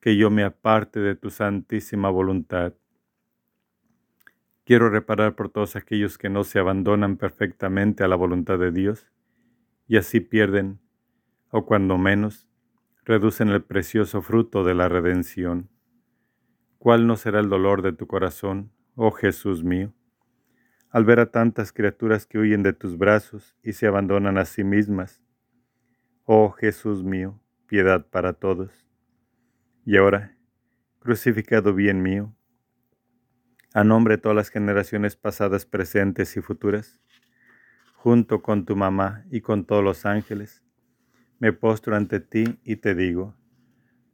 que 0.02 0.16
yo 0.16 0.30
me 0.30 0.42
aparte 0.42 0.98
de 0.98 1.14
tu 1.14 1.30
santísima 1.30 2.10
voluntad. 2.10 2.74
Quiero 4.64 4.90
reparar 4.90 5.36
por 5.36 5.48
todos 5.48 5.76
aquellos 5.76 6.18
que 6.18 6.28
no 6.28 6.42
se 6.42 6.58
abandonan 6.58 7.16
perfectamente 7.16 8.02
a 8.02 8.08
la 8.08 8.16
voluntad 8.16 8.58
de 8.58 8.72
Dios 8.72 9.06
y 9.86 9.98
así 9.98 10.18
pierden, 10.18 10.80
o 11.50 11.66
cuando 11.66 11.98
menos, 11.98 12.48
reducen 13.04 13.50
el 13.50 13.62
precioso 13.62 14.22
fruto 14.22 14.64
de 14.64 14.74
la 14.74 14.88
redención. 14.88 15.70
¿Cuál 16.78 17.06
no 17.06 17.14
será 17.14 17.38
el 17.38 17.48
dolor 17.48 17.82
de 17.82 17.92
tu 17.92 18.08
corazón, 18.08 18.72
oh 18.96 19.12
Jesús 19.12 19.62
mío, 19.62 19.94
al 20.90 21.04
ver 21.04 21.20
a 21.20 21.30
tantas 21.30 21.72
criaturas 21.72 22.26
que 22.26 22.38
huyen 22.38 22.64
de 22.64 22.72
tus 22.72 22.98
brazos 22.98 23.56
y 23.62 23.74
se 23.74 23.86
abandonan 23.86 24.36
a 24.36 24.46
sí 24.46 24.64
mismas? 24.64 25.22
Oh 26.24 26.50
Jesús 26.50 27.04
mío, 27.04 27.40
piedad 27.68 28.04
para 28.10 28.32
todos. 28.32 28.81
Y 29.84 29.96
ahora, 29.96 30.36
crucificado 31.00 31.74
bien 31.74 32.02
mío, 32.02 32.32
a 33.74 33.82
nombre 33.82 34.16
de 34.16 34.22
todas 34.22 34.36
las 34.36 34.48
generaciones 34.48 35.16
pasadas, 35.16 35.66
presentes 35.66 36.36
y 36.36 36.40
futuras, 36.40 37.00
junto 37.94 38.42
con 38.42 38.64
tu 38.64 38.76
mamá 38.76 39.24
y 39.30 39.40
con 39.40 39.64
todos 39.64 39.82
los 39.82 40.06
ángeles, 40.06 40.62
me 41.40 41.52
postro 41.52 41.96
ante 41.96 42.20
ti 42.20 42.60
y 42.62 42.76
te 42.76 42.94
digo, 42.94 43.34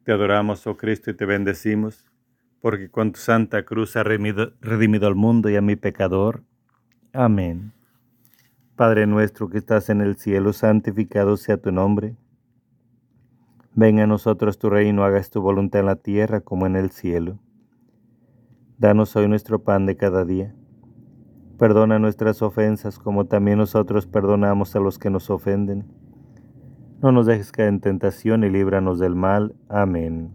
te 0.04 0.12
adoramos, 0.12 0.66
oh 0.66 0.78
Cristo, 0.78 1.10
y 1.10 1.14
te 1.14 1.26
bendecimos, 1.26 2.06
porque 2.62 2.90
con 2.90 3.12
tu 3.12 3.20
santa 3.20 3.64
cruz 3.66 3.94
has 3.96 4.06
redimido, 4.06 4.54
redimido 4.62 5.06
al 5.06 5.16
mundo 5.16 5.50
y 5.50 5.56
a 5.56 5.60
mi 5.60 5.76
pecador. 5.76 6.44
Amén. 7.12 7.72
Padre 8.74 9.06
nuestro 9.06 9.50
que 9.50 9.58
estás 9.58 9.90
en 9.90 10.00
el 10.00 10.16
cielo, 10.16 10.54
santificado 10.54 11.36
sea 11.36 11.58
tu 11.58 11.72
nombre 11.72 12.16
Venga 13.80 14.02
a 14.02 14.06
nosotros 14.08 14.58
tu 14.58 14.70
reino, 14.70 15.04
hagas 15.04 15.30
tu 15.30 15.40
voluntad 15.40 15.78
en 15.78 15.86
la 15.86 15.94
tierra 15.94 16.40
como 16.40 16.66
en 16.66 16.74
el 16.74 16.90
cielo. 16.90 17.38
Danos 18.76 19.14
hoy 19.14 19.28
nuestro 19.28 19.62
pan 19.62 19.86
de 19.86 19.96
cada 19.96 20.24
día. 20.24 20.52
Perdona 21.60 22.00
nuestras 22.00 22.42
ofensas 22.42 22.98
como 22.98 23.26
también 23.26 23.58
nosotros 23.58 24.08
perdonamos 24.08 24.74
a 24.74 24.80
los 24.80 24.98
que 24.98 25.10
nos 25.10 25.30
ofenden. 25.30 25.84
No 27.00 27.12
nos 27.12 27.26
dejes 27.26 27.52
caer 27.52 27.68
en 27.68 27.78
tentación 27.78 28.42
y 28.42 28.50
líbranos 28.50 28.98
del 28.98 29.14
mal. 29.14 29.54
Amén. 29.68 30.34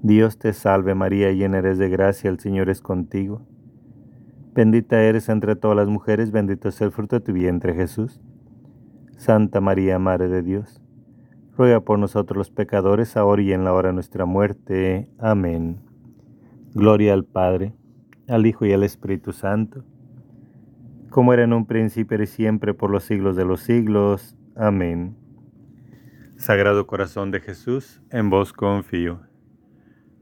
Dios 0.00 0.38
te 0.38 0.54
salve 0.54 0.94
María, 0.94 1.30
llena 1.32 1.58
eres 1.58 1.76
de 1.76 1.90
gracia, 1.90 2.30
el 2.30 2.40
Señor 2.40 2.70
es 2.70 2.80
contigo. 2.80 3.42
Bendita 4.54 5.02
eres 5.02 5.28
entre 5.28 5.56
todas 5.56 5.76
las 5.76 5.88
mujeres, 5.88 6.30
bendito 6.30 6.70
es 6.70 6.80
el 6.80 6.90
fruto 6.90 7.16
de 7.16 7.20
tu 7.20 7.34
vientre 7.34 7.74
Jesús. 7.74 8.22
Santa 9.18 9.60
María, 9.60 9.98
Madre 9.98 10.28
de 10.28 10.40
Dios 10.40 10.80
ruega 11.56 11.80
por 11.80 11.98
nosotros 11.98 12.36
los 12.36 12.50
pecadores, 12.50 13.16
ahora 13.16 13.42
y 13.42 13.52
en 13.52 13.64
la 13.64 13.72
hora 13.72 13.88
de 13.88 13.94
nuestra 13.94 14.24
muerte. 14.24 15.08
Amén. 15.18 15.78
Gloria 16.74 17.12
al 17.12 17.24
Padre, 17.24 17.74
al 18.28 18.46
Hijo 18.46 18.66
y 18.66 18.72
al 18.72 18.82
Espíritu 18.82 19.32
Santo, 19.32 19.84
como 21.10 21.32
era 21.32 21.44
en 21.44 21.52
un 21.52 21.66
principio 21.66 22.20
y 22.20 22.26
siempre 22.26 22.74
por 22.74 22.90
los 22.90 23.04
siglos 23.04 23.36
de 23.36 23.44
los 23.44 23.60
siglos. 23.60 24.36
Amén. 24.56 25.16
Sagrado 26.36 26.86
Corazón 26.86 27.30
de 27.30 27.40
Jesús, 27.40 28.02
en 28.10 28.30
vos 28.30 28.52
confío. 28.52 29.20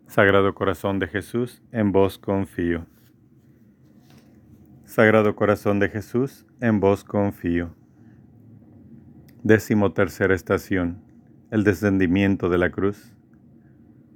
Sagrado 0.06 0.54
Corazón 0.54 0.98
de 0.98 1.08
Jesús, 1.08 1.62
en 1.72 1.90
vos 1.90 2.18
confío. 2.18 2.84
Sagrado 4.84 5.34
Corazón 5.34 5.80
de 5.80 5.88
Jesús, 5.88 6.46
en 6.60 6.80
vos 6.80 7.02
confío. 7.02 7.74
Décimo 9.42 9.92
tercera 9.92 10.34
estación 10.34 11.11
el 11.52 11.64
descendimiento 11.64 12.48
de 12.48 12.56
la 12.56 12.70
cruz. 12.70 13.14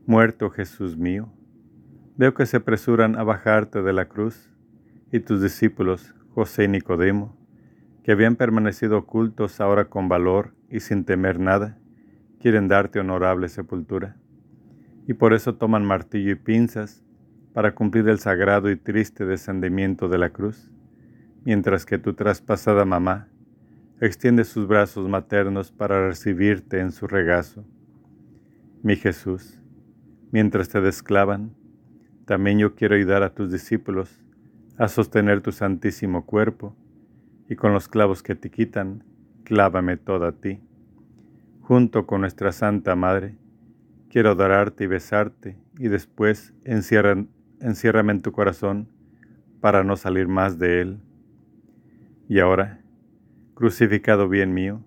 Muerto 0.06 0.48
Jesús 0.48 0.96
mío, 0.96 1.30
veo 2.16 2.32
que 2.32 2.46
se 2.46 2.56
apresuran 2.56 3.14
a 3.14 3.24
bajarte 3.24 3.82
de 3.82 3.92
la 3.92 4.06
cruz, 4.08 4.50
y 5.12 5.20
tus 5.20 5.42
discípulos, 5.42 6.14
José 6.30 6.64
y 6.64 6.68
Nicodemo, 6.68 7.36
que 8.02 8.12
habían 8.12 8.36
permanecido 8.36 8.96
ocultos 8.96 9.60
ahora 9.60 9.90
con 9.90 10.08
valor 10.08 10.54
y 10.70 10.80
sin 10.80 11.04
temer 11.04 11.38
nada, 11.38 11.78
quieren 12.40 12.68
darte 12.68 13.00
honorable 13.00 13.50
sepultura. 13.50 14.16
Y 15.06 15.12
por 15.12 15.34
eso 15.34 15.56
toman 15.56 15.84
martillo 15.84 16.30
y 16.30 16.36
pinzas 16.36 17.04
para 17.52 17.74
cumplir 17.74 18.08
el 18.08 18.18
sagrado 18.18 18.70
y 18.70 18.76
triste 18.76 19.26
descendimiento 19.26 20.08
de 20.08 20.16
la 20.16 20.30
cruz, 20.30 20.70
mientras 21.44 21.84
que 21.84 21.98
tu 21.98 22.14
traspasada 22.14 22.86
mamá 22.86 23.28
extiende 24.00 24.44
sus 24.44 24.66
brazos 24.66 25.08
maternos 25.08 25.72
para 25.72 26.08
recibirte 26.08 26.80
en 26.80 26.92
su 26.92 27.06
regazo. 27.06 27.64
Mi 28.82 28.96
Jesús, 28.96 29.58
mientras 30.30 30.68
te 30.68 30.80
desclavan, 30.80 31.54
también 32.26 32.58
yo 32.58 32.74
quiero 32.74 32.94
ayudar 32.94 33.22
a 33.22 33.34
tus 33.34 33.50
discípulos 33.50 34.22
a 34.78 34.88
sostener 34.88 35.40
tu 35.40 35.52
santísimo 35.52 36.26
cuerpo, 36.26 36.76
y 37.48 37.54
con 37.54 37.72
los 37.72 37.88
clavos 37.88 38.22
que 38.22 38.34
te 38.34 38.50
quitan, 38.50 39.04
clávame 39.44 39.96
toda 39.96 40.28
a 40.28 40.32
ti. 40.32 40.60
Junto 41.60 42.06
con 42.06 42.20
nuestra 42.20 42.52
Santa 42.52 42.94
Madre, 42.96 43.38
quiero 44.10 44.30
adorarte 44.30 44.84
y 44.84 44.88
besarte, 44.88 45.56
y 45.78 45.88
después 45.88 46.52
enciérrame 46.64 48.12
en 48.12 48.22
tu 48.22 48.32
corazón 48.32 48.88
para 49.60 49.84
no 49.84 49.96
salir 49.96 50.28
más 50.28 50.58
de 50.58 50.80
él. 50.80 51.00
Y 52.28 52.40
ahora, 52.40 52.82
crucificado 53.56 54.28
bien 54.28 54.52
mío, 54.52 54.84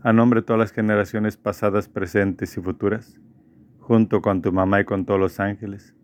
a 0.00 0.14
nombre 0.14 0.40
de 0.40 0.46
todas 0.46 0.58
las 0.58 0.72
generaciones 0.72 1.36
pasadas, 1.36 1.90
presentes 1.90 2.56
y 2.56 2.60
futuras, 2.62 3.20
junto 3.80 4.22
con 4.22 4.40
tu 4.40 4.50
mamá 4.50 4.80
y 4.80 4.84
con 4.86 5.04
todos 5.04 5.20
los 5.20 5.38
ángeles, 5.38 5.94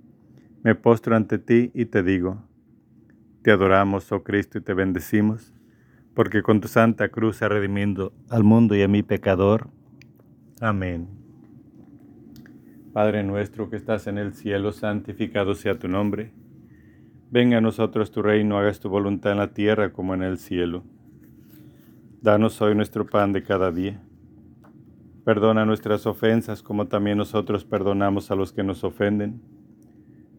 me 0.62 0.74
postro 0.74 1.16
ante 1.16 1.38
ti 1.38 1.70
y 1.72 1.86
te 1.86 2.02
digo, 2.02 2.44
te 3.40 3.52
adoramos, 3.52 4.12
oh 4.12 4.22
Cristo, 4.22 4.58
y 4.58 4.60
te 4.60 4.74
bendecimos, 4.74 5.54
porque 6.12 6.42
con 6.42 6.60
tu 6.60 6.68
santa 6.68 7.08
cruz 7.08 7.40
has 7.40 7.48
redimido 7.48 8.12
al 8.28 8.44
mundo 8.44 8.76
y 8.76 8.82
a 8.82 8.88
mi 8.88 9.02
pecador. 9.02 9.70
Amén. 10.60 11.08
Padre 12.92 13.22
nuestro 13.22 13.70
que 13.70 13.76
estás 13.76 14.06
en 14.08 14.18
el 14.18 14.34
cielo, 14.34 14.72
santificado 14.72 15.54
sea 15.54 15.78
tu 15.78 15.88
nombre. 15.88 16.34
Venga 17.30 17.56
a 17.56 17.62
nosotros 17.62 18.10
tu 18.10 18.20
reino, 18.20 18.58
hagas 18.58 18.78
tu 18.78 18.90
voluntad 18.90 19.32
en 19.32 19.38
la 19.38 19.54
tierra 19.54 19.90
como 19.90 20.12
en 20.12 20.22
el 20.22 20.36
cielo. 20.36 20.84
Danos 22.20 22.60
hoy 22.60 22.74
nuestro 22.74 23.06
pan 23.06 23.32
de 23.32 23.44
cada 23.44 23.70
día. 23.70 24.00
Perdona 25.24 25.64
nuestras 25.64 26.04
ofensas 26.04 26.64
como 26.64 26.88
también 26.88 27.16
nosotros 27.16 27.64
perdonamos 27.64 28.32
a 28.32 28.34
los 28.34 28.52
que 28.52 28.64
nos 28.64 28.82
ofenden. 28.82 29.40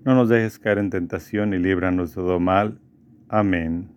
No 0.03 0.13
nos 0.13 0.27
dejes 0.27 0.59
caer 0.59 0.80
en 0.80 0.89
tentación 0.89 1.53
y 1.53 1.57
líbranos 1.57 2.09
de 2.09 2.15
todo 2.15 2.38
mal. 2.41 2.82
Amén. 3.30 3.91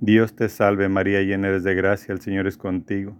Dios 0.00 0.36
te 0.36 0.50
salve 0.50 0.90
María, 0.90 1.22
llena 1.22 1.48
eres 1.48 1.64
de 1.64 1.74
gracia, 1.74 2.12
el 2.12 2.20
Señor 2.20 2.46
es 2.46 2.58
contigo. 2.58 3.16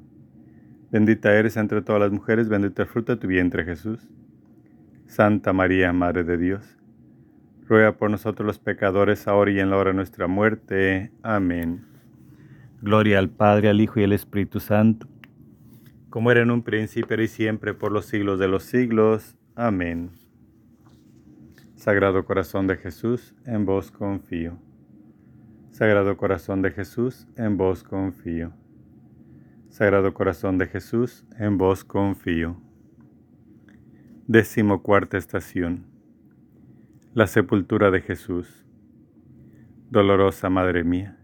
Bendita 0.91 1.33
eres 1.33 1.57
entre 1.57 1.80
todas 1.80 2.03
las 2.03 2.12
mujeres, 2.12 2.51
bendito 2.51 2.83
el 2.83 2.89
fruto 2.89 3.14
de 3.14 3.20
tu 3.20 3.28
vientre 3.28 3.64
Jesús. 3.64 4.07
Santa 5.07 5.55
María, 5.55 5.91
Madre 5.95 6.22
de 6.24 6.37
Dios, 6.37 6.76
ruega 7.66 7.97
por 7.97 8.11
nosotros 8.11 8.47
los 8.47 8.59
pecadores, 8.59 9.26
ahora 9.26 9.53
y 9.53 9.59
en 9.59 9.70
la 9.70 9.78
hora 9.78 9.93
de 9.93 9.97
nuestra 9.97 10.26
muerte. 10.26 11.12
Amén. 11.22 11.91
Gloria 12.83 13.20
al 13.20 13.30
Padre, 13.30 13.68
al 13.68 13.80
Hijo 13.80 14.01
y 14.01 14.03
al 14.03 14.12
Espíritu 14.12 14.59
Santo, 14.59 15.07
como 16.11 16.33
era 16.33 16.43
en 16.43 16.51
un 16.51 16.64
principio 16.64 17.22
y 17.22 17.28
siempre, 17.28 17.74
por 17.74 17.93
los 17.93 18.07
siglos 18.07 18.41
de 18.41 18.49
los 18.49 18.64
siglos. 18.64 19.37
Amén. 19.55 20.11
Sagrado 21.76 22.24
Corazón 22.24 22.66
de 22.66 22.76
Jesús, 22.76 23.37
en 23.47 23.66
vos 23.66 23.93
confío. 23.93 24.59
Sagrado 25.70 26.16
Corazón 26.16 26.61
de 26.61 26.72
Jesús, 26.72 27.28
en 27.37 27.57
vos 27.57 27.85
confío. 27.85 28.53
Sagrado 29.68 30.12
Corazón 30.12 30.59
de 30.59 30.66
Jesús, 30.66 31.24
en 31.39 31.59
vos 31.59 31.85
confío. 31.85 32.57
Décimo 34.26 34.83
cuarta 34.83 35.18
estación. 35.18 35.87
La 37.14 37.28
sepultura 37.28 37.93
de 37.93 38.01
Jesús. 38.01 38.66
Dolorosa 39.89 40.51
Madre 40.51 40.83
mía, 40.83 41.22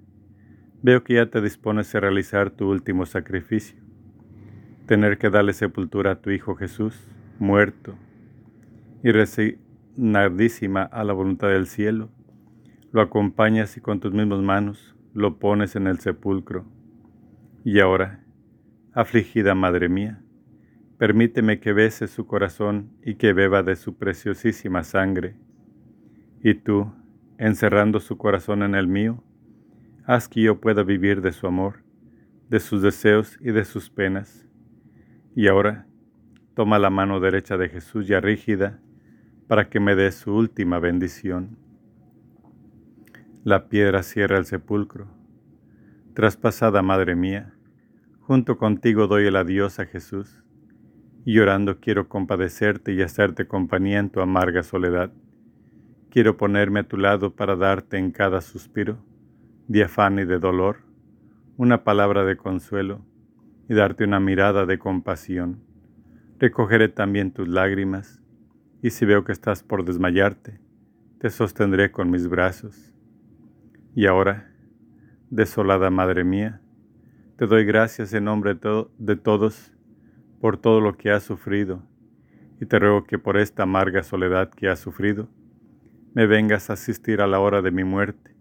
veo 0.83 1.05
que 1.05 1.15
ya 1.15 1.27
te 1.27 1.41
dispones 1.41 1.95
a 1.95 2.01
realizar 2.01 2.51
tu 2.51 2.71
último 2.71 3.07
sacrificio, 3.07 3.79
tener 4.87 5.19
que 5.19 5.31
darle 5.31 5.53
sepultura 5.53 6.13
a 6.13 6.21
tu 6.21 6.31
Hijo 6.31 6.55
Jesús, 6.57 6.99
muerto, 7.39 7.95
y 9.03 9.13
resignadísima 9.13 10.83
a 10.83 11.05
la 11.05 11.13
voluntad 11.13 11.49
del 11.49 11.67
cielo 11.67 12.11
lo 12.91 13.03
acompañas 13.03 13.77
y 13.77 13.81
con 13.81 14.01
tus 14.01 14.13
mismas 14.13 14.41
manos 14.41 14.97
lo 15.13 15.39
pones 15.39 15.77
en 15.77 15.87
el 15.87 15.99
sepulcro. 15.99 16.65
Y 17.65 17.81
ahora, 17.81 18.25
afligida 18.95 19.55
Madre 19.55 19.91
mía, 19.91 20.23
permíteme 20.97 21.61
que 21.61 21.75
bese 21.75 22.07
su 22.07 22.27
corazón 22.27 22.91
y 23.03 23.17
que 23.17 23.35
beba 23.35 23.63
de 23.63 23.77
su 23.77 23.99
preciosísima 23.99 24.85
sangre. 24.85 25.37
Y 26.43 26.55
tú, 26.55 26.91
encerrando 27.37 28.01
su 28.01 28.17
corazón 28.17 28.63
en 28.63 28.75
el 28.75 28.89
mío, 28.89 29.23
haz 30.09 30.27
que 30.27 30.41
yo 30.41 30.59
pueda 30.59 30.85
vivir 30.85 31.21
de 31.21 31.33
su 31.33 31.47
amor, 31.47 31.83
de 32.49 32.61
sus 32.61 32.81
deseos 32.81 33.37
y 33.43 33.51
de 33.53 33.67
sus 33.67 33.91
penas. 33.91 34.47
Y 35.37 35.49
ahora, 35.49 35.87
toma 36.55 36.79
la 36.79 36.89
mano 36.89 37.21
derecha 37.21 37.59
de 37.59 37.69
Jesús 37.69 38.09
ya 38.09 38.19
rígida, 38.19 38.81
para 39.49 39.69
que 39.69 39.81
me 39.81 39.95
dé 39.95 40.11
su 40.13 40.35
última 40.35 40.79
bendición. 40.79 41.59
La 43.45 43.69
piedra 43.69 44.03
cierra 44.03 44.39
el 44.39 44.47
sepulcro. 44.47 45.09
Traspasada 46.15 46.81
Madre 46.81 47.15
mía, 47.15 47.53
junto 48.21 48.57
contigo 48.57 49.09
doy 49.09 49.27
el 49.27 49.37
adiós 49.37 49.79
a 49.79 49.85
Jesús, 49.85 50.43
y 51.27 51.35
llorando 51.35 51.81
quiero 51.81 52.09
compadecerte 52.09 52.95
y 52.95 53.03
hacerte 53.03 53.47
compañía 53.47 53.99
en 53.99 54.09
tu 54.09 54.23
amarga 54.23 54.63
soledad. 54.63 55.13
Quiero 56.09 56.39
ponerme 56.39 56.81
a 56.81 56.89
tu 56.89 56.97
lado 56.97 57.37
para 57.37 57.57
darte 57.57 57.99
en 57.99 58.11
cada 58.11 58.41
suspiro, 58.41 59.07
de 59.69 59.85
afán 59.85 60.19
y 60.19 60.25
de 60.25 60.39
dolor, 60.39 60.79
una 61.57 61.85
palabra 61.85 62.25
de 62.25 62.37
consuelo 62.37 63.05
y 63.69 63.75
darte 63.75 64.05
una 64.05 64.19
mirada 64.19 64.67
de 64.67 64.79
compasión. 64.79 65.63
Recogeré 66.39 66.89
también 66.89 67.33
tus 67.33 67.49
lágrimas, 67.49 68.23
y 68.83 68.91
si 68.91 69.05
veo 69.05 69.25
que 69.25 69.33
estás 69.33 69.63
por 69.63 69.85
desmayarte, 69.85 70.61
te 71.19 71.31
sostendré 71.31 71.91
con 71.91 72.11
mis 72.11 72.29
brazos 72.29 72.95
y 73.95 74.07
ahora, 74.07 74.49
desolada 75.29 75.91
Madre 75.91 76.23
mía, 76.23 76.61
te 77.37 77.47
doy 77.47 77.65
gracias 77.65 78.15
en 78.15 78.25
nombre 78.25 78.55
de, 78.55 79.17
todos 79.17 79.73
por 80.41 80.57
todo 80.57 80.81
lo 80.81 80.97
que 80.97 81.11
has 81.11 81.25
sufrido, 81.25 81.83
y 82.61 82.67
te 82.67 82.79
ruego 82.79 83.05
que 83.05 83.19
por 83.19 83.37
esta 83.37 83.65
amarga 83.65 84.05
soledad 84.05 84.51
que 84.51 84.69
has 84.69 84.79
sufrido, 84.79 85.29
me 86.15 86.27
vengas 86.27 86.71
a 86.71 86.75
asistir 86.75 87.21
a 87.21 87.27
la 87.27 87.41
hora 87.41 87.61
de 87.61 87.73
mi 87.73 87.83
muerte, 87.83 88.38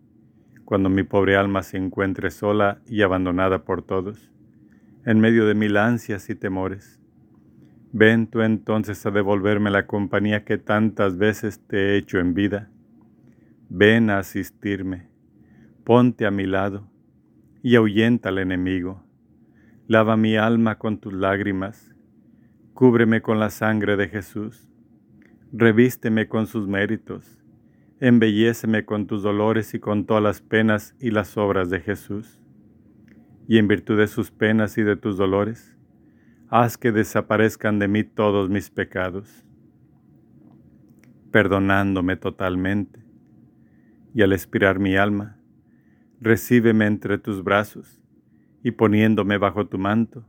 cuando 0.67 0.89
mi 0.89 1.01
pobre 1.01 1.35
alma 1.35 1.63
se 1.63 1.77
encuentre 1.77 2.29
sola 2.29 2.81
y 2.85 3.01
abandonada 3.01 3.63
por 3.63 3.81
todos, 3.81 4.29
en 5.03 5.19
medio 5.19 5.47
de 5.47 5.55
mil 5.55 5.77
ansias 5.77 6.29
y 6.29 6.35
temores. 6.35 6.99
Ven 7.91 8.27
tú 8.27 8.41
entonces 8.41 9.03
a 9.05 9.11
devolverme 9.11 9.71
la 9.71 9.87
compañía 9.87 10.43
que 10.43 10.59
tantas 10.59 11.17
veces 11.17 11.65
te 11.65 11.77
he 11.77 11.97
hecho 11.97 12.19
en 12.19 12.33
vida. 12.35 12.69
Ven 13.69 14.11
a 14.11 14.19
asistirme 14.19 15.07
ponte 15.87 16.25
a 16.25 16.31
mi 16.31 16.45
lado 16.45 16.85
y 17.63 17.77
ahuyenta 17.77 18.27
al 18.27 18.39
enemigo. 18.39 19.05
Lava 19.87 20.17
mi 20.17 20.35
alma 20.35 20.77
con 20.77 20.97
tus 20.99 21.13
lágrimas, 21.13 21.95
cúbreme 22.73 23.21
con 23.21 23.39
la 23.39 23.49
sangre 23.49 23.95
de 23.95 24.09
Jesús, 24.09 24.67
revísteme 25.53 26.27
con 26.27 26.45
sus 26.45 26.67
méritos, 26.67 27.36
embelléceme 27.99 28.85
con 28.85 29.07
tus 29.07 29.23
dolores 29.23 29.73
y 29.73 29.79
con 29.79 30.05
todas 30.05 30.21
las 30.21 30.41
penas 30.41 30.95
y 30.99 31.11
las 31.11 31.35
obras 31.37 31.69
de 31.69 31.79
Jesús. 31.79 32.39
Y 33.47 33.57
en 33.57 33.67
virtud 33.67 33.97
de 33.97 34.07
sus 34.07 34.29
penas 34.29 34.77
y 34.77 34.83
de 34.83 34.95
tus 34.95 35.17
dolores, 35.17 35.75
haz 36.49 36.77
que 36.77 36.91
desaparezcan 36.91 37.79
de 37.79 37.87
mí 37.87 38.03
todos 38.03 38.49
mis 38.49 38.69
pecados, 38.69 39.45
perdonándome 41.31 42.17
totalmente. 42.17 43.03
Y 44.13 44.21
al 44.21 44.33
expirar 44.33 44.79
mi 44.79 44.95
alma, 44.95 45.39
recíbeme 46.19 46.85
entre 46.85 47.17
tus 47.17 47.43
brazos, 47.43 48.01
y 48.63 48.71
poniéndome 48.71 49.37
bajo 49.37 49.67
tu 49.67 49.77
manto, 49.77 50.25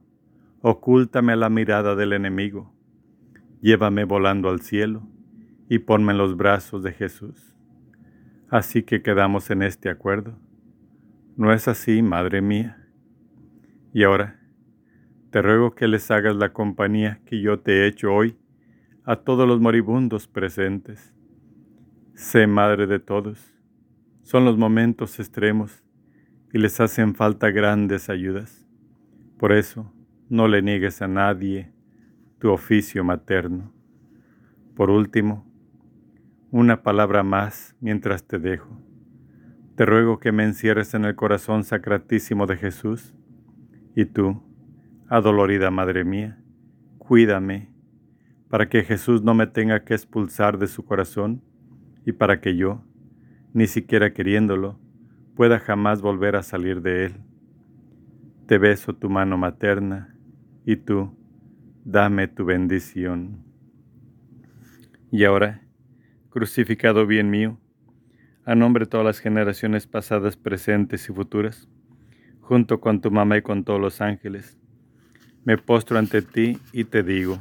ocúltame 0.61 1.33
a 1.33 1.37
la 1.37 1.49
mirada 1.49 1.97
del 1.97 2.13
enemigo, 2.13 2.73
llévame 3.61 4.05
volando 4.05 4.49
al 4.49 4.61
cielo, 4.61 5.07
y 5.69 5.81
ponme 5.81 6.13
en 6.13 6.19
los 6.19 6.37
brazos 6.37 6.83
de 6.83 6.93
Jesús. 6.93 7.48
Así 8.51 8.83
que 8.83 9.03
quedamos 9.03 9.51
en 9.51 9.63
este 9.63 9.91
acuerdo. 9.91 10.39
¿No 11.37 11.53
es 11.53 11.69
así, 11.69 12.03
Madre 12.03 12.41
mía? 12.41 12.89
Y 13.93 14.05
ahora, 14.05 14.41
te 15.31 15.43
ruego 15.43 15.75
que 15.75 15.89
les 15.89 16.11
hagas 16.11 16.35
la 16.37 16.53
compañía 16.53 17.21
que 17.27 17.41
yo 17.41 17.61
te 17.61 17.83
he 17.83 17.87
hecho 17.87 18.13
hoy 18.13 18.39
a 19.05 19.17
todos 19.17 19.47
los 19.47 19.61
moribundos 19.61 20.27
presentes. 20.27 21.15
Sé 22.15 22.47
Madre 22.47 22.87
de 22.87 22.99
todos 22.99 23.55
son 24.29 24.45
los 24.45 24.59
momentos 24.59 25.19
extremos 25.21 25.83
y 26.53 26.59
les 26.59 26.81
hacen 26.81 27.15
falta 27.15 27.51
grandes 27.51 28.11
ayudas. 28.11 28.69
Por 29.39 29.53
eso, 29.53 29.91
no 30.29 30.49
le 30.49 30.61
niegues 30.61 31.01
a 31.01 31.09
nadie 31.09 31.73
tu 32.39 32.51
oficio 32.51 33.03
materno. 33.05 33.73
Por 34.75 34.91
último, 34.91 35.48
una 36.51 36.83
palabra 36.83 37.23
más 37.23 37.77
mientras 37.81 38.27
te 38.27 38.39
dejo. 38.39 38.81
Te 39.77 39.85
ruego 39.85 40.19
que 40.19 40.33
me 40.33 40.45
encierres 40.45 40.95
en 40.95 41.05
el 41.05 41.15
corazón 41.15 41.63
sacratísimo 41.63 42.47
de 42.47 42.57
Jesús, 42.57 43.15
y 43.95 44.07
tú, 44.07 44.43
adolorida 45.09 45.71
Madre 45.71 46.05
mía, 46.05 46.43
cuídame, 46.99 47.71
para 48.49 48.69
que 48.69 48.83
Jesús 48.83 49.23
no 49.23 49.35
me 49.35 49.47
tenga 49.47 49.85
que 49.85 49.95
expulsar 49.95 50.59
de 50.59 50.69
su 50.69 50.85
corazón 50.85 51.43
y 52.07 52.13
para 52.13 52.41
que 52.41 52.57
yo, 52.57 52.83
ni 53.53 53.67
siquiera 53.67 54.15
queriéndolo, 54.15 54.81
pueda 55.35 55.59
jamás 55.59 56.01
volver 56.01 56.37
a 56.37 56.43
salir 56.43 56.81
de 56.81 57.07
él. 57.07 57.15
Te 58.47 58.57
beso 58.57 58.95
tu 58.95 59.11
mano 59.11 59.37
materna 59.37 60.17
y 60.65 60.77
tú, 60.77 61.15
dame 61.85 62.27
tu 62.27 62.47
bendición. 62.47 63.45
Y 65.11 65.25
ahora, 65.25 65.68
crucificado 66.31 67.07
bien 67.07 67.31
mío, 67.31 67.59
a 68.45 68.55
nombre 68.55 68.85
de 68.85 68.91
todas 68.91 69.07
las 69.07 69.19
generaciones 69.19 69.87
pasadas, 69.87 70.37
presentes 70.37 71.09
y 71.09 71.13
futuras, 71.13 71.69
junto 72.41 72.81
con 72.81 73.01
tu 73.01 73.11
mamá 73.11 73.39
y 73.39 73.43
con 73.43 73.65
todos 73.65 73.81
los 73.81 74.01
ángeles, 74.01 74.59
me 75.45 75.57
postro 75.57 75.99
ante 75.99 76.23
ti 76.23 76.59
y 76.73 76.85
te 76.85 77.03
digo, 77.03 77.39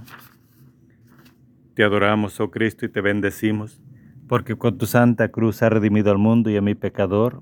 te 1.73 1.83
adoramos, 1.83 2.39
oh 2.39 2.49
Cristo, 2.49 2.85
y 2.85 2.89
te 2.89 3.01
bendecimos, 3.01 3.81
porque 4.27 4.55
con 4.55 4.77
tu 4.77 4.85
santa 4.85 5.29
cruz 5.29 5.61
has 5.61 5.71
redimido 5.71 6.11
al 6.11 6.17
mundo 6.17 6.49
y 6.49 6.57
a 6.57 6.61
mi 6.61 6.75
pecador. 6.75 7.41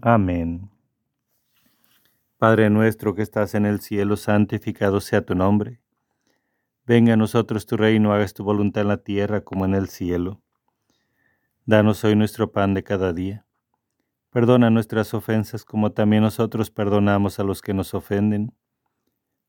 Amén. 0.00 0.70
Padre 2.38 2.70
nuestro 2.70 3.14
que 3.14 3.22
estás 3.22 3.54
en 3.54 3.66
el 3.66 3.80
cielo, 3.80 4.16
santificado 4.16 5.00
sea 5.00 5.24
tu 5.24 5.34
nombre. 5.34 5.80
Venga 6.86 7.14
a 7.14 7.16
nosotros 7.16 7.66
tu 7.66 7.76
reino, 7.76 8.12
hagas 8.12 8.34
tu 8.34 8.44
voluntad 8.44 8.82
en 8.82 8.88
la 8.88 8.98
tierra 8.98 9.40
como 9.40 9.64
en 9.64 9.74
el 9.74 9.88
cielo. 9.88 10.43
Danos 11.66 12.04
hoy 12.04 12.14
nuestro 12.14 12.52
pan 12.52 12.74
de 12.74 12.82
cada 12.82 13.12
día. 13.12 13.46
Perdona 14.30 14.70
nuestras 14.70 15.14
ofensas 15.14 15.64
como 15.64 15.92
también 15.92 16.22
nosotros 16.22 16.70
perdonamos 16.70 17.38
a 17.38 17.44
los 17.44 17.62
que 17.62 17.72
nos 17.72 17.94
ofenden. 17.94 18.52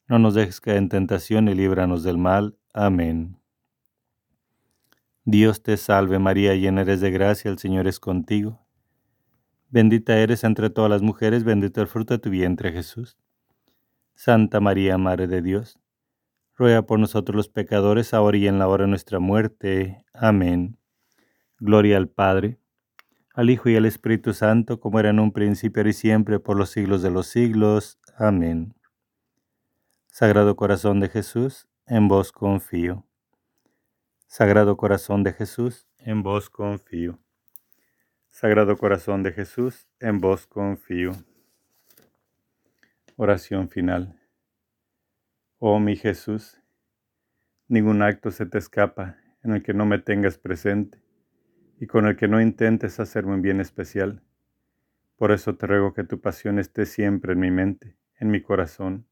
No 0.07 0.19
nos 0.19 0.35
dejes 0.35 0.61
caer 0.61 0.77
en 0.77 0.89
tentación 0.89 1.47
y 1.47 1.55
líbranos 1.55 2.03
del 2.03 2.17
mal. 2.17 2.57
Amén. 2.73 3.37
Dios 5.23 5.63
te 5.63 5.75
salve 5.77 6.19
María, 6.19 6.55
llena 6.55 6.81
eres 6.81 7.01
de 7.01 7.11
gracia, 7.11 7.49
el 7.49 7.57
Señor 7.57 7.87
es 7.87 7.99
contigo. 7.99 8.65
Bendita 9.69 10.17
eres 10.17 10.43
entre 10.43 10.69
todas 10.69 10.89
las 10.89 11.01
mujeres, 11.01 11.43
bendito 11.43 11.81
el 11.81 11.87
fruto 11.87 12.13
de 12.13 12.19
tu 12.19 12.29
vientre 12.29 12.71
Jesús. 12.71 13.17
Santa 14.13 14.59
María, 14.59 14.97
Madre 14.97 15.27
de 15.27 15.41
Dios 15.41 15.79
ruega 16.55 16.83
por 16.83 16.99
nosotros 16.99 17.35
los 17.35 17.49
pecadores, 17.49 18.13
ahora 18.13 18.37
y 18.37 18.47
en 18.47 18.59
la 18.59 18.67
hora 18.67 18.85
de 18.85 18.89
nuestra 18.89 19.19
muerte. 19.19 20.03
Amén. 20.13 20.77
Gloria 21.59 21.95
al 21.95 22.09
Padre, 22.09 22.59
al 23.33 23.49
Hijo 23.49 23.69
y 23.69 23.77
al 23.77 23.85
Espíritu 23.85 24.33
Santo, 24.33 24.81
como 24.81 24.99
era 24.99 25.09
en 25.09 25.19
un 25.19 25.31
principio 25.31 25.87
y 25.87 25.93
siempre, 25.93 26.39
por 26.39 26.57
los 26.57 26.69
siglos 26.69 27.01
de 27.01 27.11
los 27.11 27.27
siglos. 27.27 27.97
Amén. 28.17 28.75
Sagrado 30.07 30.57
Corazón 30.57 30.99
de 30.99 31.07
Jesús, 31.07 31.67
en 31.85 32.09
vos 32.09 32.33
confío. 32.33 33.05
Sagrado 34.27 34.75
Corazón 34.75 35.23
de 35.23 35.31
Jesús, 35.31 35.87
en 35.97 36.23
vos 36.23 36.49
confío. 36.49 37.19
Sagrado 38.29 38.77
Corazón 38.77 39.23
de 39.23 39.31
Jesús, 39.31 39.87
en 40.01 40.19
vos 40.19 40.47
confío. 40.47 41.13
Oración 43.15 43.69
final. 43.69 44.19
Oh 45.57 45.79
mi 45.79 45.95
Jesús, 45.95 46.61
ningún 47.69 48.01
acto 48.01 48.29
se 48.29 48.45
te 48.45 48.57
escapa 48.57 49.15
en 49.41 49.53
el 49.53 49.63
que 49.63 49.73
no 49.73 49.85
me 49.85 49.99
tengas 49.99 50.37
presente 50.37 51.04
y 51.85 51.87
con 51.87 52.07
el 52.07 52.15
que 52.15 52.27
no 52.27 52.41
intentes 52.41 52.99
hacerme 52.99 53.35
un 53.35 53.43
bien 53.43 53.61
especial. 53.61 54.23
Por 55.17 55.31
eso 55.31 55.55
te 55.55 55.67
ruego 55.67 55.93
que 55.93 56.03
tu 56.03 56.19
pasión 56.19 56.57
esté 56.57 56.87
siempre 56.87 57.33
en 57.33 57.39
mi 57.39 57.51
mente, 57.51 57.95
en 58.19 58.31
mi 58.31 58.41
corazón, 58.41 59.05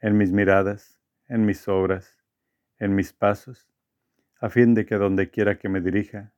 en 0.00 0.18
mis 0.18 0.32
miradas, 0.32 0.98
en 1.28 1.46
mis 1.46 1.68
obras, 1.68 2.18
en 2.80 2.96
mis 2.96 3.12
pasos, 3.12 3.70
a 4.40 4.48
fin 4.48 4.74
de 4.74 4.84
que 4.84 4.96
donde 4.96 5.30
quiera 5.30 5.58
que 5.58 5.68
me 5.68 5.80
dirija, 5.80 6.32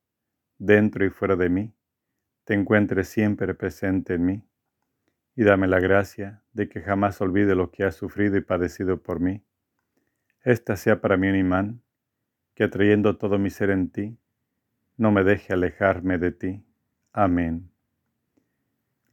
dentro 0.58 1.06
y 1.06 1.08
fuera 1.08 1.34
de 1.34 1.48
mí, 1.48 1.72
te 2.44 2.52
encuentres 2.52 3.08
siempre 3.08 3.54
presente 3.54 4.12
en 4.12 4.26
mí, 4.26 4.44
y 5.34 5.44
dame 5.44 5.66
la 5.66 5.80
gracia 5.80 6.42
de 6.52 6.68
que 6.68 6.82
jamás 6.82 7.22
olvide 7.22 7.54
lo 7.54 7.70
que 7.70 7.84
has 7.84 7.94
sufrido 7.94 8.36
y 8.36 8.42
padecido 8.42 9.02
por 9.02 9.18
mí 9.18 9.42
esta 10.42 10.76
sea 10.76 11.00
para 11.00 11.16
mí 11.16 11.28
un 11.28 11.36
imán, 11.36 11.82
que 12.54 12.64
atrayendo 12.64 13.16
todo 13.16 13.38
mi 13.38 13.48
ser 13.50 13.70
en 13.70 13.90
ti, 13.90 14.18
no 15.01 15.11
me 15.11 15.24
deje 15.24 15.53
alejarme 15.53 16.18
de 16.18 16.30
ti. 16.30 16.64
Amén. 17.12 17.70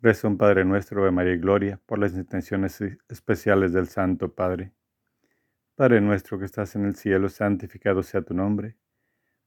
Reza 0.02 0.28
un 0.28 0.38
Padre 0.38 0.66
nuestro 0.66 1.04
de 1.04 1.12
María 1.12 1.34
y 1.34 1.38
Gloria 1.38 1.80
por 1.86 1.98
las 1.98 2.14
intenciones 2.14 2.80
especiales 3.10 3.74
del 3.74 3.88
Santo 3.88 4.36
Padre. 4.36 4.74
Padre 5.76 6.02
nuestro 6.02 6.38
que 6.38 6.46
estás 6.46 6.76
en 6.76 6.86
el 6.86 6.96
cielo, 6.96 7.30
santificado 7.30 8.04
sea 8.04 8.22
tu 8.22 8.34
nombre. 8.34 8.76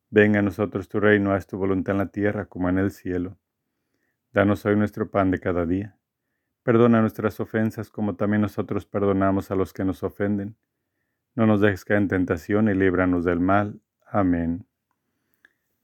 Venga 0.08 0.38
a 0.38 0.42
nosotros 0.42 0.88
tu 0.88 0.98
reino, 0.98 1.32
haz 1.32 1.46
tu 1.46 1.58
voluntad 1.58 1.92
en 1.92 1.98
la 1.98 2.06
tierra 2.06 2.46
como 2.46 2.68
en 2.68 2.78
el 2.78 2.90
cielo. 2.90 3.38
Danos 4.32 4.64
hoy 4.66 4.76
nuestro 4.76 5.10
pan 5.10 5.30
de 5.30 5.38
cada 5.38 5.66
día. 5.66 5.96
Perdona 6.62 7.00
nuestras 7.02 7.38
ofensas 7.38 7.90
como 7.90 8.16
también 8.16 8.42
nosotros 8.42 8.86
perdonamos 8.86 9.50
a 9.50 9.54
los 9.54 9.72
que 9.72 9.84
nos 9.84 10.02
ofenden 10.02 10.56
no 11.34 11.46
nos 11.46 11.60
dejes 11.60 11.84
caer 11.84 12.02
en 12.02 12.08
tentación 12.08 12.68
y 12.68 12.74
líbranos 12.74 13.24
del 13.24 13.40
mal. 13.40 13.80
Amén. 14.06 14.66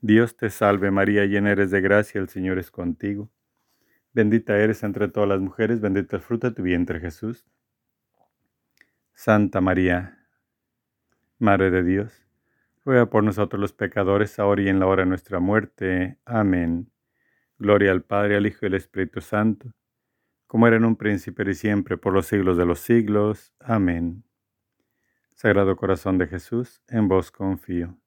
Dios 0.00 0.36
te 0.36 0.50
salve 0.50 0.90
María, 0.90 1.24
llena 1.24 1.52
eres 1.52 1.70
de 1.70 1.80
gracia, 1.80 2.20
el 2.20 2.28
Señor 2.28 2.58
es 2.58 2.70
contigo. 2.70 3.30
Bendita 4.12 4.56
eres 4.58 4.82
entre 4.82 5.08
todas 5.08 5.28
las 5.28 5.40
mujeres, 5.40 5.80
bendito 5.80 6.16
el 6.16 6.22
fruto 6.22 6.48
de 6.48 6.54
tu 6.54 6.62
vientre 6.62 7.00
Jesús. 7.00 7.46
Santa 9.14 9.60
María, 9.60 10.26
Madre 11.38 11.70
de 11.70 11.82
Dios, 11.82 12.26
ruega 12.84 13.10
por 13.10 13.24
nosotros 13.24 13.60
los 13.60 13.72
pecadores, 13.72 14.38
ahora 14.38 14.62
y 14.62 14.68
en 14.68 14.78
la 14.78 14.86
hora 14.86 15.02
de 15.02 15.08
nuestra 15.08 15.38
muerte. 15.38 16.18
Amén. 16.24 16.90
Gloria 17.58 17.92
al 17.92 18.02
Padre, 18.02 18.36
al 18.36 18.46
Hijo 18.46 18.60
y 18.62 18.66
al 18.66 18.74
Espíritu 18.74 19.20
Santo, 19.20 19.72
como 20.46 20.66
era 20.66 20.76
en 20.76 20.84
un 20.84 20.96
príncipe 20.96 21.42
y 21.50 21.54
siempre, 21.54 21.96
por 21.96 22.12
los 22.12 22.26
siglos 22.26 22.56
de 22.56 22.66
los 22.66 22.80
siglos. 22.80 23.54
Amén. 23.60 24.24
Sagrado 25.34 25.76
Corazón 25.76 26.16
de 26.18 26.26
Jesús, 26.26 26.82
en 26.88 27.08
vos 27.08 27.30
confío. 27.30 27.98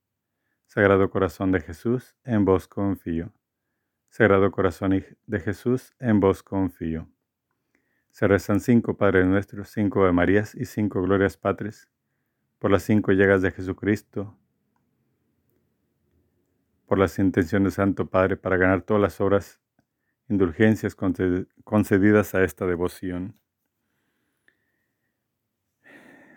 Sagrado 0.70 1.10
Corazón 1.10 1.52
de 1.52 1.62
Jesús, 1.62 2.16
en 2.24 2.46
vos 2.46 2.68
confío. 2.68 3.34
Sagrado 4.08 4.52
Corazón 4.52 5.04
de 5.26 5.40
Jesús, 5.40 5.96
en 5.98 6.20
vos 6.20 6.44
confío. 6.44 7.10
Se 8.12 8.28
rezan 8.28 8.60
cinco 8.60 8.96
Padres 8.96 9.26
Nuestros, 9.26 9.70
cinco 9.70 10.06
de 10.06 10.12
Marías 10.12 10.54
y 10.54 10.66
cinco 10.66 11.02
Glorias 11.02 11.38
Patres, 11.38 11.90
por 12.60 12.70
las 12.70 12.84
cinco 12.84 13.14
llegas 13.14 13.42
de 13.42 13.50
Jesucristo, 13.50 14.38
por 16.86 17.00
las 17.00 17.18
intenciones 17.18 17.74
de 17.74 17.76
Santo 17.76 18.06
Padre 18.06 18.38
para 18.38 18.58
ganar 18.58 18.84
todas 18.84 19.02
las 19.02 19.20
obras, 19.20 19.60
indulgencias 20.28 20.96
concedidas 21.64 22.36
a 22.36 22.44
esta 22.44 22.68
devoción. 22.68 23.36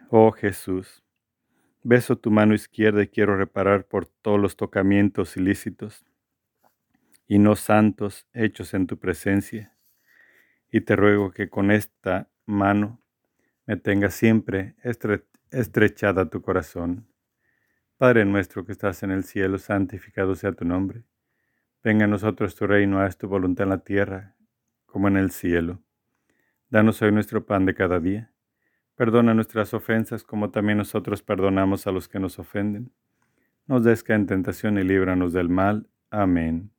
Oh 0.08 0.32
Jesús, 0.32 1.04
beso 1.82 2.16
tu 2.16 2.30
mano 2.30 2.54
izquierda 2.54 3.02
y 3.02 3.08
quiero 3.08 3.36
reparar 3.36 3.86
por 3.86 4.06
todos 4.06 4.40
los 4.40 4.56
tocamientos 4.56 5.36
ilícitos 5.36 6.04
y 7.26 7.38
no 7.38 7.56
santos 7.56 8.26
hechos 8.32 8.74
en 8.74 8.86
tu 8.86 8.98
presencia. 8.98 9.76
Y 10.70 10.82
te 10.82 10.96
ruego 10.96 11.32
que 11.32 11.48
con 11.48 11.70
esta 11.70 12.30
mano 12.46 13.00
me 13.66 13.76
tengas 13.76 14.14
siempre 14.14 14.74
estrechada 15.50 16.30
tu 16.30 16.40
corazón. 16.42 17.08
Padre 17.96 18.24
nuestro 18.24 18.64
que 18.64 18.72
estás 18.72 19.02
en 19.02 19.10
el 19.10 19.24
cielo, 19.24 19.58
santificado 19.58 20.34
sea 20.34 20.52
tu 20.52 20.64
nombre. 20.64 21.04
Venga 21.84 22.04
a 22.04 22.08
nosotros 22.08 22.54
tu 22.54 22.66
reino, 22.66 23.00
haz 23.00 23.18
tu 23.18 23.28
voluntad 23.28 23.64
en 23.64 23.70
la 23.70 23.84
tierra 23.84 24.36
como 24.86 25.08
en 25.08 25.16
el 25.16 25.30
cielo. 25.30 25.82
Danos 26.68 27.02
hoy 27.02 27.12
nuestro 27.12 27.44
pan 27.44 27.66
de 27.66 27.74
cada 27.74 28.00
día 28.00 28.31
Perdona 29.02 29.34
nuestras 29.34 29.74
ofensas 29.74 30.22
como 30.22 30.52
también 30.52 30.78
nosotros 30.78 31.22
perdonamos 31.22 31.88
a 31.88 31.90
los 31.90 32.06
que 32.06 32.20
nos 32.20 32.38
ofenden. 32.38 32.92
Nos 33.66 33.82
des 33.82 34.08
en 34.08 34.28
tentación 34.28 34.78
y 34.78 34.84
líbranos 34.84 35.32
del 35.32 35.48
mal. 35.48 35.88
Amén. 36.08 36.70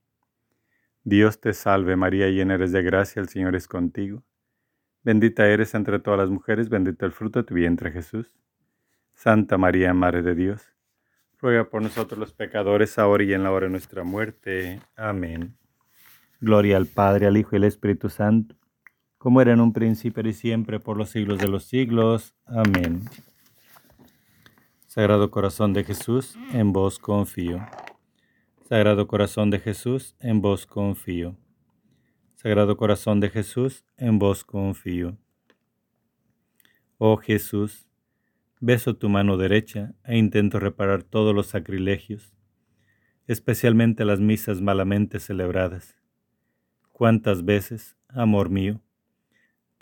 Dios 1.03 1.41
te 1.41 1.51
salve 1.51 1.97
María, 1.97 2.29
llena 2.29 2.53
eres 2.53 2.71
de 2.71 2.81
gracia, 2.81 3.19
el 3.19 3.27
Señor 3.27 3.57
es 3.57 3.67
contigo. 3.67 4.23
Bendita 5.03 5.45
eres 5.47 5.75
entre 5.75 5.99
todas 5.99 6.17
las 6.17 6.29
mujeres, 6.29 6.69
bendito 6.69 7.05
el 7.05 7.11
fruto 7.11 7.39
de 7.39 7.43
tu 7.43 7.55
vientre 7.55 7.91
Jesús. 7.91 8.33
Santa 9.13 9.57
María, 9.57 9.93
Madre 9.93 10.21
de 10.21 10.33
Dios, 10.33 10.73
ruega 11.39 11.69
por 11.69 11.81
nosotros 11.81 12.17
los 12.17 12.31
pecadores, 12.31 12.97
ahora 12.99 13.25
y 13.25 13.33
en 13.33 13.43
la 13.43 13.51
hora 13.51 13.65
de 13.65 13.71
nuestra 13.73 14.05
muerte. 14.05 14.79
Amén. 14.95 15.57
Gloria 16.39 16.77
al 16.77 16.85
Padre, 16.85 17.25
al 17.27 17.35
Hijo 17.35 17.49
y 17.51 17.57
al 17.57 17.65
Espíritu 17.65 18.07
Santo 18.07 18.55
como 19.23 19.39
era 19.39 19.53
en 19.53 19.61
un 19.61 19.71
principio 19.71 20.27
y 20.27 20.33
siempre, 20.33 20.81
por 20.81 20.97
los 20.97 21.11
siglos 21.11 21.39
de 21.39 21.47
los 21.47 21.63
siglos. 21.63 22.35
Amén. 22.45 23.05
Sagrado 24.85 25.31
Corazón 25.31 25.71
de 25.71 25.85
Jesús, 25.85 26.37
en 26.51 26.73
vos 26.73 26.99
confío. 26.99 27.65
Sagrado 28.67 29.07
Corazón 29.07 29.49
de 29.49 29.59
Jesús, 29.59 30.17
en 30.19 30.41
vos 30.41 30.65
confío. 30.65 31.37
Sagrado 32.35 32.75
Corazón 32.75 33.21
de 33.21 33.29
Jesús, 33.29 33.85
en 33.95 34.19
vos 34.19 34.43
confío. 34.43 35.17
Oh 36.97 37.15
Jesús, 37.15 37.87
Beso 38.59 38.97
tu 38.97 39.07
mano 39.07 39.37
derecha 39.37 39.95
e 40.03 40.17
intento 40.17 40.59
reparar 40.59 41.01
todos 41.03 41.33
los 41.33 41.47
sacrilegios, 41.47 42.33
especialmente 43.27 44.03
las 44.03 44.19
misas 44.19 44.59
malamente 44.59 45.21
celebradas. 45.21 45.95
¿Cuántas 46.91 47.45
veces, 47.45 47.95
amor 48.09 48.49
mío, 48.49 48.81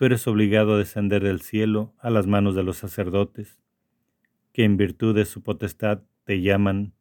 tú 0.02 0.06
eres 0.06 0.26
obligado 0.26 0.74
a 0.74 0.78
descender 0.80 1.22
del 1.22 1.42
cielo 1.42 1.94
a 2.00 2.10
las 2.10 2.26
manos 2.26 2.56
de 2.56 2.64
los 2.64 2.78
sacerdotes, 2.78 3.60
que 4.52 4.64
en 4.64 4.76
virtud 4.76 5.14
de 5.14 5.26
su 5.26 5.44
potestad 5.44 6.02
te 6.24 6.42
llaman, 6.42 6.96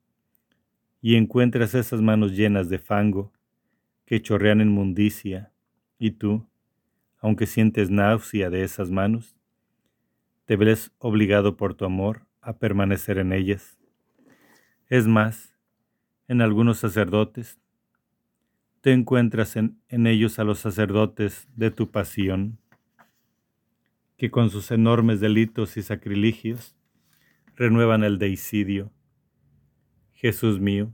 y 1.01 1.17
encuentras 1.17 1.75
esas 1.75 2.03
manos 2.03 2.37
llenas 2.37 2.69
de 2.69 2.79
fango, 2.79 3.33
que 4.05 4.21
chorrean 4.21 4.61
inmundicia, 4.61 5.51
y 5.99 6.11
tú, 6.11 6.47
aunque 7.21 7.47
sientes 7.47 7.89
náusea 7.89 8.51
de 8.51 8.65
esas 8.65 8.91
manos, 8.91 9.35
te 10.45 10.57
ves 10.57 10.93
obligado 10.99 11.57
por 11.57 11.73
tu 11.73 11.87
amor 11.87 12.27
a 12.43 12.59
permanecer 12.59 13.17
en 13.17 13.33
ellas. 13.33 13.79
Es 14.89 15.07
más, 15.07 15.57
en 16.29 16.43
algunos 16.43 16.77
sacerdotes, 16.77 17.59
te 18.83 18.93
encuentras 18.93 19.57
en, 19.57 19.81
ellos 19.89 20.39
a 20.39 20.45
los 20.45 20.59
sacerdotes 20.59 21.49
de 21.57 21.71
tu 21.71 21.91
pasión, 21.91 22.59
que 24.21 24.31
con 24.31 24.51
sus 24.51 24.71
enormes 24.71 25.19
delitos 25.21 25.79
y 25.79 25.83
sacrilegios 25.83 26.77
renuevan 27.57 28.05
el 28.05 28.19
deicidio. 28.19 28.93
Jesús 30.13 30.61
mío, 30.61 30.93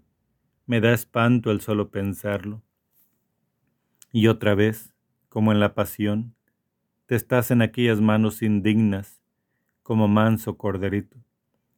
me 0.64 0.80
da 0.80 0.92
espanto 0.92 1.50
el 1.50 1.60
solo 1.60 1.90
pensarlo. 1.90 2.62
Y 4.12 4.28
otra 4.28 4.54
vez, 4.54 4.94
como 5.28 5.50
en 5.50 5.58
la 5.58 5.74
pasión, 5.74 6.36
te 7.06 7.16
estás 7.16 7.50
en 7.50 7.62
aquellas 7.62 8.00
manos 8.00 8.42
indignas 8.42 9.20
como 9.82 10.06
manso 10.06 10.56
corderito, 10.56 11.18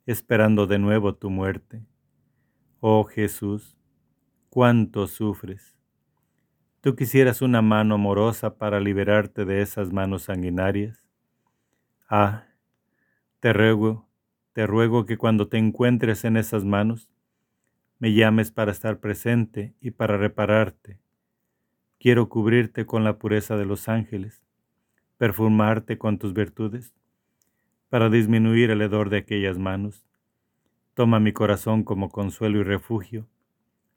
esperando 0.05 0.67
de 0.67 0.79
nuevo 0.79 1.15
tu 1.15 1.31
muerte. 1.31 1.83
Oh 2.81 3.05
Jesús, 3.05 3.75
cuánto 4.51 5.07
sufres. 5.07 5.79
¿Tú 6.83 6.95
quisieras 6.95 7.41
una 7.41 7.63
mano 7.63 7.95
amorosa 7.95 8.59
para 8.59 8.81
liberarte 8.81 9.47
de 9.47 9.63
esas 9.63 9.95
manos 9.95 10.25
sanguinarias? 10.25 11.08
Ah, 12.11 12.45
te 13.41 13.53
ruego, 13.53 14.09
te 14.55 14.67
ruego 14.67 15.07
que 15.07 15.19
cuando 15.19 15.49
te 15.49 15.59
encuentres 15.59 16.25
en 16.25 16.37
esas 16.37 16.65
manos, 16.65 17.09
me 17.99 18.15
llames 18.15 18.51
para 18.53 18.73
estar 18.73 19.01
presente 19.01 19.75
y 19.81 19.93
para 19.93 20.17
repararte. 20.17 21.01
Quiero 22.01 22.29
cubrirte 22.29 22.87
con 22.87 23.05
la 23.05 23.19
pureza 23.19 23.57
de 23.57 23.67
los 23.67 23.89
ángeles, 23.89 24.43
perfumarte 25.19 25.99
con 25.99 26.19
tus 26.19 26.35
virtudes 26.35 26.95
para 27.91 28.11
disminuir 28.11 28.71
el 28.71 28.83
hedor 28.83 29.11
de 29.11 29.19
aquellas 29.19 29.59
manos. 29.59 30.05
Toma 30.95 31.21
mi 31.21 31.33
corazón 31.33 31.85
como 31.85 32.11
consuelo 32.11 32.61
y 32.61 32.65
refugio, 32.65 33.29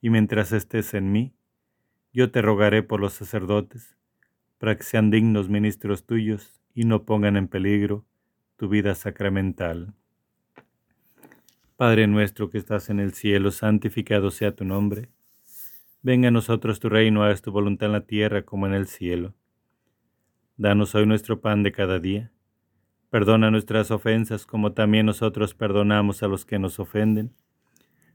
y 0.01 0.09
mientras 0.11 0.51
estés 0.53 0.93
en 0.93 1.11
mí, 1.11 1.33
yo 2.13 2.31
te 2.31 2.41
rogaré 2.41 2.83
por 2.83 2.99
los 3.01 3.13
sacerdotes, 3.13 3.95
para 4.59 4.77
que 4.77 4.83
sean 4.83 5.11
dignos 5.11 5.49
ministros 5.49 6.05
tuyos 6.05 6.60
y 6.73 6.85
no 6.85 7.03
pongan 7.03 7.37
en 7.37 7.47
peligro 7.47 8.05
tu 8.57 8.69
vida 8.69 8.95
sacramental. 8.95 9.93
Padre 11.77 12.07
nuestro 12.07 12.49
que 12.49 12.57
estás 12.57 12.89
en 12.89 12.99
el 12.99 13.13
cielo, 13.13 13.51
santificado 13.51 14.31
sea 14.31 14.55
tu 14.55 14.65
nombre. 14.65 15.09
Venga 16.01 16.27
a 16.27 16.31
nosotros 16.31 16.79
tu 16.79 16.89
reino, 16.89 17.23
hagas 17.23 17.41
tu 17.41 17.51
voluntad 17.51 17.87
en 17.87 17.93
la 17.93 18.05
tierra 18.05 18.43
como 18.43 18.67
en 18.67 18.73
el 18.73 18.87
cielo. 18.87 19.33
Danos 20.57 20.93
hoy 20.95 21.05
nuestro 21.05 21.41
pan 21.41 21.63
de 21.63 21.71
cada 21.71 21.99
día 21.99 22.31
Perdona 23.11 23.51
nuestras 23.51 23.91
ofensas 23.91 24.45
como 24.45 24.71
también 24.71 25.05
nosotros 25.05 25.53
perdonamos 25.53 26.23
a 26.23 26.29
los 26.29 26.45
que 26.45 26.59
nos 26.59 26.79
ofenden. 26.79 27.33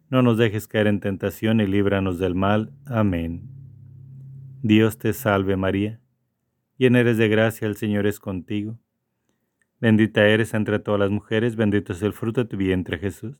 No 0.08 0.22
nos 0.22 0.38
dejes 0.38 0.68
caer 0.68 0.86
en 0.86 1.00
tentación 1.00 1.60
y 1.60 1.66
líbranos 1.66 2.18
del 2.18 2.34
mal. 2.34 2.72
Amén. 2.86 3.42
Dios 4.62 4.96
te 4.96 5.12
salve 5.12 5.54
María, 5.56 6.00
llena 6.76 7.00
eres 7.00 7.18
de 7.18 7.28
gracia, 7.28 7.66
el 7.66 7.76
Señor 7.76 8.06
es 8.06 8.20
contigo. 8.20 8.78
Bendita 9.80 10.26
eres 10.26 10.54
entre 10.54 10.78
todas 10.78 11.00
las 11.00 11.10
mujeres, 11.10 11.56
bendito 11.56 11.92
es 11.92 12.02
el 12.02 12.12
fruto 12.12 12.42
de 12.42 12.48
tu 12.48 12.56
vientre 12.56 12.98
Jesús. 12.98 13.36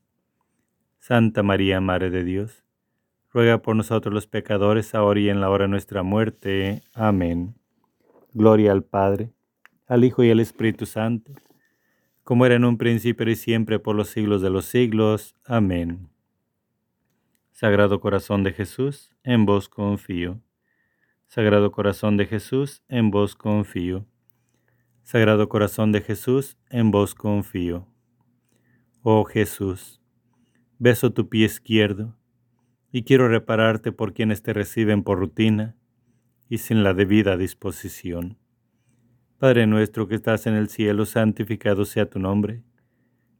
Santa 0.99 1.43
María, 1.43 1.81
Madre 1.81 2.09
de 2.09 2.23
Dios, 2.23 2.63
ruega 3.31 3.61
por 3.61 3.75
nosotros 3.75 4.13
los 4.13 4.27
pecadores, 4.27 4.93
ahora 4.95 5.19
y 5.19 5.29
en 5.29 5.41
la 5.41 5.49
hora 5.49 5.65
de 5.65 5.69
nuestra 5.69 6.03
muerte. 6.03 6.83
Amén. 6.93 7.55
Gloria 8.33 8.71
al 8.71 8.83
Padre, 8.83 9.31
al 9.87 10.03
Hijo 10.03 10.23
y 10.23 10.29
al 10.29 10.39
Espíritu 10.39 10.85
Santo 10.85 11.33
como 12.27 12.45
era 12.45 12.55
en 12.55 12.65
un 12.65 12.77
principio 12.77 13.29
y 13.29 13.37
siempre 13.37 13.79
por 13.79 13.95
los 13.95 14.09
siglos 14.09 14.41
de 14.41 14.49
los 14.49 14.65
siglos. 14.65 15.33
Amén. 15.45 16.09
Sagrado 17.53 18.01
Corazón 18.01 18.43
de 18.43 18.51
Jesús, 18.51 19.15
en 19.23 19.45
vos 19.45 19.69
confío. 19.69 20.41
Sagrado 21.29 21.71
Corazón 21.73 22.15
de 22.15 22.25
Jesús, 22.25 22.81
en 22.87 23.11
vos 23.11 23.35
confío. 23.35 24.05
Sagrado 25.03 25.49
Corazón 25.49 25.91
de 25.91 25.99
Jesús, 25.99 26.57
en 26.69 26.89
vos 26.89 27.15
confío. 27.15 27.85
Oh 29.01 29.25
Jesús, 29.25 30.01
beso 30.79 31.11
tu 31.11 31.27
pie 31.27 31.45
izquierdo 31.45 32.15
y 32.93 33.03
quiero 33.03 33.27
repararte 33.27 33.91
por 33.91 34.13
quienes 34.13 34.41
te 34.41 34.53
reciben 34.53 35.03
por 35.03 35.19
rutina 35.19 35.75
y 36.47 36.59
sin 36.59 36.81
la 36.81 36.93
debida 36.93 37.35
disposición. 37.35 38.37
Padre 39.37 39.67
nuestro 39.67 40.07
que 40.07 40.15
estás 40.15 40.47
en 40.47 40.53
el 40.53 40.69
cielo, 40.69 41.05
santificado 41.05 41.83
sea 41.83 42.09
tu 42.09 42.19
nombre. 42.19 42.63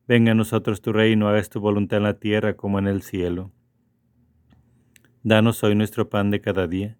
Venga 0.10 0.34
a 0.34 0.36
nosotros 0.36 0.82
tu 0.82 0.92
reino, 0.92 1.30
hagas 1.30 1.50
tu 1.50 1.62
voluntad 1.62 2.00
en 2.00 2.04
la 2.04 2.20
tierra 2.20 2.58
como 2.58 2.80
en 2.80 2.88
el 2.88 3.02
cielo. 3.02 3.54
Danos 5.24 5.64
hoy 5.64 5.74
nuestro 5.74 6.10
pan 6.10 6.32
de 6.32 6.42
cada 6.42 6.68
día. 6.68 6.98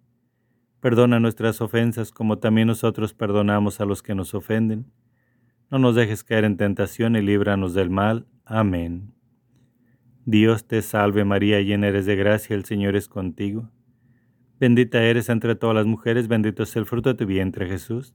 Perdona 0.80 1.18
nuestras 1.18 1.60
ofensas 1.60 2.12
como 2.12 2.38
también 2.38 2.68
nosotros 2.68 3.12
perdonamos 3.12 3.80
a 3.80 3.84
los 3.84 4.02
que 4.02 4.14
nos 4.14 4.34
ofenden. 4.34 4.92
No 5.70 5.78
nos 5.78 5.94
dejes 5.94 6.24
caer 6.24 6.44
en 6.44 6.56
tentación 6.56 7.16
y 7.16 7.22
líbranos 7.22 7.74
del 7.74 7.90
mal. 7.90 8.26
Amén. 8.44 9.12
Dios 10.24 10.66
te 10.66 10.82
salve 10.82 11.24
María, 11.24 11.60
llena 11.62 11.88
eres 11.88 12.06
de 12.06 12.14
gracia, 12.14 12.54
el 12.54 12.64
Señor 12.64 12.96
es 12.96 13.08
contigo. 13.08 13.70
Bendita 14.60 15.02
eres 15.02 15.28
entre 15.28 15.54
todas 15.54 15.74
las 15.74 15.86
mujeres, 15.86 16.28
bendito 16.28 16.64
es 16.64 16.76
el 16.76 16.84
fruto 16.84 17.10
de 17.10 17.14
tu 17.14 17.26
vientre 17.26 17.66
Jesús. 17.66 18.14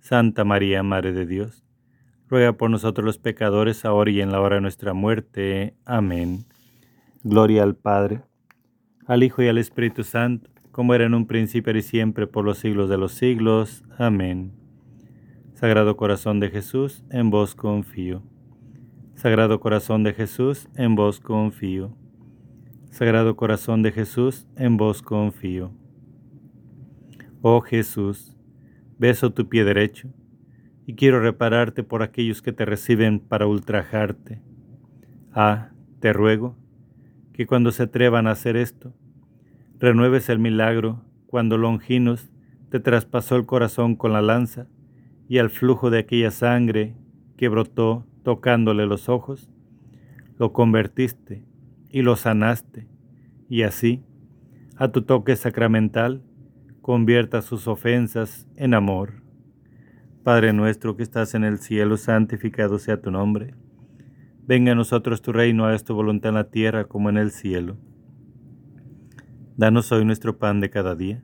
Santa 0.00 0.44
María, 0.44 0.82
Madre 0.82 1.12
de 1.12 1.26
Dios, 1.26 1.64
ruega 2.28 2.54
por 2.54 2.70
nosotros 2.70 3.04
los 3.04 3.18
pecadores, 3.18 3.84
ahora 3.84 4.10
y 4.10 4.20
en 4.20 4.32
la 4.32 4.40
hora 4.40 4.56
de 4.56 4.62
nuestra 4.62 4.94
muerte. 4.94 5.74
Amén. 5.84 6.46
Gloria 7.24 7.62
al 7.62 7.76
Padre, 7.76 8.22
al 9.06 9.22
Hijo 9.22 9.42
y 9.42 9.48
al 9.48 9.58
Espíritu 9.58 10.04
Santo, 10.04 10.50
como 10.78 10.94
era 10.94 11.06
en 11.06 11.14
un 11.14 11.26
principio 11.26 11.76
y 11.76 11.82
siempre, 11.82 12.28
por 12.28 12.44
los 12.44 12.58
siglos 12.58 12.88
de 12.88 12.96
los 12.96 13.10
siglos. 13.10 13.82
Amén. 13.98 14.52
Sagrado 15.54 15.96
Corazón 15.96 16.38
de 16.38 16.50
Jesús, 16.50 17.04
en 17.10 17.30
vos 17.30 17.56
confío. 17.56 18.22
Sagrado 19.16 19.58
Corazón 19.58 20.04
de 20.04 20.12
Jesús, 20.12 20.68
en 20.76 20.94
vos 20.94 21.18
confío. 21.18 21.96
Sagrado 22.90 23.34
Corazón 23.34 23.82
de 23.82 23.90
Jesús, 23.90 24.46
en 24.54 24.76
vos 24.76 25.02
confío. 25.02 25.72
Oh 27.42 27.60
Jesús, 27.60 28.36
beso 28.98 29.32
tu 29.32 29.48
pie 29.48 29.64
derecho 29.64 30.10
y 30.86 30.94
quiero 30.94 31.18
repararte 31.18 31.82
por 31.82 32.04
aquellos 32.04 32.40
que 32.40 32.52
te 32.52 32.64
reciben 32.64 33.18
para 33.18 33.48
ultrajarte. 33.48 34.42
Ah, 35.32 35.72
te 35.98 36.12
ruego 36.12 36.56
que 37.32 37.48
cuando 37.48 37.72
se 37.72 37.82
atrevan 37.82 38.28
a 38.28 38.30
hacer 38.30 38.56
esto, 38.56 38.94
renueves 39.78 40.28
el 40.28 40.38
milagro 40.38 41.04
cuando 41.26 41.56
Longinos 41.56 42.30
te 42.70 42.80
traspasó 42.80 43.36
el 43.36 43.46
corazón 43.46 43.96
con 43.96 44.12
la 44.12 44.22
lanza 44.22 44.66
y 45.28 45.38
al 45.38 45.50
flujo 45.50 45.90
de 45.90 45.98
aquella 45.98 46.30
sangre 46.30 46.94
que 47.36 47.48
brotó 47.48 48.06
tocándole 48.22 48.86
los 48.86 49.08
ojos, 49.08 49.50
lo 50.38 50.52
convertiste 50.52 51.44
y 51.90 52.02
lo 52.02 52.16
sanaste, 52.16 52.86
y 53.48 53.62
así, 53.62 54.02
a 54.76 54.88
tu 54.88 55.02
toque 55.02 55.36
sacramental, 55.36 56.22
convierta 56.82 57.42
sus 57.42 57.68
ofensas 57.68 58.46
en 58.56 58.74
amor. 58.74 59.22
Padre 60.22 60.52
nuestro 60.52 60.96
que 60.96 61.02
estás 61.02 61.34
en 61.34 61.44
el 61.44 61.58
cielo, 61.58 61.96
santificado 61.96 62.78
sea 62.78 63.00
tu 63.00 63.10
nombre. 63.10 63.54
Venga 64.46 64.72
a 64.72 64.74
nosotros 64.74 65.22
tu 65.22 65.32
reino, 65.32 65.64
hagas 65.66 65.84
tu 65.84 65.94
voluntad 65.94 66.30
en 66.30 66.34
la 66.34 66.50
tierra 66.50 66.84
como 66.84 67.08
en 67.08 67.16
el 67.16 67.30
cielo. 67.30 67.76
Danos 69.58 69.90
hoy 69.90 70.04
nuestro 70.04 70.38
pan 70.38 70.60
de 70.60 70.70
cada 70.70 70.94
día. 70.94 71.20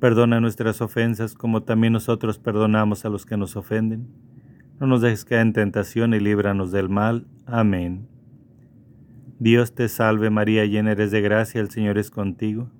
Perdona 0.00 0.40
nuestras 0.40 0.80
ofensas 0.80 1.36
como 1.36 1.62
también 1.62 1.92
nosotros 1.92 2.40
perdonamos 2.40 3.04
a 3.04 3.10
los 3.10 3.26
que 3.26 3.36
nos 3.36 3.54
ofenden. 3.54 4.08
No 4.80 4.88
nos 4.88 5.02
dejes 5.02 5.24
caer 5.24 5.42
en 5.42 5.52
tentación 5.52 6.14
y 6.14 6.18
líbranos 6.18 6.72
del 6.72 6.88
mal. 6.88 7.28
Amén. 7.46 8.08
Dios 9.38 9.72
te 9.72 9.88
salve 9.88 10.30
María, 10.30 10.64
llena 10.64 10.90
eres 10.90 11.12
de 11.12 11.20
gracia, 11.20 11.60
el 11.60 11.70
Señor 11.70 11.96
es 11.96 12.10
contigo. 12.10 12.72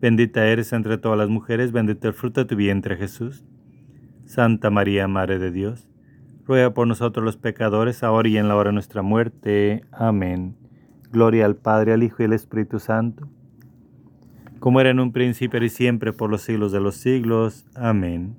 Bendita 0.00 0.48
eres 0.48 0.72
entre 0.72 0.98
todas 0.98 1.16
las 1.16 1.28
mujeres, 1.28 1.70
bendito 1.70 2.08
el 2.08 2.14
fruto 2.14 2.40
de 2.40 2.46
tu 2.46 2.56
vientre 2.56 2.96
Jesús. 2.96 3.44
Santa 4.24 4.70
María, 4.70 5.06
Madre 5.06 5.38
de 5.38 5.52
Dios, 5.52 5.88
ruega 6.44 6.74
por 6.74 6.88
nosotros 6.88 7.24
los 7.24 7.36
pecadores, 7.36 8.02
ahora 8.02 8.28
y 8.28 8.36
en 8.36 8.48
la 8.48 8.56
hora 8.56 8.70
de 8.70 8.74
nuestra 8.74 9.02
muerte. 9.02 9.84
Amén. 9.92 10.56
Gloria 11.12 11.46
al 11.46 11.54
Padre, 11.54 11.92
al 11.92 12.02
Hijo 12.02 12.24
y 12.24 12.26
al 12.26 12.32
Espíritu 12.32 12.80
Santo, 12.80 13.28
como 14.62 14.80
era 14.80 14.90
en 14.90 15.00
un 15.00 15.10
principio 15.10 15.60
y 15.64 15.68
siempre 15.68 16.12
por 16.12 16.30
los 16.30 16.42
siglos 16.42 16.70
de 16.70 16.78
los 16.78 16.94
siglos. 16.94 17.66
Amén. 17.74 18.36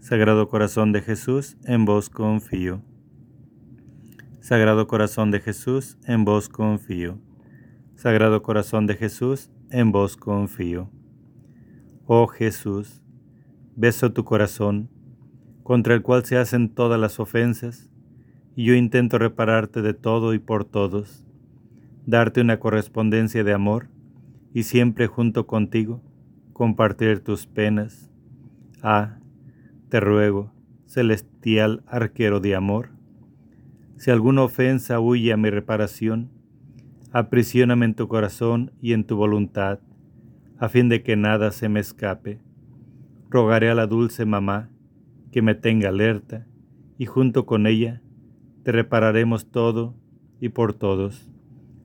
Sagrado 0.00 0.48
Corazón 0.48 0.90
de 0.90 1.02
Jesús, 1.02 1.56
en 1.66 1.84
vos 1.84 2.10
confío. 2.10 2.82
Sagrado 4.40 4.88
Corazón 4.88 5.30
de 5.30 5.38
Jesús, 5.38 5.98
en 6.04 6.24
vos 6.24 6.48
confío. 6.48 7.20
Sagrado 7.94 8.42
Corazón 8.42 8.88
de 8.88 8.96
Jesús, 8.96 9.52
en 9.70 9.92
vos 9.92 10.16
confío. 10.16 10.90
Oh 12.06 12.26
Jesús, 12.26 13.00
beso 13.76 14.12
tu 14.12 14.24
corazón, 14.24 14.90
contra 15.62 15.94
el 15.94 16.02
cual 16.02 16.24
se 16.24 16.38
hacen 16.38 16.70
todas 16.70 16.98
las 16.98 17.20
ofensas, 17.20 17.88
y 18.56 18.64
yo 18.64 18.74
intento 18.74 19.16
repararte 19.16 19.80
de 19.80 19.94
todo 19.94 20.34
y 20.34 20.40
por 20.40 20.64
todos, 20.64 21.24
darte 22.04 22.40
una 22.40 22.58
correspondencia 22.58 23.44
de 23.44 23.52
amor, 23.52 23.89
y 24.52 24.64
siempre 24.64 25.06
junto 25.06 25.46
contigo 25.46 26.02
compartir 26.52 27.20
tus 27.20 27.46
penas. 27.46 28.10
Ah, 28.82 29.18
te 29.88 30.00
ruego, 30.00 30.52
celestial 30.86 31.82
arquero 31.86 32.40
de 32.40 32.54
amor, 32.54 32.90
si 34.00 34.10
alguna 34.10 34.42
ofensa 34.42 34.98
huye 34.98 35.30
a 35.30 35.36
mi 35.36 35.50
reparación, 35.50 36.30
aprisioname 37.12 37.84
en 37.84 37.94
tu 37.94 38.08
corazón 38.08 38.72
y 38.80 38.94
en 38.94 39.04
tu 39.04 39.14
voluntad, 39.14 39.80
a 40.58 40.70
fin 40.70 40.88
de 40.88 41.02
que 41.02 41.16
nada 41.16 41.50
se 41.50 41.68
me 41.68 41.80
escape. 41.80 42.40
Rogaré 43.28 43.68
a 43.68 43.74
la 43.74 43.86
dulce 43.86 44.24
mamá 44.24 44.70
que 45.30 45.42
me 45.42 45.54
tenga 45.54 45.90
alerta, 45.90 46.46
y 46.96 47.04
junto 47.04 47.44
con 47.44 47.66
ella 47.66 48.00
te 48.62 48.72
repararemos 48.72 49.50
todo 49.50 49.94
y 50.40 50.48
por 50.48 50.72
todos. 50.72 51.30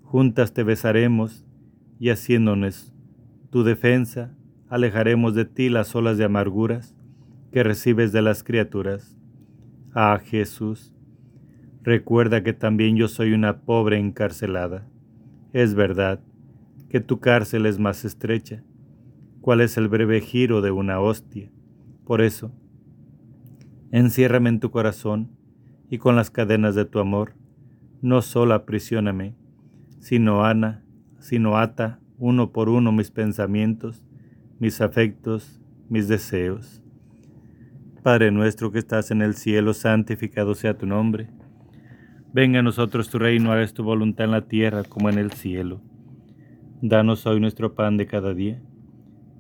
Juntas 0.04 0.54
te 0.54 0.64
besaremos, 0.64 1.46
y 2.00 2.10
haciéndonos 2.10 2.94
tu 3.50 3.64
defensa, 3.64 4.36
alejaremos 4.70 5.36
de 5.36 5.46
ti 5.46 5.70
las 5.70 5.96
olas 5.96 6.18
de 6.18 6.26
amarguras 6.26 6.96
que 7.52 7.64
recibes 7.64 8.12
de 8.12 8.22
las 8.22 8.44
criaturas. 8.44 9.18
Ah 9.94 10.20
Jesús, 10.24 10.94
recuerda 11.84 12.44
que 12.44 12.54
también 12.54 12.98
yo 12.98 13.08
soy 13.08 13.34
una 13.34 13.62
pobre 13.62 13.98
encarcelada 13.98 14.88
es 15.56 15.74
verdad 15.74 16.20
que 16.90 17.00
tu 17.00 17.22
cárcel 17.22 17.66
es 17.66 17.80
más 17.80 18.04
estrecha. 18.04 18.62
¿Cuál 19.40 19.62
es 19.62 19.78
el 19.78 19.88
breve 19.88 20.20
giro 20.20 20.60
de 20.60 20.70
una 20.70 21.00
hostia? 21.00 21.50
Por 22.04 22.22
eso, 22.22 22.52
enciérrame 23.90 24.50
en 24.50 24.60
tu 24.60 24.70
corazón 24.70 25.32
y 25.90 25.98
con 25.98 26.18
las 26.18 26.30
cadenas 26.30 26.76
de 26.76 26.84
tu 26.84 27.00
amor, 27.00 27.36
no 28.02 28.22
solo 28.22 28.54
aprisioname, 28.54 29.38
sino 30.00 30.44
ana, 30.44 30.84
sino 31.26 31.58
ata 31.58 32.00
uno 32.18 32.52
por 32.52 32.70
uno 32.70 32.92
mis 32.92 33.10
pensamientos, 33.10 34.04
mis 34.60 34.80
afectos, 34.80 35.60
mis 35.90 36.08
deseos. 36.08 36.82
Padre 38.04 38.32
nuestro 38.32 38.72
que 38.72 38.80
estás 38.80 39.10
en 39.10 39.22
el 39.22 39.34
cielo, 39.34 39.74
santificado 39.74 40.54
sea 40.54 40.78
tu 40.78 40.86
nombre 40.86 41.30
Venga 42.36 42.60
a 42.60 42.64
nosotros 42.64 43.10
tu 43.10 43.18
reino, 43.18 43.54
hagas 43.54 43.74
tu 43.74 43.82
voluntad 43.82 44.26
en 44.26 44.32
la 44.32 44.42
tierra 44.42 44.84
como 44.84 45.10
en 45.10 45.18
el 45.18 45.32
cielo. 45.32 45.80
Danos 46.82 47.26
hoy 47.26 47.40
nuestro 47.40 47.76
pan 47.76 47.96
de 47.96 48.08
cada 48.08 48.34
día. 48.34 48.62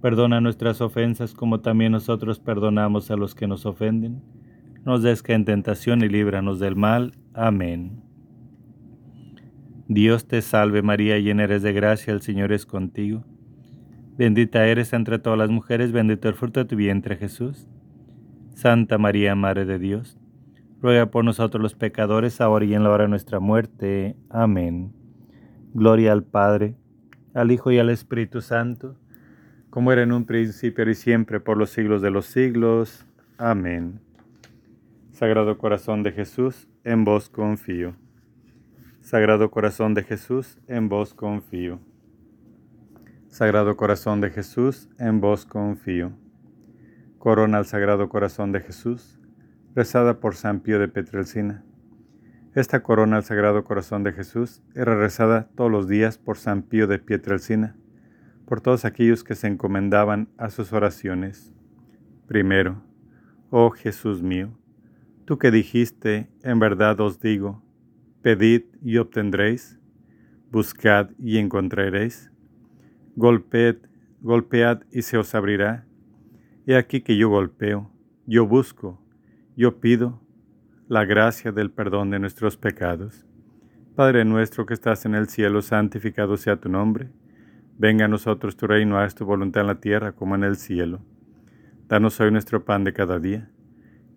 Perdona 0.01 0.39
nuestras 0.39 0.79
ofensas 0.79 1.33
como 1.33 1.59
también 1.59 1.91
nosotros 1.91 2.39
perdonamos 2.39 3.11
a 3.11 3.17
los 3.17 3.35
que 3.35 3.47
nos 3.47 3.65
ofenden. 3.65 4.23
Nos 4.85 5.03
des 5.03 5.21
que 5.21 5.33
en 5.33 5.43
tentación 5.43 6.03
y 6.03 6.07
líbranos 6.07 6.61
del 6.61 6.77
mal. 6.77 7.11
Amén. 7.33 8.04
Dios 9.87 10.27
te 10.27 10.41
salve 10.41 10.81
María, 10.81 11.19
llena 11.19 11.43
eres 11.43 11.61
de 11.61 11.73
gracia, 11.73 12.13
el 12.13 12.21
Señor 12.21 12.51
es 12.51 12.65
contigo. 12.65 13.23
Bendita 14.17 14.65
eres 14.65 14.93
entre 14.93 15.19
todas 15.19 15.37
las 15.37 15.49
mujeres, 15.49 15.91
bendito 15.91 16.29
el 16.29 16.35
fruto 16.35 16.61
de 16.61 16.65
tu 16.65 16.75
vientre 16.75 17.17
Jesús. 17.17 17.67
Santa 18.53 18.97
María, 18.97 19.35
Madre 19.35 19.65
de 19.65 19.79
Dios 19.79 20.17
ruega 20.85 21.07
por 21.07 21.25
nosotros 21.25 21.61
los 21.63 21.73
pecadores, 21.73 22.41
ahora 22.41 22.63
y 22.63 22.75
en 22.75 22.83
la 22.83 22.91
hora 22.91 23.05
de 23.05 23.09
nuestra 23.09 23.39
muerte. 23.39 24.15
Amén. 24.29 24.93
Gloria 25.73 26.11
al 26.11 26.23
Padre, 26.23 26.75
al 27.33 27.51
Hijo 27.51 27.71
y 27.71 27.79
al 27.79 27.89
Espíritu 27.89 28.39
Santo, 28.41 28.95
como 29.71 29.91
era 29.91 30.03
en 30.03 30.11
un 30.11 30.25
principio 30.25 30.87
y 30.87 30.93
siempre, 30.93 31.39
por 31.39 31.57
los 31.57 31.71
siglos 31.71 32.03
de 32.03 32.11
los 32.11 32.27
siglos. 32.27 33.03
Amén. 33.39 33.99
Sagrado 35.11 35.57
Corazón 35.57 36.03
de 36.03 36.11
Jesús, 36.11 36.67
en 36.83 37.03
vos 37.03 37.29
confío. 37.29 37.95
Sagrado 39.05 39.51
Corazón 39.51 39.93
de 39.93 40.01
Jesús, 40.01 40.57
en 40.67 40.89
vos 40.89 41.13
confío. 41.13 41.79
Sagrado 43.27 43.77
Corazón 43.77 44.19
de 44.19 44.31
Jesús, 44.31 44.89
en 44.97 45.21
vos 45.21 45.45
confío. 45.45 46.13
Corona 47.19 47.59
al 47.59 47.67
Sagrado 47.67 48.09
Corazón 48.09 48.51
de 48.51 48.61
Jesús 48.61 49.19
rezada 49.75 50.19
por 50.19 50.33
San 50.33 50.59
Pío 50.59 50.79
de 50.79 50.87
Petrelcina. 50.87 51.63
Esta 52.55 52.81
corona 52.81 53.17
al 53.17 53.23
Sagrado 53.23 53.63
Corazón 53.63 54.01
de 54.01 54.11
Jesús 54.11 54.63
era 54.73 54.95
rezada 54.95 55.49
todos 55.53 55.69
los 55.69 55.87
días 55.87 56.17
por 56.17 56.39
San 56.39 56.63
Pío 56.63 56.87
de 56.87 56.97
Pietrelcina, 56.97 57.75
por 58.47 58.59
todos 58.59 58.85
aquellos 58.85 59.23
que 59.23 59.35
se 59.35 59.45
encomendaban 59.45 60.29
a 60.39 60.49
sus 60.49 60.73
oraciones. 60.73 61.53
Primero, 62.25 62.81
oh 63.51 63.69
Jesús 63.69 64.23
mío, 64.23 64.57
tú 65.25 65.37
que 65.37 65.51
dijiste, 65.51 66.27
en 66.41 66.57
verdad 66.57 66.99
os 67.01 67.19
digo, 67.19 67.64
pedid 68.25 68.63
y 68.81 68.97
obtendréis, 68.97 69.79
buscad 70.49 71.11
y 71.19 71.37
encontraréis, 71.37 72.31
golpead, 73.15 73.75
golpead 74.19 74.81
y 74.91 75.03
se 75.03 75.19
os 75.19 75.35
abrirá. 75.35 75.85
He 76.65 76.75
aquí 76.75 77.01
que 77.01 77.17
yo 77.17 77.29
golpeo, 77.29 77.91
yo 78.25 78.47
busco, 78.47 78.99
yo 79.55 79.79
pido 79.79 80.23
la 80.87 81.05
gracia 81.05 81.51
del 81.51 81.69
perdón 81.69 82.09
de 82.09 82.17
nuestros 82.17 82.57
pecados. 82.57 83.27
Padre 83.93 84.25
nuestro 84.25 84.65
que 84.65 84.73
estás 84.73 85.05
en 85.05 85.13
el 85.13 85.29
cielo, 85.29 85.61
santificado 85.61 86.35
sea 86.35 86.55
tu 86.55 86.67
nombre. 86.67 87.11
Venga 87.77 88.05
a 88.05 88.07
nosotros 88.07 88.57
tu 88.57 88.65
reino, 88.65 88.97
haz 88.97 89.13
tu 89.13 89.23
voluntad 89.23 89.61
en 89.61 89.67
la 89.67 89.79
tierra 89.79 90.13
como 90.13 90.33
en 90.33 90.43
el 90.43 90.55
cielo. 90.55 90.99
Danos 91.87 92.19
hoy 92.19 92.31
nuestro 92.31 92.65
pan 92.65 92.85
de 92.85 92.91
cada 92.91 93.19
día. 93.19 93.51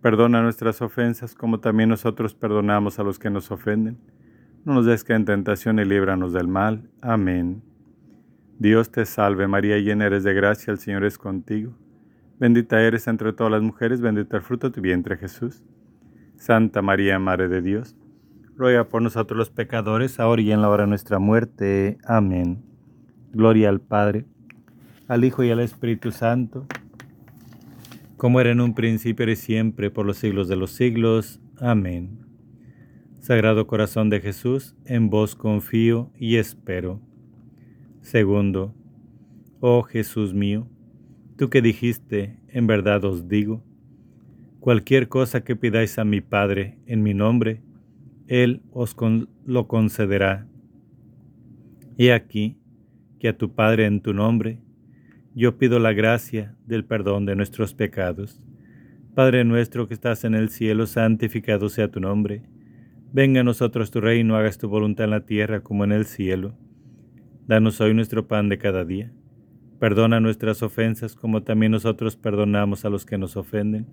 Perdona 0.01 0.43
nuestras 0.43 0.81
ofensas 0.81 1.35
como 1.35 1.61
también 1.61 1.89
nosotros 1.89 2.35
perdonamos 2.35 2.99
a 2.99 3.03
los 3.03 3.19
que 3.19 3.31
nos 3.31 3.51
ofenden. 3.51 3.99
No 4.65 4.75
nos 4.75 4.87
des 4.87 5.03
que 5.03 5.15
en 5.15 5.25
tentación 5.25 5.79
y 5.79 5.85
líbranos 5.85 6.33
del 6.33 6.47
mal. 6.47 6.89
Amén. 7.01 7.62
Dios 8.59 8.91
te 8.91 9.07
salve 9.07 9.47
María, 9.49 9.79
llena 9.79 10.07
eres 10.07 10.25
de 10.25 10.35
gracia, 10.35 10.73
el 10.73 10.79
Señor 10.79 11.05
es 11.05 11.19
contigo. 11.19 11.75
Bendita 12.39 12.81
eres 12.81 13.09
entre 13.09 13.33
todas 13.33 13.53
las 13.53 13.62
mujeres, 13.62 14.01
bendito 14.01 14.37
el 14.37 14.43
fruto 14.43 14.69
de 14.69 14.75
tu 14.75 14.81
vientre 14.81 15.16
Jesús. 15.16 15.65
Santa 16.37 16.83
María, 16.83 17.19
Madre 17.19 17.49
de 17.49 17.62
Dios, 17.62 17.97
ruega 18.57 18.89
por 18.89 19.03
nosotros 19.03 19.37
los 19.37 19.51
pecadores, 19.51 20.20
ahora 20.20 20.43
y 20.43 20.53
en 20.53 20.62
la 20.62 20.69
hora 20.69 20.85
de 20.85 20.89
nuestra 20.89 21.19
muerte. 21.19 21.99
Amén. 22.05 22.62
Gloria 23.33 23.69
al 23.69 23.81
Padre, 23.81 24.25
al 25.09 25.25
Hijo 25.25 25.43
y 25.43 25.51
al 25.51 25.61
Espíritu 25.61 26.12
Santo, 26.12 26.66
como 28.19 28.39
era 28.43 28.51
en 28.51 28.61
un 28.61 28.74
principio 28.74 29.31
y 29.31 29.36
siempre, 29.36 29.90
por 29.90 30.05
los 30.05 30.19
siglos 30.19 30.47
de 30.49 30.57
los 30.57 30.73
siglos. 30.73 31.40
Amén. 31.57 32.19
Sagrado 33.20 33.66
Corazón 33.66 34.11
de 34.11 34.20
Jesús, 34.20 34.77
en 34.85 35.09
vos 35.09 35.35
confío 35.35 36.12
y 36.19 36.36
espero. 36.36 37.01
Segundo, 38.03 38.74
oh 39.61 39.82
Jesús 39.82 40.35
mío, 40.35 40.69
Tú 41.39 41.51
que 41.51 41.62
dijiste, 41.62 42.36
en 42.49 42.66
verdad 42.66 43.05
os 43.05 43.28
digo, 43.28 43.62
cualquier 44.59 45.07
cosa 45.07 45.45
que 45.45 45.55
pidáis 45.55 45.97
a 46.01 46.05
mi 46.05 46.20
Padre 46.20 46.81
en 46.85 47.05
mi 47.05 47.15
nombre, 47.15 47.62
Él 48.27 48.61
os 48.73 48.97
lo 49.47 49.69
concederá. 49.69 50.49
He 51.97 52.12
aquí 52.12 52.59
que 53.20 53.28
a 53.28 53.39
tu 53.39 53.55
Padre 53.55 53.86
en 53.86 54.01
tu 54.01 54.12
nombre, 54.15 54.61
yo 55.39 55.59
pido 55.59 55.78
la 55.78 55.93
gracia 55.93 56.56
del 56.66 56.85
perdón 56.85 57.27
de 57.27 57.36
nuestros 57.36 57.74
pecados. 57.74 58.43
Padre 59.15 59.44
nuestro 59.44 59.89
que 59.89 59.94
estás 59.94 60.24
en 60.24 60.35
el 60.35 60.48
cielo, 60.48 60.86
santificado 60.86 61.69
sea 61.69 61.90
tu 61.90 62.01
nombre. 62.01 62.43
Venga 63.12 63.40
a 63.40 63.44
nosotros 63.44 63.90
tu 63.90 64.01
reino, 64.01 64.36
hagas 64.36 64.59
tu 64.59 64.69
voluntad 64.69 65.05
en 65.05 65.10
la 65.10 65.24
tierra 65.24 65.60
como 65.60 65.85
en 65.85 65.93
el 65.93 66.05
cielo. 66.05 66.55
Danos 67.47 67.81
hoy 67.81 67.94
nuestro 67.94 68.28
pan 68.28 68.48
de 68.48 68.59
cada 68.59 68.85
día 68.85 69.12
Perdona 69.78 70.19
nuestras 70.19 70.62
ofensas 70.62 71.15
como 71.15 71.44
también 71.44 71.70
nosotros 71.70 72.16
perdonamos 72.16 72.85
a 72.85 72.90
los 72.90 73.06
que 73.06 73.16
nos 73.16 73.36
ofenden. 73.36 73.86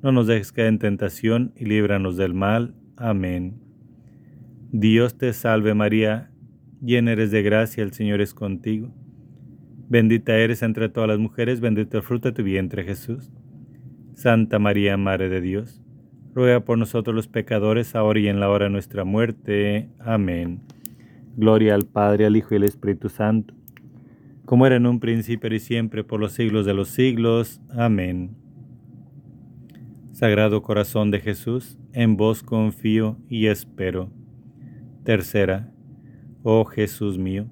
No 0.00 0.12
nos 0.12 0.28
dejes 0.28 0.52
caer 0.52 0.68
en 0.68 0.78
tentación 0.78 1.52
y 1.56 1.64
líbranos 1.64 2.16
del 2.16 2.34
mal. 2.34 2.74
Amén. 2.96 3.60
Dios 4.70 5.18
te 5.18 5.32
salve 5.32 5.74
María, 5.74 6.30
llena 6.80 7.12
eres 7.12 7.32
de 7.32 7.42
gracia, 7.42 7.82
el 7.82 7.92
Señor 7.92 8.20
es 8.20 8.32
contigo. 8.32 8.94
Bendita 9.88 10.36
eres 10.36 10.62
entre 10.62 10.88
todas 10.88 11.08
las 11.08 11.18
mujeres, 11.18 11.60
bendito 11.60 11.96
el 11.96 12.02
fruto 12.02 12.28
de 12.28 12.34
tu 12.34 12.42
vientre 12.42 12.84
Jesús. 12.84 13.30
Santa 14.14 14.58
María, 14.58 14.96
Madre 14.96 15.28
de 15.28 15.40
Dios 15.40 15.82
ruega 16.38 16.60
por 16.60 16.78
nosotros 16.78 17.16
los 17.16 17.26
pecadores, 17.26 17.96
ahora 17.96 18.20
y 18.20 18.28
en 18.28 18.38
la 18.38 18.48
hora 18.48 18.66
de 18.66 18.70
nuestra 18.70 19.04
muerte. 19.04 19.88
Amén. 19.98 20.60
Gloria 21.36 21.74
al 21.74 21.84
Padre, 21.84 22.26
al 22.26 22.36
Hijo 22.36 22.54
y 22.54 22.58
al 22.58 22.62
Espíritu 22.62 23.08
Santo, 23.08 23.54
como 24.44 24.64
era 24.64 24.76
en 24.76 24.86
un 24.86 25.00
principio 25.00 25.52
y 25.52 25.58
siempre, 25.58 26.04
por 26.04 26.20
los 26.20 26.32
siglos 26.32 26.64
de 26.64 26.74
los 26.74 26.90
siglos. 26.90 27.60
Amén. 27.70 28.36
Sagrado 30.12 30.62
Corazón 30.62 31.10
de 31.10 31.18
Jesús, 31.18 31.76
en 31.92 32.16
vos 32.16 32.44
confío 32.44 33.18
y 33.28 33.46
espero. 33.46 34.10
Tercera, 35.02 35.72
oh 36.44 36.64
Jesús 36.64 37.18
mío, 37.18 37.46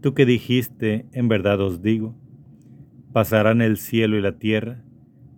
tú 0.00 0.14
que 0.14 0.26
dijiste, 0.26 1.06
en 1.12 1.28
verdad 1.28 1.60
os 1.60 1.82
digo, 1.82 2.14
pasarán 3.12 3.60
el 3.60 3.76
cielo 3.76 4.16
y 4.16 4.22
la 4.22 4.38
tierra, 4.38 4.82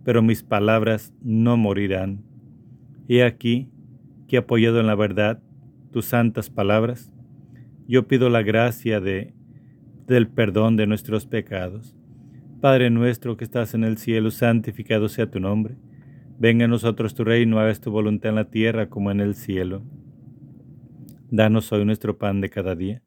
pero 0.03 0.21
mis 0.21 0.43
palabras 0.43 1.13
no 1.21 1.57
morirán. 1.57 2.23
He 3.07 3.23
aquí 3.23 3.69
que 4.27 4.37
apoyado 4.37 4.79
en 4.79 4.87
la 4.87 4.95
verdad 4.95 5.41
tus 5.91 6.05
santas 6.05 6.49
palabras, 6.49 7.11
yo 7.87 8.07
pido 8.07 8.29
la 8.29 8.41
gracia 8.41 8.99
de 8.99 9.33
del 10.07 10.27
perdón 10.27 10.75
de 10.75 10.87
nuestros 10.87 11.25
pecados. 11.25 11.95
Padre 12.61 12.89
nuestro 12.89 13.37
que 13.37 13.43
estás 13.43 13.73
en 13.73 13.83
el 13.83 13.97
cielo, 13.97 14.31
santificado 14.31 15.09
sea 15.09 15.29
tu 15.29 15.39
nombre. 15.39 15.75
Venga 16.39 16.65
a 16.65 16.67
nosotros 16.67 17.13
tu 17.13 17.23
reino, 17.23 17.59
hagas 17.59 17.79
tu 17.79 17.91
voluntad 17.91 18.29
en 18.29 18.35
la 18.35 18.49
tierra 18.49 18.89
como 18.89 19.11
en 19.11 19.19
el 19.19 19.35
cielo. 19.35 19.83
Danos 21.29 21.71
hoy 21.71 21.85
nuestro 21.85 22.17
pan 22.17 22.41
de 22.41 22.49
cada 22.49 22.75
día. 22.75 23.01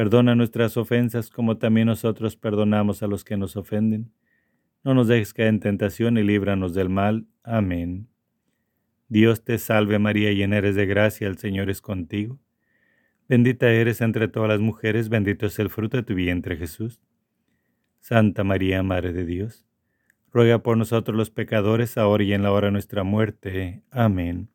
Perdona 0.00 0.34
nuestras 0.34 0.78
ofensas 0.78 1.28
como 1.28 1.58
también 1.58 1.88
nosotros 1.88 2.34
perdonamos 2.34 3.02
a 3.02 3.06
los 3.06 3.22
que 3.22 3.36
nos 3.36 3.54
ofenden. 3.54 4.10
No 4.82 4.94
nos 4.94 5.08
dejes 5.08 5.34
caer 5.34 5.48
en 5.48 5.60
tentación 5.60 6.16
y 6.16 6.22
líbranos 6.22 6.72
del 6.72 6.88
mal. 6.88 7.26
Amén. 7.42 8.08
Dios 9.08 9.44
te 9.44 9.58
salve 9.58 9.98
María, 9.98 10.32
llena 10.32 10.56
eres 10.56 10.74
de 10.74 10.86
gracia, 10.86 11.28
el 11.28 11.36
Señor 11.36 11.68
es 11.68 11.82
contigo. 11.82 12.40
Bendita 13.28 13.70
eres 13.70 14.00
entre 14.00 14.26
todas 14.26 14.48
las 14.48 14.60
mujeres, 14.60 15.10
bendito 15.10 15.44
es 15.44 15.58
el 15.58 15.68
fruto 15.68 15.98
de 15.98 16.02
tu 16.02 16.14
vientre 16.14 16.56
Jesús. 16.56 17.02
Santa 17.98 18.42
María, 18.42 18.82
Madre 18.82 19.12
de 19.12 19.26
Dios, 19.26 19.66
ruega 20.32 20.62
por 20.62 20.78
nosotros 20.78 21.14
los 21.14 21.28
pecadores, 21.28 21.98
ahora 21.98 22.24
y 22.24 22.32
en 22.32 22.42
la 22.42 22.52
hora 22.52 22.68
de 22.68 22.72
nuestra 22.72 23.02
muerte. 23.02 23.82
Amén. 23.90 24.48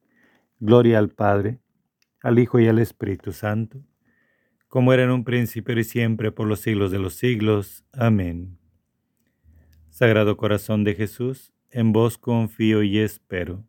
Gloria 0.59 0.97
al 0.97 1.09
Padre, 1.09 1.59
al 2.23 2.39
Hijo 2.39 2.59
y 2.59 2.67
al 2.67 2.79
Espíritu 2.79 3.31
Santo, 3.31 3.83
como 4.75 4.91
era 4.91 5.03
en 5.03 5.11
un 5.11 5.23
principio 5.23 5.79
y 5.79 5.85
siempre, 5.85 6.33
por 6.33 6.47
los 6.47 6.59
siglos 6.59 6.91
de 6.91 6.99
los 6.99 7.13
siglos. 7.13 7.85
Amén. 7.93 8.57
Sagrado 9.89 10.35
Corazón 10.35 10.83
de 10.83 10.95
Jesús, 10.95 11.53
en 11.71 11.93
vos 11.93 12.17
confío 12.17 12.83
y 12.83 12.97
espero. 12.97 13.63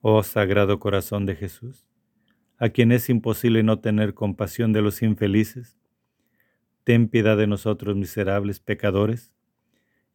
Oh 0.00 0.24
Sagrado 0.24 0.80
Corazón 0.80 1.24
de 1.24 1.36
Jesús, 1.36 1.86
a 2.58 2.70
quien 2.70 2.90
es 2.90 3.08
imposible 3.08 3.62
no 3.62 3.78
tener 3.78 4.12
compasión 4.12 4.72
de 4.72 4.82
los 4.82 5.02
infelices, 5.02 5.78
ten 6.82 7.06
piedad 7.06 7.36
de 7.36 7.46
nosotros 7.46 7.94
miserables 7.94 8.58
pecadores, 8.58 9.32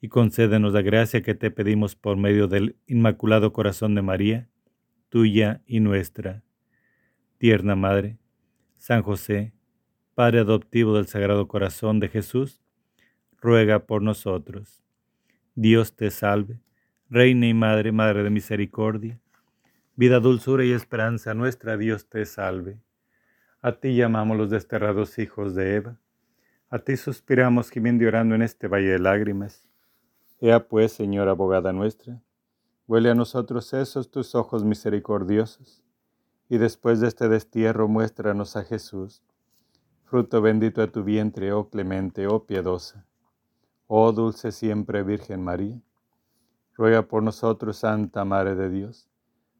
y 0.01 0.09
concédenos 0.09 0.73
la 0.73 0.81
gracia 0.81 1.21
que 1.21 1.33
te 1.33 1.49
pedimos 1.49 1.95
por 1.95 2.17
medio 2.17 2.49
del 2.49 2.75
Inmaculado 2.87 3.53
Corazón 3.53 3.95
de 3.95 4.01
María, 4.01 4.49
tuya 5.07 5.61
y 5.65 5.79
nuestra. 5.79 6.43
Tierna 7.37 7.77
Madre, 7.77 8.17
San 8.77 9.03
José, 9.03 9.53
Padre 10.15 10.39
adoptivo 10.39 10.95
del 10.95 11.07
Sagrado 11.07 11.47
Corazón 11.47 11.99
de 11.99 12.09
Jesús, 12.09 12.61
ruega 13.41 13.85
por 13.85 14.01
nosotros. 14.01 14.83
Dios 15.55 15.95
te 15.95 16.11
salve, 16.11 16.59
Reina 17.09 17.47
y 17.47 17.53
Madre, 17.53 17.91
Madre 17.91 18.23
de 18.23 18.29
Misericordia, 18.29 19.19
Vida, 19.99 20.19
dulzura 20.19 20.63
y 20.63 20.73
esperanza 20.73 21.33
nuestra, 21.33 21.75
Dios 21.75 22.07
te 22.07 22.23
salve. 22.27 22.79
A 23.61 23.71
ti 23.71 23.95
llamamos 23.95 24.37
los 24.37 24.51
desterrados 24.51 25.17
hijos 25.17 25.55
de 25.55 25.73
Eva. 25.73 25.99
A 26.69 26.77
ti 26.77 26.97
suspiramos 26.97 27.71
gimiendo 27.71 28.03
y 28.03 28.07
orando 28.07 28.35
en 28.35 28.43
este 28.43 28.67
valle 28.67 28.89
de 28.89 28.99
lágrimas. 28.99 29.67
Ea 30.39 30.67
pues, 30.67 30.91
Señora 30.91 31.31
abogada 31.31 31.73
nuestra, 31.73 32.21
huele 32.85 33.09
a 33.09 33.15
nosotros 33.15 33.73
esos 33.73 34.11
tus 34.11 34.35
ojos 34.35 34.63
misericordiosos, 34.63 35.83
y 36.49 36.57
después 36.57 36.99
de 36.99 37.07
este 37.07 37.27
destierro 37.27 37.87
muéstranos 37.87 38.55
a 38.55 38.63
Jesús, 38.63 39.21
fruto 40.05 40.41
bendito 40.41 40.81
de 40.81 40.87
tu 40.87 41.03
vientre, 41.03 41.51
oh 41.51 41.69
clemente, 41.69 42.27
oh 42.27 42.45
piadosa. 42.45 43.05
Oh 43.87 44.11
dulce 44.11 44.51
siempre 44.51 45.03
Virgen 45.03 45.43
María, 45.43 45.81
ruega 46.75 47.03
por 47.03 47.23
nosotros, 47.23 47.77
Santa 47.77 48.25
Madre 48.25 48.55
de 48.55 48.69
Dios 48.69 49.07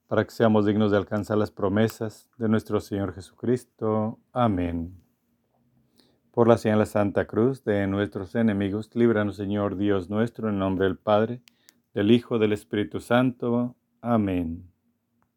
para 0.07 0.23
que 0.23 0.31
seamos 0.31 0.65
dignos 0.65 0.91
de 0.91 0.97
alcanzar 0.97 1.37
las 1.37 1.51
promesas 1.51 2.29
de 2.37 2.47
nuestro 2.47 2.79
Señor 2.79 3.13
Jesucristo. 3.13 4.19
Amén. 4.31 4.95
Por 6.31 6.47
la 6.47 6.57
señal 6.57 6.77
de 6.77 6.83
la 6.83 6.85
Santa 6.85 7.25
Cruz 7.25 7.63
de 7.63 7.87
nuestros 7.87 8.35
enemigos, 8.35 8.89
líbranos 8.93 9.35
Señor 9.35 9.75
Dios 9.75 10.09
nuestro, 10.09 10.49
en 10.49 10.59
nombre 10.59 10.85
del 10.85 10.97
Padre, 10.97 11.41
del 11.93 12.11
Hijo, 12.11 12.39
del 12.39 12.53
Espíritu 12.53 12.99
Santo. 13.01 13.75
Amén. 14.01 14.71